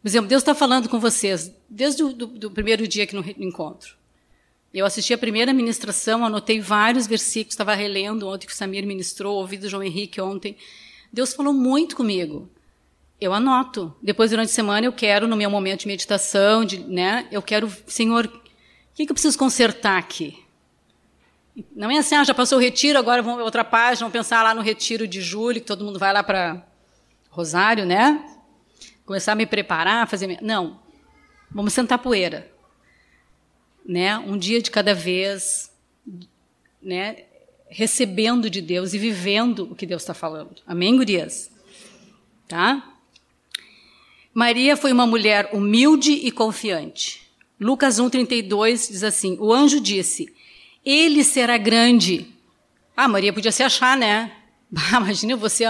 Por 0.00 0.08
exemplo, 0.08 0.28
Deus 0.28 0.40
está 0.40 0.54
falando 0.54 0.88
com 0.88 0.98
vocês 0.98 1.52
desde 1.68 2.02
o 2.02 2.50
primeiro 2.50 2.88
dia 2.88 3.04
aqui 3.04 3.14
no 3.14 3.24
encontro. 3.36 3.98
Eu 4.72 4.86
assisti 4.86 5.12
a 5.12 5.18
primeira 5.18 5.52
ministração, 5.52 6.24
anotei 6.24 6.60
vários 6.60 7.06
versículos, 7.06 7.54
estava 7.54 7.74
relendo 7.74 8.28
ontem 8.28 8.46
que 8.46 8.52
o 8.52 8.56
Samir 8.56 8.86
ministrou, 8.86 9.36
ouvi 9.36 9.58
do 9.58 9.68
João 9.68 9.82
Henrique 9.82 10.20
ontem. 10.20 10.56
Deus 11.12 11.34
falou 11.34 11.52
muito 11.52 11.96
comigo. 11.96 12.48
Eu 13.20 13.32
anoto. 13.34 13.94
Depois, 14.02 14.30
durante 14.30 14.50
a 14.50 14.54
semana, 14.54 14.86
eu 14.86 14.92
quero, 14.92 15.26
no 15.26 15.36
meu 15.36 15.50
momento 15.50 15.80
de 15.80 15.86
meditação, 15.88 16.64
de, 16.64 16.78
né, 16.78 17.26
eu 17.32 17.42
quero, 17.42 17.70
Senhor, 17.86 18.26
o 18.26 18.40
que, 18.94 19.04
que 19.04 19.10
eu 19.10 19.14
preciso 19.14 19.38
consertar 19.38 19.98
aqui? 19.98 20.38
Não 21.74 21.90
é 21.90 21.98
assim, 21.98 22.14
ah, 22.14 22.24
já 22.24 22.34
passou 22.34 22.58
o 22.58 22.60
retiro, 22.60 22.98
agora 22.98 23.22
vamos 23.22 23.42
outra 23.42 23.64
página, 23.64 24.00
vamos 24.00 24.12
pensar 24.12 24.42
lá 24.42 24.54
no 24.54 24.60
retiro 24.60 25.06
de 25.06 25.20
julho, 25.20 25.60
que 25.60 25.66
todo 25.66 25.84
mundo 25.84 25.98
vai 25.98 26.12
lá 26.12 26.22
para 26.22 26.66
Rosário, 27.30 27.84
né? 27.84 28.24
Começar 29.04 29.32
a 29.32 29.34
me 29.36 29.46
preparar, 29.46 30.08
fazer. 30.08 30.38
Não. 30.42 30.80
Vamos 31.50 31.72
sentar 31.72 31.98
poeira. 31.98 32.50
Né? 33.84 34.18
Um 34.18 34.36
dia 34.36 34.60
de 34.60 34.70
cada 34.70 34.94
vez, 34.94 35.72
né? 36.82 37.24
recebendo 37.68 38.48
de 38.48 38.60
Deus 38.60 38.94
e 38.94 38.98
vivendo 38.98 39.68
o 39.70 39.74
que 39.74 39.86
Deus 39.86 40.02
está 40.02 40.14
falando. 40.14 40.56
Amém, 40.66 40.96
gurias? 40.96 41.50
Tá? 42.46 42.94
Maria 44.32 44.76
foi 44.76 44.92
uma 44.92 45.06
mulher 45.06 45.50
humilde 45.52 46.12
e 46.12 46.30
confiante. 46.30 47.28
Lucas 47.60 47.98
1,32 47.98 48.90
diz 48.90 49.02
assim: 49.02 49.36
O 49.40 49.52
anjo 49.52 49.80
disse: 49.80 50.32
Ele 50.84 51.22
será 51.24 51.56
grande. 51.56 52.26
Ah, 52.96 53.08
Maria 53.08 53.32
podia 53.32 53.52
se 53.52 53.62
achar, 53.62 53.96
né? 53.96 54.32
Ah, 54.92 54.98
imagina 54.98 55.34
você, 55.34 55.64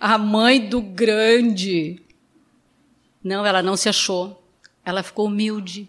a 0.00 0.18
mãe 0.18 0.68
do 0.68 0.80
grande. 0.80 2.02
Não, 3.22 3.46
ela 3.46 3.62
não 3.62 3.76
se 3.76 3.88
achou. 3.88 4.42
Ela 4.84 5.02
ficou 5.02 5.26
humilde. 5.26 5.88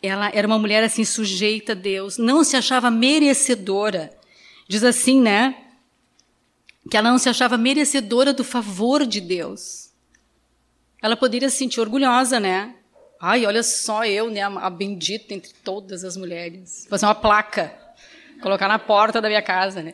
Ela 0.00 0.30
era 0.32 0.46
uma 0.46 0.58
mulher 0.58 0.84
assim 0.84 1.04
sujeita 1.04 1.72
a 1.72 1.74
Deus, 1.74 2.18
não 2.18 2.44
se 2.44 2.56
achava 2.56 2.90
merecedora. 2.90 4.16
Diz 4.68 4.84
assim, 4.84 5.20
né? 5.20 5.56
Que 6.88 6.96
ela 6.96 7.10
não 7.10 7.18
se 7.18 7.28
achava 7.28 7.58
merecedora 7.58 8.32
do 8.32 8.44
favor 8.44 9.04
de 9.04 9.20
Deus 9.20 9.90
ela 11.02 11.16
poderia 11.16 11.48
se 11.48 11.56
sentir 11.56 11.80
orgulhosa, 11.80 12.38
né? 12.38 12.74
Ai, 13.20 13.44
olha 13.44 13.62
só 13.62 14.06
eu, 14.06 14.30
né, 14.30 14.40
a 14.40 14.70
bendita 14.70 15.34
entre 15.34 15.52
todas 15.62 16.04
as 16.04 16.16
mulheres. 16.16 16.86
Fazer 16.88 17.04
uma 17.04 17.14
placa, 17.14 17.76
colocar 18.40 18.66
na 18.66 18.78
porta 18.78 19.20
da 19.20 19.28
minha 19.28 19.42
casa, 19.42 19.82
né? 19.82 19.92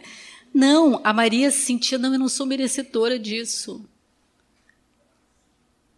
Não, 0.54 1.00
a 1.02 1.12
Maria 1.12 1.50
se 1.50 1.58
sentia, 1.58 1.98
não, 1.98 2.12
eu 2.12 2.18
não 2.20 2.28
sou 2.28 2.46
merecedora 2.46 3.18
disso. 3.18 3.84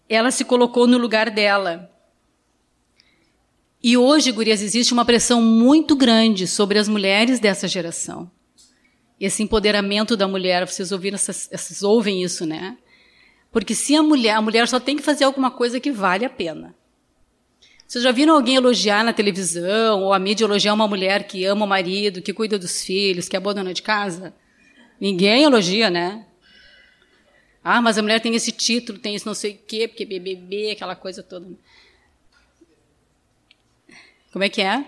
Ela 0.08 0.30
se 0.30 0.42
colocou 0.42 0.86
no 0.86 0.96
lugar 0.96 1.30
dela. 1.30 1.92
E 3.82 3.94
hoje, 3.94 4.32
gurias, 4.32 4.62
existe 4.62 4.94
uma 4.94 5.04
pressão 5.04 5.42
muito 5.42 5.94
grande 5.94 6.46
sobre 6.46 6.78
as 6.78 6.88
mulheres 6.88 7.38
dessa 7.38 7.68
geração. 7.68 8.30
Esse 9.20 9.42
empoderamento 9.42 10.16
da 10.16 10.26
mulher, 10.26 10.66
vocês 10.66 10.92
ouviram, 10.92 11.18
vocês 11.18 11.82
ouvem 11.82 12.22
isso, 12.22 12.46
né? 12.46 12.78
Porque 13.52 13.74
se 13.74 13.94
a 13.94 14.02
mulher, 14.02 14.34
a 14.34 14.42
mulher 14.42 14.66
só 14.66 14.80
tem 14.80 14.96
que 14.96 15.02
fazer 15.02 15.24
alguma 15.24 15.50
coisa 15.50 15.78
que 15.78 15.92
vale 15.92 16.24
a 16.24 16.30
pena. 16.30 16.74
Vocês 17.88 18.04
já 18.04 18.12
viram 18.12 18.34
alguém 18.34 18.56
elogiar 18.56 19.02
na 19.02 19.14
televisão, 19.14 20.02
ou 20.02 20.12
a 20.12 20.18
mídia 20.18 20.44
elogiar 20.44 20.74
uma 20.74 20.86
mulher 20.86 21.26
que 21.26 21.46
ama 21.46 21.64
o 21.64 21.68
marido, 21.68 22.20
que 22.20 22.34
cuida 22.34 22.58
dos 22.58 22.84
filhos, 22.84 23.30
que 23.30 23.34
é 23.34 23.40
boa 23.40 23.54
dona 23.54 23.72
de 23.72 23.80
casa? 23.80 24.34
Ninguém 25.00 25.44
elogia, 25.44 25.88
né? 25.88 26.26
Ah, 27.64 27.80
mas 27.80 27.96
a 27.96 28.02
mulher 28.02 28.20
tem 28.20 28.34
esse 28.34 28.52
título, 28.52 28.98
tem 28.98 29.14
isso 29.14 29.26
não 29.26 29.32
sei 29.32 29.52
o 29.52 29.58
quê, 29.66 29.88
porque 29.88 30.04
BBB, 30.04 30.72
aquela 30.72 30.94
coisa 30.94 31.22
toda. 31.22 31.48
Como 34.32 34.44
é 34.44 34.50
que 34.50 34.60
é? 34.60 34.84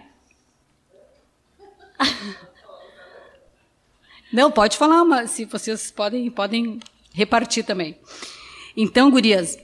Não, 4.30 4.52
pode 4.52 4.76
falar, 4.76 5.04
mas 5.04 5.30
se 5.30 5.46
vocês 5.46 5.90
podem, 5.90 6.30
podem 6.30 6.78
repartir 7.12 7.64
também. 7.64 7.98
Então, 8.76 9.10
gurias, 9.10 9.58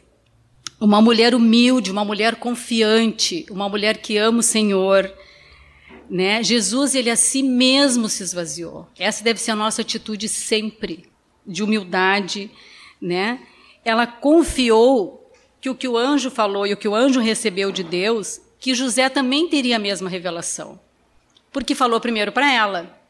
uma 0.81 1.01
mulher 1.01 1.35
humilde, 1.35 1.91
uma 1.91 2.05
mulher 2.05 2.37
confiante, 2.37 3.47
uma 3.51 3.69
mulher 3.69 3.99
que 3.99 4.17
ama 4.17 4.41
o 4.41 4.43
Senhor, 4.43 5.13
né? 6.09 6.43
Jesus, 6.43 6.95
ele 6.95 7.11
a 7.11 7.17
si 7.17 7.43
mesmo 7.43 8.09
se 8.09 8.23
esvaziou. 8.23 8.87
Essa 8.99 9.25
deve 9.25 9.41
ser 9.41 9.53
a 9.53 9.57
nossa 9.57 9.83
atitude 9.83 10.29
sempre, 10.29 11.05
de 11.47 11.63
humildade, 11.63 12.51
né? 13.01 13.41
Ela 13.85 14.07
confiou 14.07 15.31
que 15.61 15.71
o 15.71 15.75
que 15.75 15.89
o 15.89 15.97
anjo 15.97 16.31
falou 16.31 16.67
e 16.67 16.73
o 16.73 16.77
que 16.77 16.89
o 16.89 16.95
anjo 16.95 17.21
recebeu 17.21 17.73
de 17.73 17.83
Deus, 17.83 18.41
que 18.61 18.75
José 18.75 19.09
também 19.09 19.49
teria 19.49 19.77
a 19.77 19.81
mesma 19.81 20.09
revelação. 20.09 20.79
Porque 21.53 21.75
falou 21.75 22.01
primeiro 22.01 22.33
para 22.33 22.53
ela. 22.53 23.01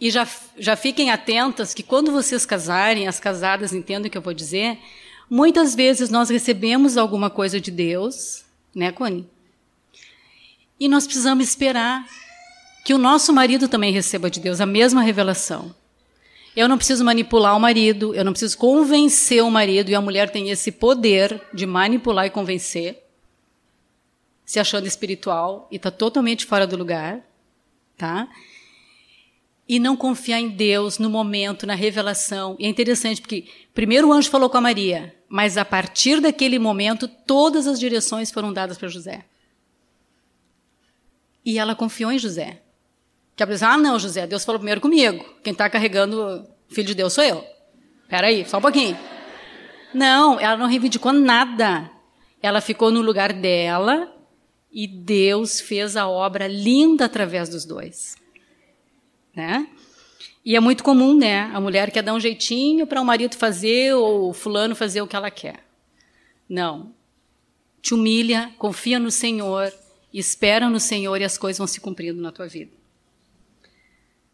E 0.00 0.10
já, 0.10 0.28
já 0.58 0.76
fiquem 0.76 1.10
atentas 1.10 1.72
que 1.72 1.82
quando 1.82 2.12
vocês 2.12 2.44
casarem, 2.44 3.08
as 3.08 3.18
casadas 3.18 3.72
entendem 3.72 4.08
o 4.08 4.10
que 4.10 4.18
eu 4.18 4.22
vou 4.22 4.34
dizer, 4.34 4.78
muitas 5.28 5.74
vezes 5.74 6.10
nós 6.10 6.28
recebemos 6.28 6.96
alguma 6.96 7.28
coisa 7.30 7.60
de 7.60 7.70
Deus, 7.70 8.44
né, 8.74 8.92
Cone? 8.92 9.28
E 10.78 10.88
nós 10.88 11.06
precisamos 11.06 11.48
esperar 11.48 12.06
que 12.84 12.94
o 12.94 12.98
nosso 12.98 13.32
marido 13.32 13.68
também 13.68 13.92
receba 13.92 14.30
de 14.30 14.38
Deus 14.38 14.60
a 14.60 14.66
mesma 14.66 15.02
revelação. 15.02 15.74
Eu 16.54 16.68
não 16.68 16.78
preciso 16.78 17.04
manipular 17.04 17.56
o 17.56 17.60
marido, 17.60 18.14
eu 18.14 18.24
não 18.24 18.32
preciso 18.32 18.56
convencer 18.56 19.42
o 19.42 19.50
marido, 19.50 19.90
e 19.90 19.94
a 19.94 20.00
mulher 20.00 20.30
tem 20.30 20.50
esse 20.50 20.72
poder 20.72 21.42
de 21.52 21.66
manipular 21.66 22.26
e 22.26 22.30
convencer, 22.30 23.02
se 24.44 24.58
achando 24.58 24.86
espiritual 24.86 25.68
e 25.70 25.76
está 25.76 25.90
totalmente 25.90 26.46
fora 26.46 26.66
do 26.66 26.76
lugar, 26.76 27.20
tá? 27.98 28.28
E 29.68 29.80
não 29.80 29.96
confiar 29.96 30.40
em 30.40 30.48
Deus 30.48 30.98
no 30.98 31.10
momento, 31.10 31.66
na 31.66 31.74
revelação. 31.74 32.56
E 32.58 32.66
é 32.66 32.68
interessante 32.68 33.20
porque 33.20 33.46
primeiro 33.74 34.08
o 34.08 34.12
anjo 34.12 34.30
falou 34.30 34.48
com 34.48 34.56
a 34.56 34.60
Maria, 34.60 35.14
mas 35.28 35.56
a 35.56 35.64
partir 35.64 36.20
daquele 36.20 36.58
momento 36.58 37.08
todas 37.08 37.66
as 37.66 37.80
direções 37.80 38.30
foram 38.30 38.52
dadas 38.52 38.78
para 38.78 38.88
José. 38.88 39.24
E 41.44 41.58
ela 41.58 41.74
confiou 41.74 42.12
em 42.12 42.18
José. 42.18 42.62
Que 43.34 43.42
a 43.42 43.46
pessoa, 43.46 43.72
ah, 43.72 43.78
não, 43.78 43.98
José, 43.98 44.26
Deus 44.26 44.44
falou 44.44 44.58
primeiro 44.58 44.80
comigo. 44.80 45.24
Quem 45.42 45.52
está 45.52 45.68
carregando 45.68 46.20
o 46.68 46.74
filho 46.74 46.88
de 46.88 46.94
Deus 46.94 47.12
sou 47.12 47.22
eu. 47.22 47.44
Espera 48.02 48.28
aí, 48.28 48.48
só 48.48 48.58
um 48.58 48.62
pouquinho. 48.62 48.96
Não, 49.92 50.40
ela 50.40 50.56
não 50.56 50.66
reivindicou 50.66 51.12
nada. 51.12 51.90
Ela 52.42 52.60
ficou 52.60 52.90
no 52.90 53.00
lugar 53.00 53.32
dela 53.32 54.12
e 54.72 54.86
Deus 54.86 55.60
fez 55.60 55.96
a 55.96 56.08
obra 56.08 56.46
linda 56.46 57.04
através 57.04 57.48
dos 57.48 57.64
dois 57.64 58.16
né? 59.36 59.68
E 60.44 60.56
é 60.56 60.60
muito 60.60 60.82
comum, 60.82 61.14
né? 61.16 61.50
A 61.52 61.60
mulher 61.60 61.90
quer 61.90 62.02
dar 62.02 62.14
um 62.14 62.20
jeitinho 62.20 62.86
para 62.86 63.02
o 63.02 63.04
marido 63.04 63.36
fazer 63.36 63.94
ou 63.94 64.32
fulano 64.32 64.74
fazer 64.74 65.02
o 65.02 65.06
que 65.06 65.14
ela 65.14 65.30
quer. 65.30 65.62
Não. 66.48 66.94
Te 67.82 67.92
humilha, 67.94 68.52
confia 68.56 68.98
no 68.98 69.10
Senhor, 69.10 69.72
espera 70.12 70.70
no 70.70 70.80
Senhor 70.80 71.20
e 71.20 71.24
as 71.24 71.36
coisas 71.36 71.58
vão 71.58 71.66
se 71.66 71.80
cumprindo 71.80 72.22
na 72.22 72.32
tua 72.32 72.46
vida. 72.48 72.72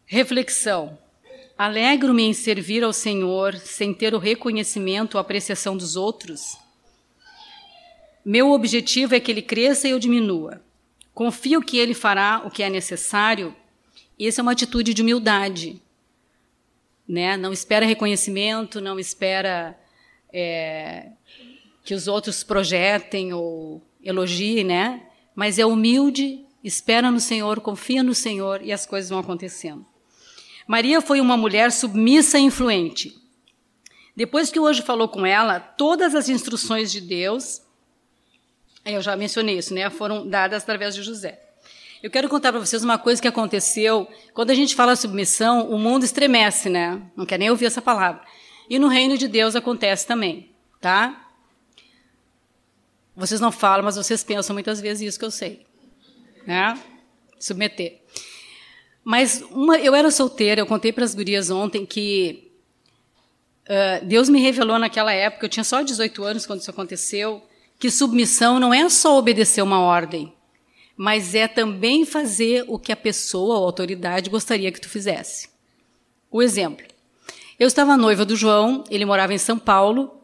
Reflexão. 0.05 0.97
Alegro-me 1.57 2.23
em 2.23 2.33
servir 2.33 2.83
ao 2.83 2.93
Senhor 2.93 3.55
sem 3.57 3.93
ter 3.93 4.13
o 4.13 4.19
reconhecimento 4.19 5.15
ou 5.15 5.21
apreciação 5.21 5.75
dos 5.75 5.95
outros. 5.95 6.57
Meu 8.23 8.51
objetivo 8.51 9.15
é 9.15 9.19
que 9.19 9.31
ele 9.31 9.41
cresça 9.41 9.87
e 9.87 9.91
eu 9.91 9.99
diminua. 9.99 10.61
Confio 11.13 11.61
que 11.61 11.77
ele 11.77 11.93
fará 11.93 12.41
o 12.45 12.49
que 12.49 12.63
é 12.63 12.69
necessário. 12.69 13.55
Essa 14.19 14.41
é 14.41 14.43
uma 14.43 14.51
atitude 14.51 14.93
de 14.93 15.01
humildade. 15.01 15.81
Né? 17.07 17.35
Não 17.37 17.51
espera 17.51 17.85
reconhecimento, 17.85 18.79
não 18.79 18.99
espera 18.99 19.77
é, 20.31 21.09
que 21.83 21.93
os 21.93 22.07
outros 22.07 22.43
projetem 22.43 23.33
ou 23.33 23.81
elogiem, 24.03 24.63
né? 24.63 25.03
mas 25.35 25.59
é 25.59 25.65
humilde, 25.65 26.45
espera 26.63 27.11
no 27.11 27.19
Senhor, 27.19 27.59
confia 27.59 28.03
no 28.03 28.15
Senhor 28.15 28.61
e 28.63 28.71
as 28.71 28.85
coisas 28.85 29.09
vão 29.09 29.19
acontecendo. 29.19 29.85
Maria 30.67 31.01
foi 31.01 31.19
uma 31.19 31.35
mulher 31.35 31.71
submissa 31.71 32.39
e 32.39 32.43
influente. 32.43 33.17
Depois 34.15 34.51
que 34.51 34.59
anjo 34.59 34.83
falou 34.83 35.07
com 35.07 35.25
ela, 35.25 35.59
todas 35.59 36.13
as 36.15 36.29
instruções 36.29 36.91
de 36.91 37.01
Deus, 37.01 37.61
eu 38.85 39.01
já 39.01 39.15
mencionei 39.15 39.57
isso, 39.57 39.73
né, 39.73 39.89
foram 39.89 40.27
dadas 40.27 40.63
através 40.63 40.95
de 40.95 41.01
José. 41.01 41.42
Eu 42.03 42.11
quero 42.11 42.27
contar 42.27 42.51
para 42.51 42.59
vocês 42.59 42.83
uma 42.83 42.97
coisa 42.97 43.21
que 43.21 43.29
aconteceu. 43.29 44.05
Quando 44.33 44.49
a 44.49 44.53
gente 44.53 44.75
fala 44.75 44.93
submissão, 44.93 45.69
o 45.69 45.79
mundo 45.79 46.03
estremece, 46.03 46.67
né? 46.67 47.01
Não 47.15 47.25
quer 47.25 47.39
nem 47.39 47.49
ouvir 47.49 47.67
essa 47.67 47.81
palavra. 47.81 48.21
E 48.69 48.77
no 48.77 48.89
reino 48.89 49.17
de 49.17 49.25
Deus 49.25 49.55
acontece 49.55 50.05
também, 50.05 50.49
tá? 50.81 51.31
Vocês 53.15 53.39
não 53.39 53.53
falam, 53.53 53.85
mas 53.85 53.95
vocês 53.95 54.21
pensam 54.21 54.53
muitas 54.53 54.81
vezes 54.81 55.07
isso 55.07 55.19
que 55.19 55.23
eu 55.23 55.31
sei, 55.31 55.65
né? 56.45 56.77
Submeter. 57.39 58.01
Mas 59.01 59.41
uma, 59.49 59.77
eu 59.77 59.95
era 59.95 60.11
solteira, 60.11 60.59
eu 60.59 60.65
contei 60.65 60.91
para 60.91 61.05
as 61.05 61.15
gurias 61.15 61.49
ontem 61.49 61.85
que 61.85 62.51
uh, 63.63 64.05
Deus 64.05 64.27
me 64.27 64.41
revelou 64.41 64.77
naquela 64.77 65.13
época, 65.13 65.45
eu 65.45 65.49
tinha 65.49 65.63
só 65.63 65.81
18 65.81 66.21
anos 66.21 66.45
quando 66.45 66.59
isso 66.59 66.69
aconteceu, 66.69 67.41
que 67.79 67.89
submissão 67.89 68.59
não 68.59 68.73
é 68.73 68.89
só 68.89 69.17
obedecer 69.17 69.61
uma 69.61 69.79
ordem, 69.79 70.33
mas 70.95 71.33
é 71.35 71.47
também 71.47 72.05
fazer 72.05 72.65
o 72.67 72.77
que 72.77 72.91
a 72.91 72.95
pessoa 72.95 73.57
ou 73.57 73.63
a 73.63 73.67
autoridade 73.67 74.29
gostaria 74.29 74.71
que 74.71 74.81
tu 74.81 74.89
fizesse. 74.89 75.49
O 76.31 76.41
exemplo. 76.41 76.85
Eu 77.59 77.67
estava 77.67 77.97
noiva 77.97 78.25
do 78.25 78.35
João, 78.35 78.83
ele 78.89 79.05
morava 79.05 79.33
em 79.33 79.37
São 79.37 79.57
Paulo, 79.57 80.19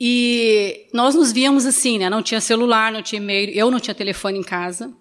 e 0.00 0.86
nós 0.92 1.14
nos 1.14 1.32
víamos 1.32 1.66
assim, 1.66 1.98
né? 1.98 2.08
Não 2.08 2.22
tinha 2.22 2.40
celular, 2.40 2.92
não 2.92 3.02
tinha 3.02 3.20
e-mail, 3.20 3.50
eu 3.50 3.70
não 3.70 3.80
tinha 3.80 3.94
telefone 3.94 4.38
em 4.38 4.44
casa. 4.44 4.92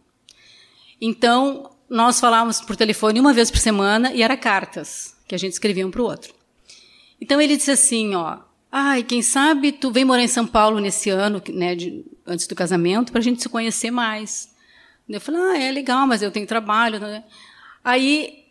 Então, 0.99 1.69
nós 1.89 2.19
falávamos 2.19 2.61
por 2.61 2.75
telefone 2.75 3.19
uma 3.19 3.33
vez 3.33 3.51
por 3.51 3.59
semana 3.59 4.11
e 4.11 4.23
era 4.23 4.35
cartas 4.35 5.15
que 5.27 5.35
a 5.35 5.37
gente 5.37 5.53
escrevia 5.53 5.85
um 5.85 5.91
para 5.91 6.01
o 6.01 6.05
outro. 6.05 6.33
Então 7.19 7.39
ele 7.39 7.57
disse 7.57 7.71
assim, 7.71 8.15
ó, 8.15 8.39
ai, 8.77 9.03
quem 9.03 9.21
sabe 9.21 9.71
tu 9.71 9.91
vem 9.91 10.05
morar 10.05 10.21
em 10.21 10.27
São 10.27 10.45
Paulo 10.45 10.79
nesse 10.79 11.09
ano, 11.09 11.41
né, 11.49 11.75
de, 11.75 12.05
antes 12.25 12.45
do 12.45 12.53
casamento, 12.53 13.11
para 13.11 13.19
a 13.19 13.23
gente 13.23 13.41
se 13.41 13.49
conhecer 13.49 13.89
mais. 13.89 14.53
Eu 15.09 15.19
falei, 15.19 15.41
ah, 15.41 15.57
é 15.57 15.71
legal, 15.71 16.05
mas 16.05 16.21
eu 16.21 16.29
tenho 16.29 16.45
trabalho. 16.45 16.99
Né? 16.99 17.23
Aí 17.83 18.45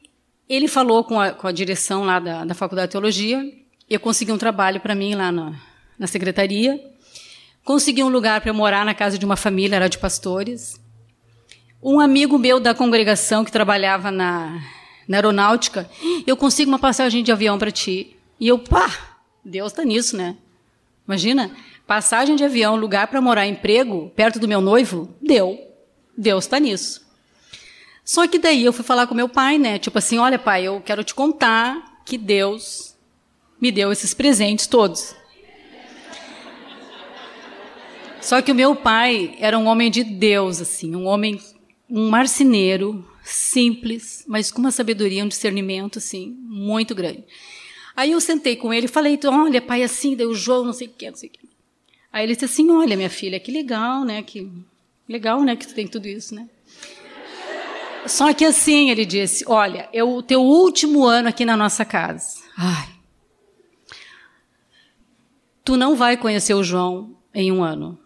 ele 0.48 0.66
falou 0.66 1.04
com 1.04 1.20
a, 1.20 1.30
com 1.30 1.46
a 1.46 1.52
direção 1.52 2.04
lá 2.04 2.18
da, 2.18 2.44
da 2.44 2.54
Faculdade 2.54 2.88
de 2.88 2.92
Teologia, 2.92 3.52
eu 3.88 4.00
consegui 4.00 4.32
um 4.32 4.38
trabalho 4.38 4.80
para 4.80 4.94
mim 4.94 5.14
lá 5.14 5.30
na, 5.30 5.54
na 5.96 6.06
secretaria, 6.08 6.80
consegui 7.64 8.02
um 8.02 8.08
lugar 8.08 8.40
para 8.40 8.52
morar 8.52 8.84
na 8.84 8.94
casa 8.94 9.16
de 9.16 9.24
uma 9.24 9.36
família, 9.36 9.76
era 9.76 9.88
de 9.88 9.98
pastores, 9.98 10.80
um 11.80 12.00
amigo 12.00 12.36
meu 12.36 12.58
da 12.58 12.74
congregação 12.74 13.44
que 13.44 13.52
trabalhava 13.52 14.10
na, 14.10 14.60
na 15.06 15.18
aeronáutica, 15.18 15.88
eu 16.26 16.36
consigo 16.36 16.68
uma 16.68 16.80
passagem 16.80 17.22
de 17.22 17.30
avião 17.30 17.58
para 17.58 17.70
ti. 17.70 18.16
E 18.40 18.48
eu, 18.48 18.58
pá, 18.58 19.05
Deus 19.48 19.70
está 19.70 19.84
nisso, 19.84 20.16
né? 20.16 20.36
Imagina, 21.06 21.54
passagem 21.86 22.34
de 22.34 22.44
avião, 22.44 22.74
lugar 22.74 23.06
para 23.06 23.20
morar, 23.20 23.46
emprego, 23.46 24.10
perto 24.16 24.40
do 24.40 24.48
meu 24.48 24.60
noivo, 24.60 25.14
deu. 25.22 25.56
Deus 26.18 26.44
está 26.44 26.58
nisso. 26.58 27.06
Só 28.04 28.26
que 28.26 28.38
daí 28.38 28.64
eu 28.64 28.72
fui 28.72 28.84
falar 28.84 29.06
com 29.06 29.14
meu 29.14 29.28
pai, 29.28 29.56
né? 29.56 29.78
Tipo 29.78 29.98
assim, 29.98 30.18
olha 30.18 30.38
pai, 30.38 30.64
eu 30.64 30.80
quero 30.80 31.04
te 31.04 31.14
contar 31.14 32.02
que 32.04 32.18
Deus 32.18 32.96
me 33.60 33.70
deu 33.70 33.92
esses 33.92 34.12
presentes 34.12 34.66
todos. 34.66 35.14
Só 38.20 38.42
que 38.42 38.50
o 38.50 38.54
meu 38.54 38.74
pai 38.74 39.36
era 39.38 39.56
um 39.56 39.66
homem 39.66 39.90
de 39.90 40.02
Deus, 40.02 40.60
assim, 40.60 40.96
um 40.96 41.06
homem 41.06 41.40
um 41.88 42.10
marceneiro 42.10 43.08
simples, 43.22 44.24
mas 44.26 44.50
com 44.50 44.58
uma 44.58 44.72
sabedoria, 44.72 45.24
um 45.24 45.28
discernimento 45.28 45.98
assim 45.98 46.36
muito 46.42 46.96
grande. 46.96 47.24
Aí 47.96 48.10
eu 48.12 48.20
sentei 48.20 48.56
com 48.56 48.74
ele 48.74 48.84
e 48.84 48.90
falei, 48.90 49.14
então, 49.14 49.44
olha, 49.44 49.62
pai, 49.62 49.82
assim, 49.82 50.14
deu 50.14 50.28
o 50.28 50.34
João, 50.34 50.64
não 50.64 50.72
sei 50.74 50.86
o 50.86 50.90
que, 50.90 51.10
não 51.10 51.16
sei 51.16 51.30
o 51.30 51.32
que. 51.32 51.48
Aí 52.12 52.24
ele 52.24 52.34
disse 52.34 52.44
assim, 52.44 52.70
olha, 52.70 52.96
minha 52.96 53.08
filha, 53.08 53.40
que 53.40 53.50
legal, 53.50 54.04
né, 54.04 54.22
que 54.22 54.50
legal, 55.08 55.42
né, 55.42 55.56
que 55.56 55.66
tu 55.66 55.74
tem 55.74 55.88
tudo 55.88 56.06
isso, 56.06 56.34
né? 56.34 56.46
Só 58.06 58.32
que 58.34 58.44
assim, 58.44 58.90
ele 58.90 59.04
disse, 59.04 59.44
olha, 59.48 59.88
é 59.92 60.04
o 60.04 60.22
teu 60.22 60.42
último 60.42 61.04
ano 61.04 61.28
aqui 61.28 61.44
na 61.44 61.56
nossa 61.56 61.84
casa. 61.84 62.38
Ai. 62.56 62.88
Tu 65.64 65.76
não 65.76 65.96
vai 65.96 66.16
conhecer 66.16 66.54
o 66.54 66.62
João 66.62 67.16
em 67.34 67.50
um 67.50 67.64
ano. 67.64 67.98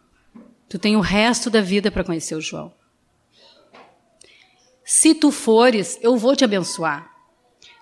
Tu 0.68 0.78
tem 0.78 0.97
o 0.97 1.01
resto 1.01 1.51
da 1.51 1.61
vida 1.61 1.91
para 1.91 2.05
conhecer 2.05 2.34
o 2.34 2.41
João. 2.41 2.72
Se 4.84 5.14
tu 5.14 5.30
fores, 5.30 5.99
eu 6.01 6.16
vou 6.16 6.34
te 6.34 6.45
abençoar. 6.45 7.11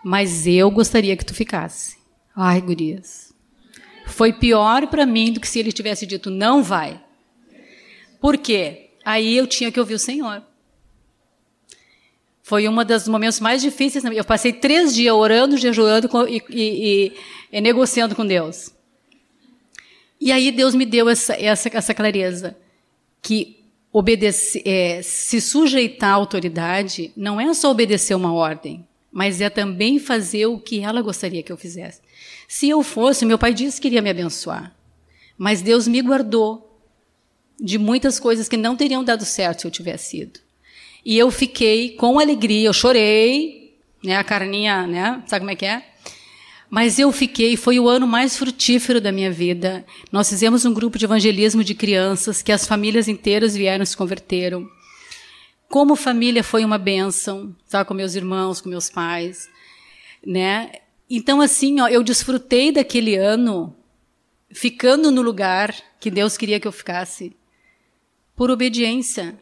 Mas 0.02 0.46
eu 0.46 0.70
gostaria 0.70 1.16
que 1.16 1.24
tu 1.24 1.34
ficasse. 1.34 1.97
Ai, 2.40 2.60
gurias. 2.60 3.34
Foi 4.06 4.32
pior 4.32 4.86
para 4.86 5.04
mim 5.04 5.32
do 5.32 5.40
que 5.40 5.48
se 5.48 5.58
ele 5.58 5.72
tivesse 5.72 6.06
dito 6.06 6.30
não 6.30 6.62
vai. 6.62 7.00
Por 8.20 8.38
quê? 8.38 8.90
Aí 9.04 9.36
eu 9.36 9.44
tinha 9.44 9.72
que 9.72 9.80
ouvir 9.80 9.94
o 9.94 9.98
Senhor. 9.98 10.40
Foi 12.40 12.68
um 12.68 12.84
dos 12.84 13.08
momentos 13.08 13.40
mais 13.40 13.60
difíceis. 13.60 14.04
Eu 14.04 14.24
passei 14.24 14.52
três 14.52 14.94
dias 14.94 15.12
orando, 15.12 15.56
jejuando 15.56 16.08
e, 16.28 16.40
e, 16.48 17.12
e, 17.52 17.60
negociando 17.60 18.14
com 18.14 18.24
Deus. 18.24 18.72
E 20.20 20.30
aí 20.30 20.52
Deus 20.52 20.76
me 20.76 20.86
deu 20.86 21.08
essa, 21.08 21.34
essa, 21.34 21.68
essa 21.76 21.92
clareza 21.92 22.56
que 23.20 23.64
obedecer, 23.92 24.62
é, 24.64 25.02
se 25.02 25.40
sujeitar 25.40 26.10
à 26.10 26.14
autoridade 26.14 27.12
não 27.16 27.40
é 27.40 27.52
só 27.52 27.68
obedecer 27.68 28.14
uma 28.14 28.32
ordem, 28.32 28.86
mas 29.10 29.40
é 29.40 29.50
também 29.50 29.98
fazer 29.98 30.46
o 30.46 30.60
que 30.60 30.78
ela 30.78 31.02
gostaria 31.02 31.42
que 31.42 31.50
eu 31.50 31.56
fizesse. 31.56 32.00
Se 32.48 32.70
eu 32.70 32.82
fosse, 32.82 33.26
meu 33.26 33.38
pai 33.38 33.52
disse 33.52 33.78
que 33.78 33.88
iria 33.88 34.00
me 34.00 34.08
abençoar, 34.08 34.74
mas 35.36 35.60
Deus 35.60 35.86
me 35.86 36.00
guardou 36.00 36.82
de 37.60 37.76
muitas 37.76 38.18
coisas 38.18 38.48
que 38.48 38.56
não 38.56 38.74
teriam 38.74 39.04
dado 39.04 39.26
certo 39.26 39.60
se 39.60 39.66
eu 39.66 39.70
tivesse 39.70 40.22
ido. 40.22 40.40
E 41.04 41.18
eu 41.18 41.30
fiquei 41.30 41.90
com 41.90 42.18
alegria, 42.18 42.66
eu 42.66 42.72
chorei, 42.72 43.78
né, 44.02 44.16
a 44.16 44.24
carninha, 44.24 44.86
né, 44.86 45.22
sabe 45.26 45.40
como 45.40 45.50
é 45.50 45.56
que 45.56 45.66
é? 45.66 45.84
Mas 46.70 46.98
eu 46.98 47.12
fiquei, 47.12 47.54
foi 47.54 47.78
o 47.78 47.86
ano 47.88 48.06
mais 48.06 48.36
frutífero 48.36 49.00
da 49.00 49.12
minha 49.12 49.30
vida. 49.30 49.84
Nós 50.10 50.28
fizemos 50.28 50.64
um 50.64 50.72
grupo 50.72 50.98
de 50.98 51.04
evangelismo 51.04 51.62
de 51.62 51.74
crianças, 51.74 52.42
que 52.42 52.52
as 52.52 52.66
famílias 52.66 53.08
inteiras 53.08 53.54
vieram 53.54 53.84
se 53.84 53.96
converteram. 53.96 54.68
Como 55.68 55.96
família 55.96 56.42
foi 56.42 56.64
uma 56.64 56.78
bênção, 56.78 57.54
tá? 57.70 57.84
com 57.84 57.94
meus 57.94 58.14
irmãos, 58.14 58.60
com 58.60 58.68
meus 58.68 58.90
pais, 58.90 59.48
né? 60.26 60.70
Então 61.10 61.40
assim, 61.40 61.80
ó, 61.80 61.88
eu 61.88 62.02
desfrutei 62.02 62.70
daquele 62.70 63.16
ano 63.16 63.74
ficando 64.50 65.10
no 65.10 65.22
lugar 65.22 65.74
que 66.00 66.10
Deus 66.10 66.36
queria 66.36 66.60
que 66.60 66.68
eu 66.68 66.72
ficasse, 66.72 67.36
por 68.34 68.50
obediência. 68.50 69.38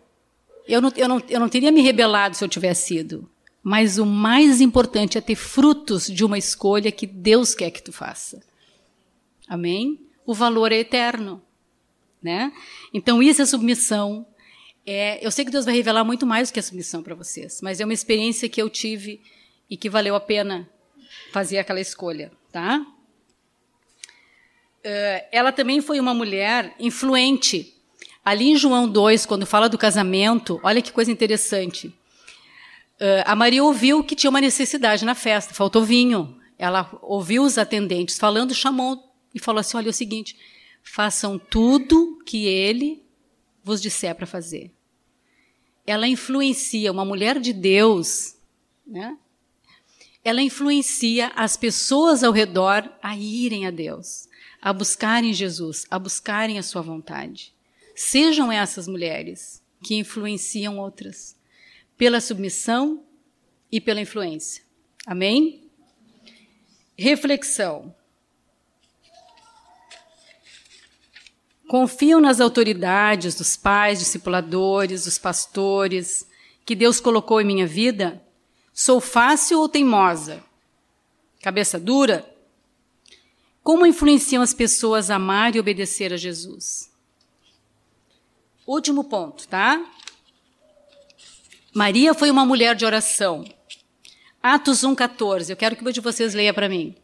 Eu 0.66 0.80
não, 0.80 0.92
eu 0.96 1.08
não, 1.08 1.22
eu 1.28 1.40
não 1.40 1.48
teria 1.48 1.70
me 1.70 1.82
rebelado 1.82 2.36
se 2.36 2.42
eu 2.42 2.48
tivesse 2.48 2.96
ido. 2.96 3.28
Mas 3.62 3.98
o 3.98 4.06
mais 4.06 4.60
importante 4.60 5.18
é 5.18 5.20
ter 5.20 5.34
frutos 5.34 6.06
de 6.06 6.24
uma 6.24 6.38
escolha 6.38 6.92
que 6.92 7.06
Deus 7.06 7.54
quer 7.54 7.70
que 7.70 7.82
tu 7.82 7.92
faça. 7.92 8.42
Amém? 9.48 10.00
O 10.24 10.32
valor 10.32 10.72
é 10.72 10.76
eterno, 10.76 11.42
né? 12.22 12.52
Então 12.92 13.22
isso 13.22 13.42
é 13.42 13.46
submissão. 13.46 14.26
É, 14.84 15.24
eu 15.24 15.30
sei 15.30 15.44
que 15.44 15.50
Deus 15.50 15.64
vai 15.64 15.74
revelar 15.74 16.04
muito 16.04 16.24
mais 16.24 16.48
do 16.48 16.54
que 16.54 16.60
a 16.60 16.62
submissão 16.62 17.02
para 17.02 17.14
vocês, 17.14 17.60
mas 17.60 17.80
é 17.80 17.84
uma 17.84 17.94
experiência 17.94 18.48
que 18.48 18.62
eu 18.62 18.70
tive 18.70 19.20
e 19.68 19.76
que 19.76 19.90
valeu 19.90 20.14
a 20.14 20.20
pena 20.20 20.68
fazer 21.32 21.58
aquela 21.58 21.80
escolha, 21.80 22.32
tá? 22.50 22.84
Uh, 24.86 25.26
ela 25.32 25.50
também 25.50 25.80
foi 25.80 25.98
uma 25.98 26.14
mulher 26.14 26.74
influente. 26.78 27.74
Ali 28.24 28.50
em 28.50 28.56
João 28.56 28.88
2, 28.88 29.26
quando 29.26 29.44
fala 29.44 29.68
do 29.68 29.76
casamento, 29.76 30.60
olha 30.62 30.80
que 30.80 30.92
coisa 30.92 31.10
interessante. 31.10 31.88
Uh, 31.88 33.22
a 33.24 33.34
Maria 33.34 33.62
ouviu 33.62 34.02
que 34.02 34.16
tinha 34.16 34.30
uma 34.30 34.40
necessidade 34.40 35.04
na 35.04 35.14
festa, 35.14 35.52
faltou 35.52 35.84
vinho. 35.84 36.40
Ela 36.58 36.88
ouviu 37.02 37.42
os 37.42 37.58
atendentes 37.58 38.16
falando, 38.16 38.54
chamou 38.54 39.12
e 39.34 39.38
falou 39.38 39.60
assim: 39.60 39.76
olha, 39.76 39.88
é 39.88 39.90
o 39.90 39.92
seguinte, 39.92 40.36
façam 40.82 41.38
tudo 41.38 42.18
que 42.24 42.46
ele 42.46 43.02
vos 43.62 43.82
disser 43.82 44.14
para 44.14 44.26
fazer. 44.26 44.72
Ela 45.86 46.08
influencia, 46.08 46.90
uma 46.90 47.04
mulher 47.04 47.38
de 47.38 47.52
Deus, 47.52 48.36
né? 48.86 49.16
Ela 50.26 50.42
influencia 50.42 51.30
as 51.36 51.56
pessoas 51.56 52.24
ao 52.24 52.32
redor 52.32 52.92
a 53.00 53.16
irem 53.16 53.64
a 53.64 53.70
Deus, 53.70 54.28
a 54.60 54.72
buscarem 54.72 55.32
Jesus, 55.32 55.86
a 55.88 56.00
buscarem 56.00 56.58
a 56.58 56.64
sua 56.64 56.82
vontade. 56.82 57.54
Sejam 57.94 58.50
essas 58.50 58.88
mulheres 58.88 59.62
que 59.84 59.94
influenciam 59.94 60.80
outras, 60.80 61.36
pela 61.96 62.20
submissão 62.20 63.04
e 63.70 63.80
pela 63.80 64.00
influência. 64.00 64.64
Amém? 65.06 65.70
Reflexão. 66.98 67.94
Confio 71.68 72.20
nas 72.20 72.40
autoridades 72.40 73.36
dos 73.36 73.56
pais, 73.56 74.00
discipuladores, 74.00 75.04
dos 75.04 75.18
pastores 75.18 76.26
que 76.64 76.74
Deus 76.74 76.98
colocou 76.98 77.40
em 77.40 77.46
minha 77.46 77.66
vida? 77.66 78.25
Sou 78.78 79.00
fácil 79.00 79.60
ou 79.60 79.70
teimosa? 79.70 80.44
Cabeça 81.40 81.80
dura? 81.80 82.30
Como 83.62 83.86
influenciam 83.86 84.42
as 84.42 84.52
pessoas 84.52 85.10
a 85.10 85.16
amar 85.16 85.56
e 85.56 85.58
obedecer 85.58 86.12
a 86.12 86.16
Jesus? 86.18 86.92
Último 88.66 89.04
ponto, 89.04 89.48
tá? 89.48 89.82
Maria 91.72 92.12
foi 92.12 92.30
uma 92.30 92.44
mulher 92.44 92.76
de 92.76 92.84
oração. 92.84 93.46
Atos 94.42 94.82
1,14. 94.82 95.48
Eu 95.48 95.56
quero 95.56 95.74
que 95.74 95.82
um 95.82 95.90
de 95.90 96.02
vocês 96.02 96.34
leia 96.34 96.52
para 96.52 96.68
mim. 96.68 96.94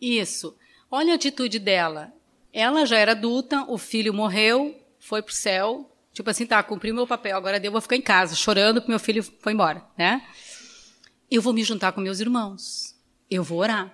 Isso. 0.00 0.56
Olha 0.88 1.14
a 1.14 1.16
atitude 1.16 1.58
dela. 1.58 2.12
Ela 2.52 2.86
já 2.86 2.96
era 2.96 3.10
adulta, 3.10 3.64
o 3.68 3.76
filho 3.76 4.14
morreu, 4.14 4.80
foi 5.00 5.20
para 5.20 5.32
o 5.32 5.34
céu. 5.34 5.90
Tipo 6.14 6.30
assim, 6.30 6.46
tá, 6.46 6.62
cumpri 6.62 6.92
o 6.92 6.94
meu 6.94 7.08
papel, 7.08 7.36
agora 7.36 7.60
eu 7.62 7.72
vou 7.72 7.80
ficar 7.80 7.96
em 7.96 8.00
casa, 8.00 8.36
chorando 8.36 8.80
porque 8.80 8.92
meu 8.92 9.00
filho 9.00 9.22
foi 9.40 9.52
embora, 9.52 9.84
né? 9.98 10.24
Eu 11.28 11.42
vou 11.42 11.52
me 11.52 11.64
juntar 11.64 11.90
com 11.90 12.00
meus 12.00 12.20
irmãos. 12.20 12.94
Eu 13.28 13.42
vou 13.42 13.58
orar. 13.58 13.92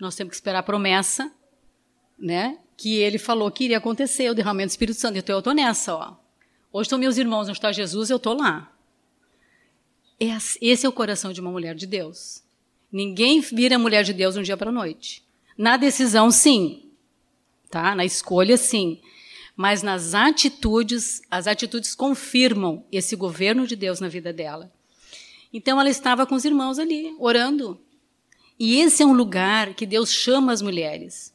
Nós 0.00 0.16
temos 0.16 0.32
que 0.32 0.34
esperar 0.34 0.58
a 0.58 0.62
promessa, 0.64 1.32
né? 2.18 2.58
Que 2.76 2.96
ele 2.96 3.18
falou 3.18 3.50
que 3.52 3.64
iria 3.64 3.78
acontecer, 3.78 4.28
o 4.28 4.34
derramamento 4.34 4.70
do 4.70 4.72
Espírito 4.72 4.98
Santo. 4.98 5.16
Então 5.16 5.36
eu 5.36 5.38
estou 5.38 5.54
nessa, 5.54 5.94
ó. 5.94 6.16
Hoje 6.72 6.86
estão 6.86 6.98
meus 6.98 7.16
irmãos, 7.16 7.48
onde 7.48 7.58
está 7.58 7.70
Jesus, 7.70 8.10
eu 8.10 8.16
estou 8.16 8.36
lá. 8.36 8.72
Esse 10.18 10.84
é 10.84 10.88
o 10.88 10.92
coração 10.92 11.32
de 11.32 11.40
uma 11.40 11.52
mulher 11.52 11.76
de 11.76 11.86
Deus. 11.86 12.42
Ninguém 12.90 13.40
vira 13.40 13.78
mulher 13.78 14.02
de 14.02 14.12
Deus 14.12 14.36
um 14.36 14.42
dia 14.42 14.56
para 14.56 14.70
a 14.70 14.72
noite. 14.72 15.24
Na 15.56 15.76
decisão, 15.76 16.32
sim. 16.32 16.90
Tá? 17.70 17.94
Na 17.94 18.04
escolha, 18.04 18.56
sim. 18.56 19.00
Mas 19.58 19.82
nas 19.82 20.14
atitudes, 20.14 21.20
as 21.28 21.48
atitudes 21.48 21.92
confirmam 21.92 22.86
esse 22.92 23.16
governo 23.16 23.66
de 23.66 23.74
Deus 23.74 23.98
na 23.98 24.06
vida 24.06 24.32
dela. 24.32 24.72
Então 25.52 25.80
ela 25.80 25.90
estava 25.90 26.24
com 26.24 26.36
os 26.36 26.44
irmãos 26.44 26.78
ali, 26.78 27.12
orando, 27.18 27.76
e 28.56 28.78
esse 28.78 29.02
é 29.02 29.06
um 29.06 29.12
lugar 29.12 29.74
que 29.74 29.84
Deus 29.84 30.12
chama 30.12 30.52
as 30.52 30.62
mulheres. 30.62 31.34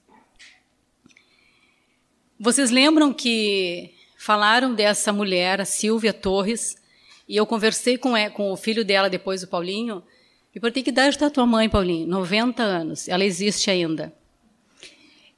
Vocês 2.40 2.72
lembram 2.72 3.12
que 3.12 3.94
falaram 4.18 4.74
dessa 4.74 5.12
mulher, 5.12 5.60
a 5.60 5.66
Silvia 5.66 6.14
Torres, 6.14 6.78
e 7.28 7.36
eu 7.36 7.46
conversei 7.46 7.98
com, 7.98 8.14
com 8.32 8.54
o 8.54 8.56
filho 8.56 8.86
dela 8.86 9.10
depois, 9.10 9.44
o 9.44 9.50
Paulinho, 9.50 10.02
e 10.56 10.62
perguntei 10.62 10.82
que 10.82 10.92
idade 10.92 11.10
está 11.10 11.30
tua 11.30 11.46
mãe, 11.46 11.68
Paulinho? 11.68 12.08
90 12.08 12.64
anos, 12.64 13.10
ela 13.10 13.26
existe 13.26 13.70
ainda. 13.70 14.16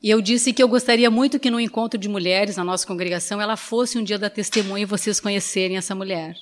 E 0.05 0.09
eu 0.11 0.21
disse 0.21 0.53
que 0.53 0.61
eu 0.61 0.67
gostaria 0.67 1.09
muito 1.09 1.39
que 1.39 1.49
no 1.49 1.59
encontro 1.59 1.99
de 1.99 2.07
mulheres 2.07 2.57
na 2.57 2.63
nossa 2.63 2.85
congregação 2.85 3.41
ela 3.41 3.57
fosse 3.57 3.97
um 3.97 4.03
dia 4.03 4.19
da 4.19 4.29
testemunha 4.29 4.83
e 4.83 4.85
vocês 4.85 5.19
conhecerem 5.19 5.77
essa 5.77 5.95
mulher 5.95 6.37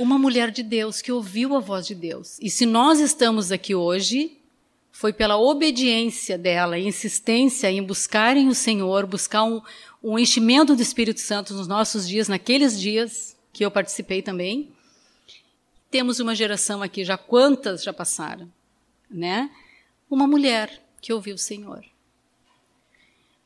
uma 0.00 0.18
mulher 0.18 0.50
de 0.50 0.62
Deus 0.62 1.02
que 1.02 1.12
ouviu 1.12 1.54
a 1.54 1.60
voz 1.60 1.86
de 1.86 1.94
Deus. 1.94 2.38
E 2.40 2.48
se 2.48 2.64
nós 2.64 3.00
estamos 3.00 3.52
aqui 3.52 3.74
hoje, 3.74 4.38
foi 4.90 5.12
pela 5.12 5.36
obediência 5.36 6.38
dela, 6.38 6.78
insistência 6.78 7.70
em 7.70 7.82
buscarem 7.82 8.48
o 8.48 8.54
Senhor, 8.54 9.06
buscar 9.06 9.44
um, 9.44 9.60
um 10.02 10.18
enchimento 10.18 10.74
do 10.74 10.82
Espírito 10.82 11.20
Santo 11.20 11.52
nos 11.52 11.68
nossos 11.68 12.08
dias, 12.08 12.28
naqueles 12.28 12.80
dias 12.80 13.36
que 13.52 13.64
eu 13.64 13.70
participei 13.70 14.22
também. 14.22 14.70
Temos 15.90 16.18
uma 16.18 16.34
geração 16.34 16.82
aqui, 16.82 17.04
já 17.04 17.18
quantas 17.18 17.82
já 17.82 17.92
passaram, 17.92 18.50
né? 19.10 19.50
Uma 20.08 20.26
mulher 20.26 20.80
que 21.00 21.12
ouviu 21.12 21.34
o 21.34 21.38
Senhor. 21.38 21.84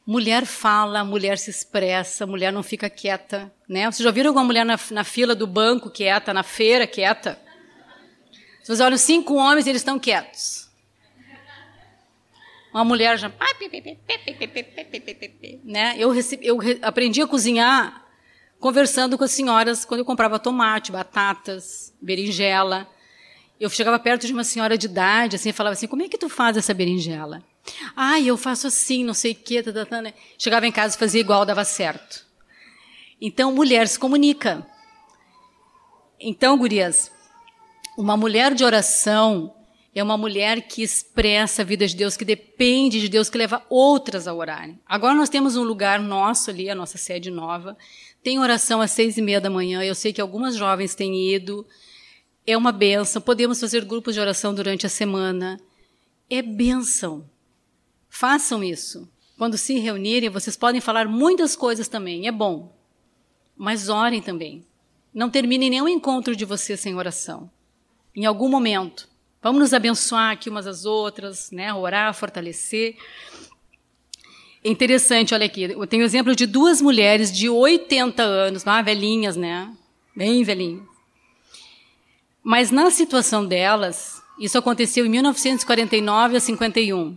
Mulher 0.06 0.44
fala, 0.44 1.02
mulher 1.02 1.38
se 1.38 1.48
expressa, 1.48 2.26
mulher 2.26 2.52
não 2.52 2.62
fica 2.62 2.90
quieta, 2.90 3.50
né? 3.66 3.90
Vocês 3.90 4.04
já 4.04 4.10
viram 4.10 4.28
alguma 4.28 4.44
mulher 4.44 4.64
na, 4.64 4.78
na 4.90 5.04
fila 5.04 5.34
do 5.34 5.46
banco 5.46 5.90
quieta, 5.90 6.34
na 6.34 6.42
feira 6.42 6.86
quieta? 6.86 7.40
Vocês 8.62 8.80
olham 8.80 8.98
cinco 8.98 9.34
homens 9.34 9.66
e 9.66 9.70
eles 9.70 9.80
estão 9.80 9.98
quietos. 9.98 10.68
Uma 12.72 12.84
mulher 12.84 13.18
já... 13.18 13.30
Né? 15.64 15.94
Eu, 15.96 16.10
recebi, 16.10 16.46
eu 16.46 16.58
aprendi 16.82 17.22
a 17.22 17.26
cozinhar 17.26 18.04
conversando 18.58 19.16
com 19.16 19.24
as 19.24 19.30
senhoras 19.30 19.84
quando 19.84 20.00
eu 20.00 20.04
comprava 20.04 20.38
tomate, 20.38 20.90
batatas, 20.90 21.94
berinjela. 22.00 22.88
Eu 23.60 23.70
chegava 23.70 23.98
perto 23.98 24.26
de 24.26 24.32
uma 24.32 24.44
senhora 24.44 24.76
de 24.76 24.86
idade 24.86 25.36
assim, 25.36 25.50
e 25.50 25.52
falava 25.52 25.74
assim, 25.74 25.86
como 25.86 26.02
é 26.02 26.08
que 26.08 26.18
tu 26.18 26.28
faz 26.28 26.56
essa 26.56 26.74
berinjela? 26.74 27.42
Ah, 27.96 28.20
eu 28.20 28.36
faço 28.36 28.66
assim, 28.66 29.04
não 29.04 29.14
sei 29.14 29.32
o 29.32 29.34
quê. 29.36 29.62
Tá, 29.62 29.72
tá, 29.72 29.86
tá, 29.86 30.02
né? 30.02 30.12
Chegava 30.38 30.66
em 30.66 30.72
casa 30.72 30.96
e 30.96 30.98
fazia 30.98 31.20
igual, 31.20 31.46
dava 31.46 31.64
certo. 31.64 32.26
Então, 33.20 33.54
mulher 33.54 33.88
se 33.88 33.98
comunica. 33.98 34.66
Então, 36.20 36.58
gurias, 36.58 37.10
uma 37.96 38.16
mulher 38.16 38.54
de 38.54 38.64
oração 38.64 39.54
é 39.94 40.02
uma 40.02 40.18
mulher 40.18 40.62
que 40.62 40.82
expressa 40.82 41.62
a 41.62 41.64
vida 41.64 41.86
de 41.86 41.94
Deus, 41.94 42.16
que 42.16 42.24
depende 42.24 43.00
de 43.00 43.08
Deus, 43.08 43.30
que 43.30 43.38
leva 43.38 43.64
outras 43.70 44.26
a 44.26 44.34
orarem. 44.34 44.78
Agora 44.84 45.14
nós 45.14 45.28
temos 45.28 45.56
um 45.56 45.62
lugar 45.62 46.00
nosso 46.00 46.50
ali, 46.50 46.68
a 46.68 46.74
nossa 46.74 46.98
sede 46.98 47.30
nova. 47.30 47.76
Tem 48.22 48.38
oração 48.38 48.80
às 48.80 48.90
seis 48.90 49.16
e 49.16 49.22
meia 49.22 49.40
da 49.40 49.48
manhã. 49.48 49.82
Eu 49.82 49.94
sei 49.94 50.12
que 50.12 50.20
algumas 50.20 50.56
jovens 50.56 50.94
têm 50.94 51.32
ido. 51.32 51.64
É 52.46 52.56
uma 52.56 52.72
benção. 52.72 53.22
Podemos 53.22 53.60
fazer 53.60 53.84
grupos 53.84 54.14
de 54.14 54.20
oração 54.20 54.54
durante 54.54 54.86
a 54.86 54.88
semana. 54.88 55.58
É 56.28 56.42
benção. 56.42 57.28
Façam 58.08 58.62
isso. 58.62 59.08
Quando 59.36 59.58
se 59.58 59.78
reunirem, 59.78 60.28
vocês 60.30 60.56
podem 60.56 60.80
falar 60.80 61.08
muitas 61.08 61.56
coisas 61.56 61.88
também, 61.88 62.28
é 62.28 62.32
bom. 62.32 62.72
Mas 63.56 63.88
orem 63.88 64.22
também. 64.22 64.64
Não 65.12 65.30
termine 65.30 65.70
nenhum 65.70 65.88
encontro 65.88 66.36
de 66.36 66.44
vocês 66.44 66.80
sem 66.80 66.94
oração. 66.94 67.50
Em 68.14 68.24
algum 68.26 68.48
momento. 68.48 69.08
Vamos 69.42 69.60
nos 69.60 69.74
abençoar 69.74 70.32
aqui 70.32 70.48
umas 70.48 70.66
às 70.66 70.84
outras, 70.84 71.50
né? 71.50 71.72
orar, 71.74 72.14
fortalecer. 72.14 72.96
É 74.62 74.70
interessante, 74.70 75.34
olha 75.34 75.44
aqui, 75.44 75.62
eu 75.62 75.86
tenho 75.86 76.02
o 76.02 76.06
exemplo 76.06 76.34
de 76.34 76.46
duas 76.46 76.80
mulheres 76.80 77.30
de 77.30 77.50
80 77.50 78.22
anos, 78.22 78.66
ah, 78.66 78.80
velhinhas, 78.80 79.36
né? 79.36 79.70
Bem 80.16 80.42
velhinhas. 80.42 80.93
Mas 82.44 82.70
na 82.70 82.90
situação 82.90 83.46
delas, 83.46 84.22
isso 84.38 84.58
aconteceu 84.58 85.06
em 85.06 85.08
1949 85.08 86.36
a 86.36 86.40
51. 86.40 87.16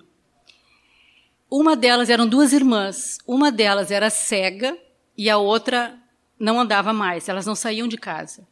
Uma 1.51 1.75
delas 1.75 2.09
eram 2.09 2.25
duas 2.25 2.53
irmãs. 2.53 3.17
Uma 3.27 3.51
delas 3.51 3.91
era 3.91 4.09
cega 4.09 4.77
e 5.17 5.29
a 5.29 5.37
outra 5.37 5.99
não 6.39 6.57
andava 6.57 6.93
mais. 6.93 7.27
Elas 7.27 7.45
não 7.45 7.55
saíam 7.55 7.89
de 7.89 7.97
casa. 7.97 8.47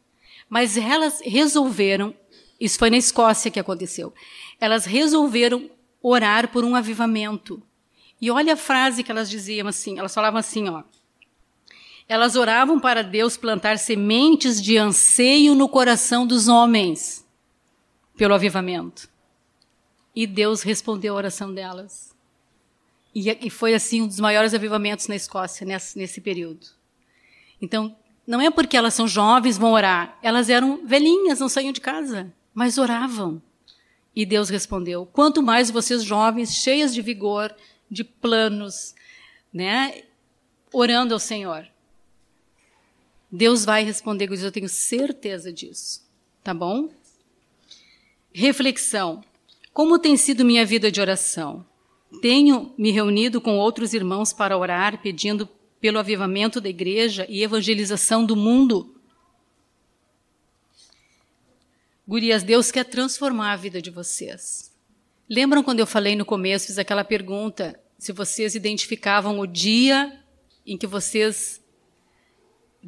Mas 0.50 0.76
elas 0.76 1.22
resolveram, 1.24 2.14
isso 2.60 2.78
foi 2.78 2.90
na 2.90 2.98
Escócia 2.98 3.50
que 3.50 3.58
aconteceu. 3.58 4.12
Elas 4.60 4.84
resolveram 4.84 5.70
orar 6.02 6.48
por 6.48 6.62
um 6.62 6.76
avivamento. 6.76 7.62
E 8.20 8.30
olha 8.30 8.52
a 8.52 8.56
frase 8.56 9.02
que 9.02 9.10
elas 9.10 9.30
diziam 9.30 9.66
assim, 9.66 9.98
elas 9.98 10.14
falavam 10.14 10.38
assim, 10.38 10.68
ó. 10.68 10.82
Elas 12.08 12.36
oravam 12.36 12.78
para 12.78 13.02
Deus 13.02 13.36
plantar 13.36 13.78
sementes 13.78 14.62
de 14.62 14.78
anseio 14.78 15.54
no 15.54 15.68
coração 15.68 16.26
dos 16.26 16.46
homens 16.46 17.26
pelo 18.16 18.34
avivamento. 18.34 19.08
E 20.14 20.26
Deus 20.26 20.62
respondeu 20.62 21.14
a 21.14 21.16
oração 21.16 21.52
delas. 21.52 22.14
E, 23.14 23.50
foi 23.50 23.74
assim 23.74 24.02
um 24.02 24.06
dos 24.06 24.20
maiores 24.20 24.54
avivamentos 24.54 25.08
na 25.08 25.16
Escócia 25.16 25.66
nesse, 25.66 25.98
nesse 25.98 26.20
período. 26.20 26.66
Então, 27.60 27.96
não 28.26 28.40
é 28.40 28.50
porque 28.50 28.76
elas 28.76 28.94
são 28.94 29.08
jovens 29.08 29.56
vão 29.56 29.72
orar. 29.72 30.18
Elas 30.22 30.50
eram 30.50 30.86
velhinhas, 30.86 31.40
não 31.40 31.48
saíam 31.48 31.72
de 31.72 31.80
casa, 31.80 32.32
mas 32.54 32.76
oravam. 32.76 33.40
E 34.14 34.24
Deus 34.26 34.48
respondeu: 34.48 35.06
quanto 35.06 35.42
mais 35.42 35.70
vocês 35.70 36.02
jovens, 36.02 36.56
cheias 36.56 36.94
de 36.94 37.02
vigor, 37.02 37.54
de 37.90 38.04
planos, 38.04 38.94
né, 39.52 40.02
orando 40.72 41.14
ao 41.14 41.20
Senhor. 41.20 41.66
Deus 43.30 43.64
vai 43.64 43.84
responder, 43.84 44.30
eu 44.30 44.52
tenho 44.52 44.68
certeza 44.68 45.52
disso. 45.52 46.06
Tá 46.42 46.54
bom? 46.54 46.88
Reflexão. 48.32 49.22
Como 49.72 49.98
tem 49.98 50.16
sido 50.16 50.44
minha 50.44 50.64
vida 50.64 50.90
de 50.90 51.00
oração? 51.00 51.66
Tenho 52.22 52.72
me 52.78 52.90
reunido 52.90 53.40
com 53.40 53.58
outros 53.58 53.92
irmãos 53.92 54.32
para 54.32 54.56
orar, 54.56 55.02
pedindo 55.02 55.48
pelo 55.80 55.98
avivamento 55.98 56.60
da 56.60 56.68
igreja 56.68 57.26
e 57.28 57.42
evangelização 57.42 58.24
do 58.24 58.36
mundo. 58.36 58.94
Gurias, 62.06 62.42
Deus 62.42 62.70
quer 62.70 62.84
transformar 62.84 63.52
a 63.52 63.56
vida 63.56 63.82
de 63.82 63.90
vocês. 63.90 64.72
Lembram 65.28 65.62
quando 65.62 65.80
eu 65.80 65.86
falei 65.86 66.14
no 66.14 66.24
começo, 66.24 66.68
fiz 66.68 66.78
aquela 66.78 67.02
pergunta 67.02 67.78
se 67.98 68.12
vocês 68.12 68.54
identificavam 68.54 69.40
o 69.40 69.46
dia 69.46 70.20
em 70.64 70.78
que 70.78 70.86
vocês 70.86 71.60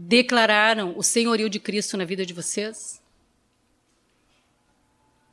declararam 0.01 0.96
o 0.96 1.03
senhorio 1.03 1.51
de 1.51 1.59
Cristo 1.59 1.96
na 1.96 2.05
vida 2.05 2.24
de 2.24 2.32
vocês? 2.32 3.03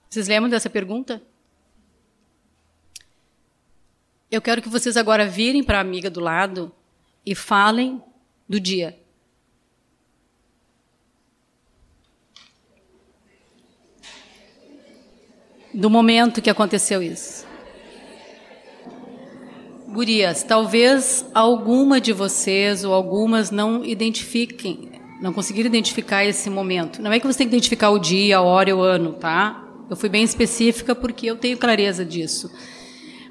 Vocês 0.10 0.28
lembram 0.28 0.50
dessa 0.50 0.70
pergunta? 0.70 1.22
Eu 4.32 4.42
quero 4.42 4.64
que 4.64 4.70
vocês 4.70 4.98
agora 4.98 5.28
virem 5.28 5.64
para 5.64 5.78
a 5.78 5.82
amiga 5.82 6.10
do 6.10 6.20
lado 6.20 6.74
e 7.24 7.36
falem 7.36 8.04
do 8.50 8.60
dia. 8.60 9.00
Do 15.72 15.92
momento 15.92 16.42
que 16.42 16.50
aconteceu 16.50 17.04
isso. 17.04 17.45
Gurias, 19.88 20.44
talvez 20.44 21.26
alguma 21.34 22.02
de 22.02 22.12
vocês 22.12 22.84
ou 22.84 22.94
algumas 22.94 23.52
não 23.52 23.86
identifiquem, 23.86 24.92
não 25.22 25.32
conseguiram 25.32 25.68
identificar 25.68 26.26
esse 26.26 26.50
momento. 26.50 27.02
Não 27.02 27.12
é 27.12 27.20
que 27.20 27.28
você 27.28 27.40
tem 27.40 27.48
que 27.48 27.56
identificar 27.56 27.92
o 27.92 28.00
dia, 28.00 28.38
a 28.38 28.42
hora 28.42 28.70
e 28.70 28.74
o 28.74 28.82
ano, 28.82 29.14
tá? 29.14 29.64
Eu 29.90 29.96
fui 29.96 30.10
bem 30.10 30.24
específica 30.24 30.96
porque 30.96 31.28
eu 31.28 31.36
tenho 31.36 31.58
clareza 31.58 32.04
disso. 32.04 32.52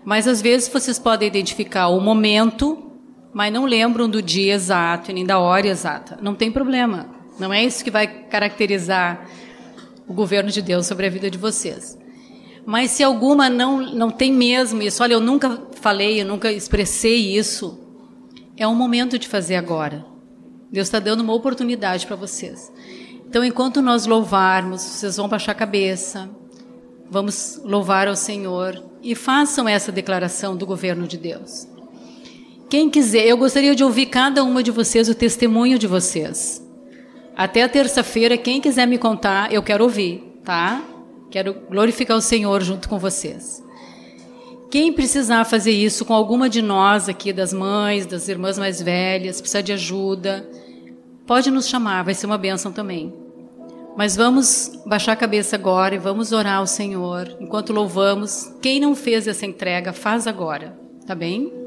Mas 0.05 0.29
às 0.29 0.41
vezes 0.41 0.69
vocês 0.69 0.99
podem 0.99 1.27
identificar 1.27 1.89
o 1.89 2.01
momento, 2.01 2.93
mas 3.33 3.53
não 3.53 3.65
lembram 3.65 4.09
do 4.09 4.23
dia 4.23 4.55
exato 4.55 5.11
e 5.11 5.15
nem 5.15 5.27
da 5.27 5.39
hora 5.39 5.67
exata. 5.67 6.19
Não 6.23 6.35
tem 6.35 6.53
problema. 6.53 7.09
Não 7.39 7.53
é 7.53 7.65
isso 7.65 7.83
que 7.83 7.91
vai 7.91 8.07
caracterizar 8.07 9.29
o 10.07 10.15
governo 10.15 10.51
de 10.51 10.63
Deus 10.63 10.87
sobre 10.87 11.07
a 11.07 11.11
vida 11.11 11.31
de 11.31 11.39
vocês. 11.39 11.99
Mas 12.67 12.93
se 12.93 13.03
alguma 13.03 13.51
não, 13.51 13.81
não 13.95 14.11
tem 14.11 14.33
mesmo 14.33 14.83
isso, 14.83 15.03
olha, 15.03 15.15
eu 15.15 15.21
nunca 15.21 15.63
falei, 15.81 16.21
eu 16.21 16.27
nunca 16.27 16.51
expressei 16.51 17.37
isso, 17.37 17.79
é 18.57 18.67
um 18.67 18.75
momento 18.75 19.19
de 19.19 19.29
fazer 19.29 19.57
agora. 19.57 20.05
Deus 20.71 20.89
está 20.89 20.99
dando 20.99 21.21
uma 21.21 21.35
oportunidade 21.35 22.07
para 22.07 22.17
vocês. 22.17 22.73
Então, 23.29 23.45
enquanto 23.45 23.83
nós 23.83 24.07
louvarmos, 24.07 24.81
vocês 24.81 25.17
vão 25.17 25.29
baixar 25.29 25.53
a 25.53 25.57
cabeça, 25.57 26.31
vamos 27.11 27.61
louvar 27.65 28.09
ao 28.09 28.17
Senhor 28.17 28.83
e 29.03 29.15
façam 29.15 29.69
essa 29.69 29.93
declaração 29.93 30.57
do 30.57 30.65
governo 30.65 31.07
de 31.07 31.19
Deus. 31.19 31.69
Quem 32.71 32.89
quiser, 32.89 33.27
eu 33.27 33.37
gostaria 33.37 33.75
de 33.75 33.85
ouvir 33.85 34.07
cada 34.07 34.43
uma 34.43 34.63
de 34.63 34.71
vocês, 34.71 35.09
o 35.09 35.15
testemunho 35.15 35.79
de 35.79 35.87
vocês. 35.87 36.65
Até 37.37 37.67
terça-feira, 37.69 38.39
quem 38.39 38.61
quiser 38.61 38.87
me 38.87 38.97
contar, 38.97 39.53
eu 39.53 39.63
quero 39.63 39.85
ouvir, 39.85 40.41
tá? 40.45 40.83
Quero 41.35 41.53
glorificar 41.69 42.17
o 42.17 42.21
Senhor 42.21 42.63
junto 42.63 42.89
com 42.89 42.97
vocês. 42.97 43.61
Quem 44.71 44.93
precisar 44.93 45.45
fazer 45.45 45.73
isso 45.73 46.05
com 46.05 46.15
alguma 46.15 46.49
de 46.49 46.63
nós 46.63 47.09
aqui, 47.09 47.33
das 47.33 47.53
mães, 47.53 48.07
das 48.07 48.29
irmãs 48.29 48.57
mais 48.57 48.81
velhas, 48.81 49.41
precisar 49.41 49.61
de 49.61 49.73
ajuda, 49.73 50.49
pode 51.27 51.51
nos 51.51 51.67
chamar, 51.67 52.05
vai 52.05 52.15
ser 52.15 52.27
uma 52.27 52.39
bênção 52.39 52.71
também. 52.71 53.13
Mas 53.97 54.15
vamos 54.15 54.81
baixar 54.87 55.11
a 55.11 55.17
cabeça 55.17 55.57
agora 55.57 55.97
e 55.97 55.99
vamos 55.99 56.31
orar 56.31 56.59
ao 56.59 56.69
Senhor 56.69 57.37
enquanto 57.41 57.73
louvamos. 57.73 58.55
Quem 58.63 58.79
não 58.79 58.95
fez 58.95 59.27
essa 59.27 59.45
entrega, 59.45 59.93
faz 59.93 60.29
agora, 60.29 60.79
tá 61.05 61.17
bem? 61.17 61.64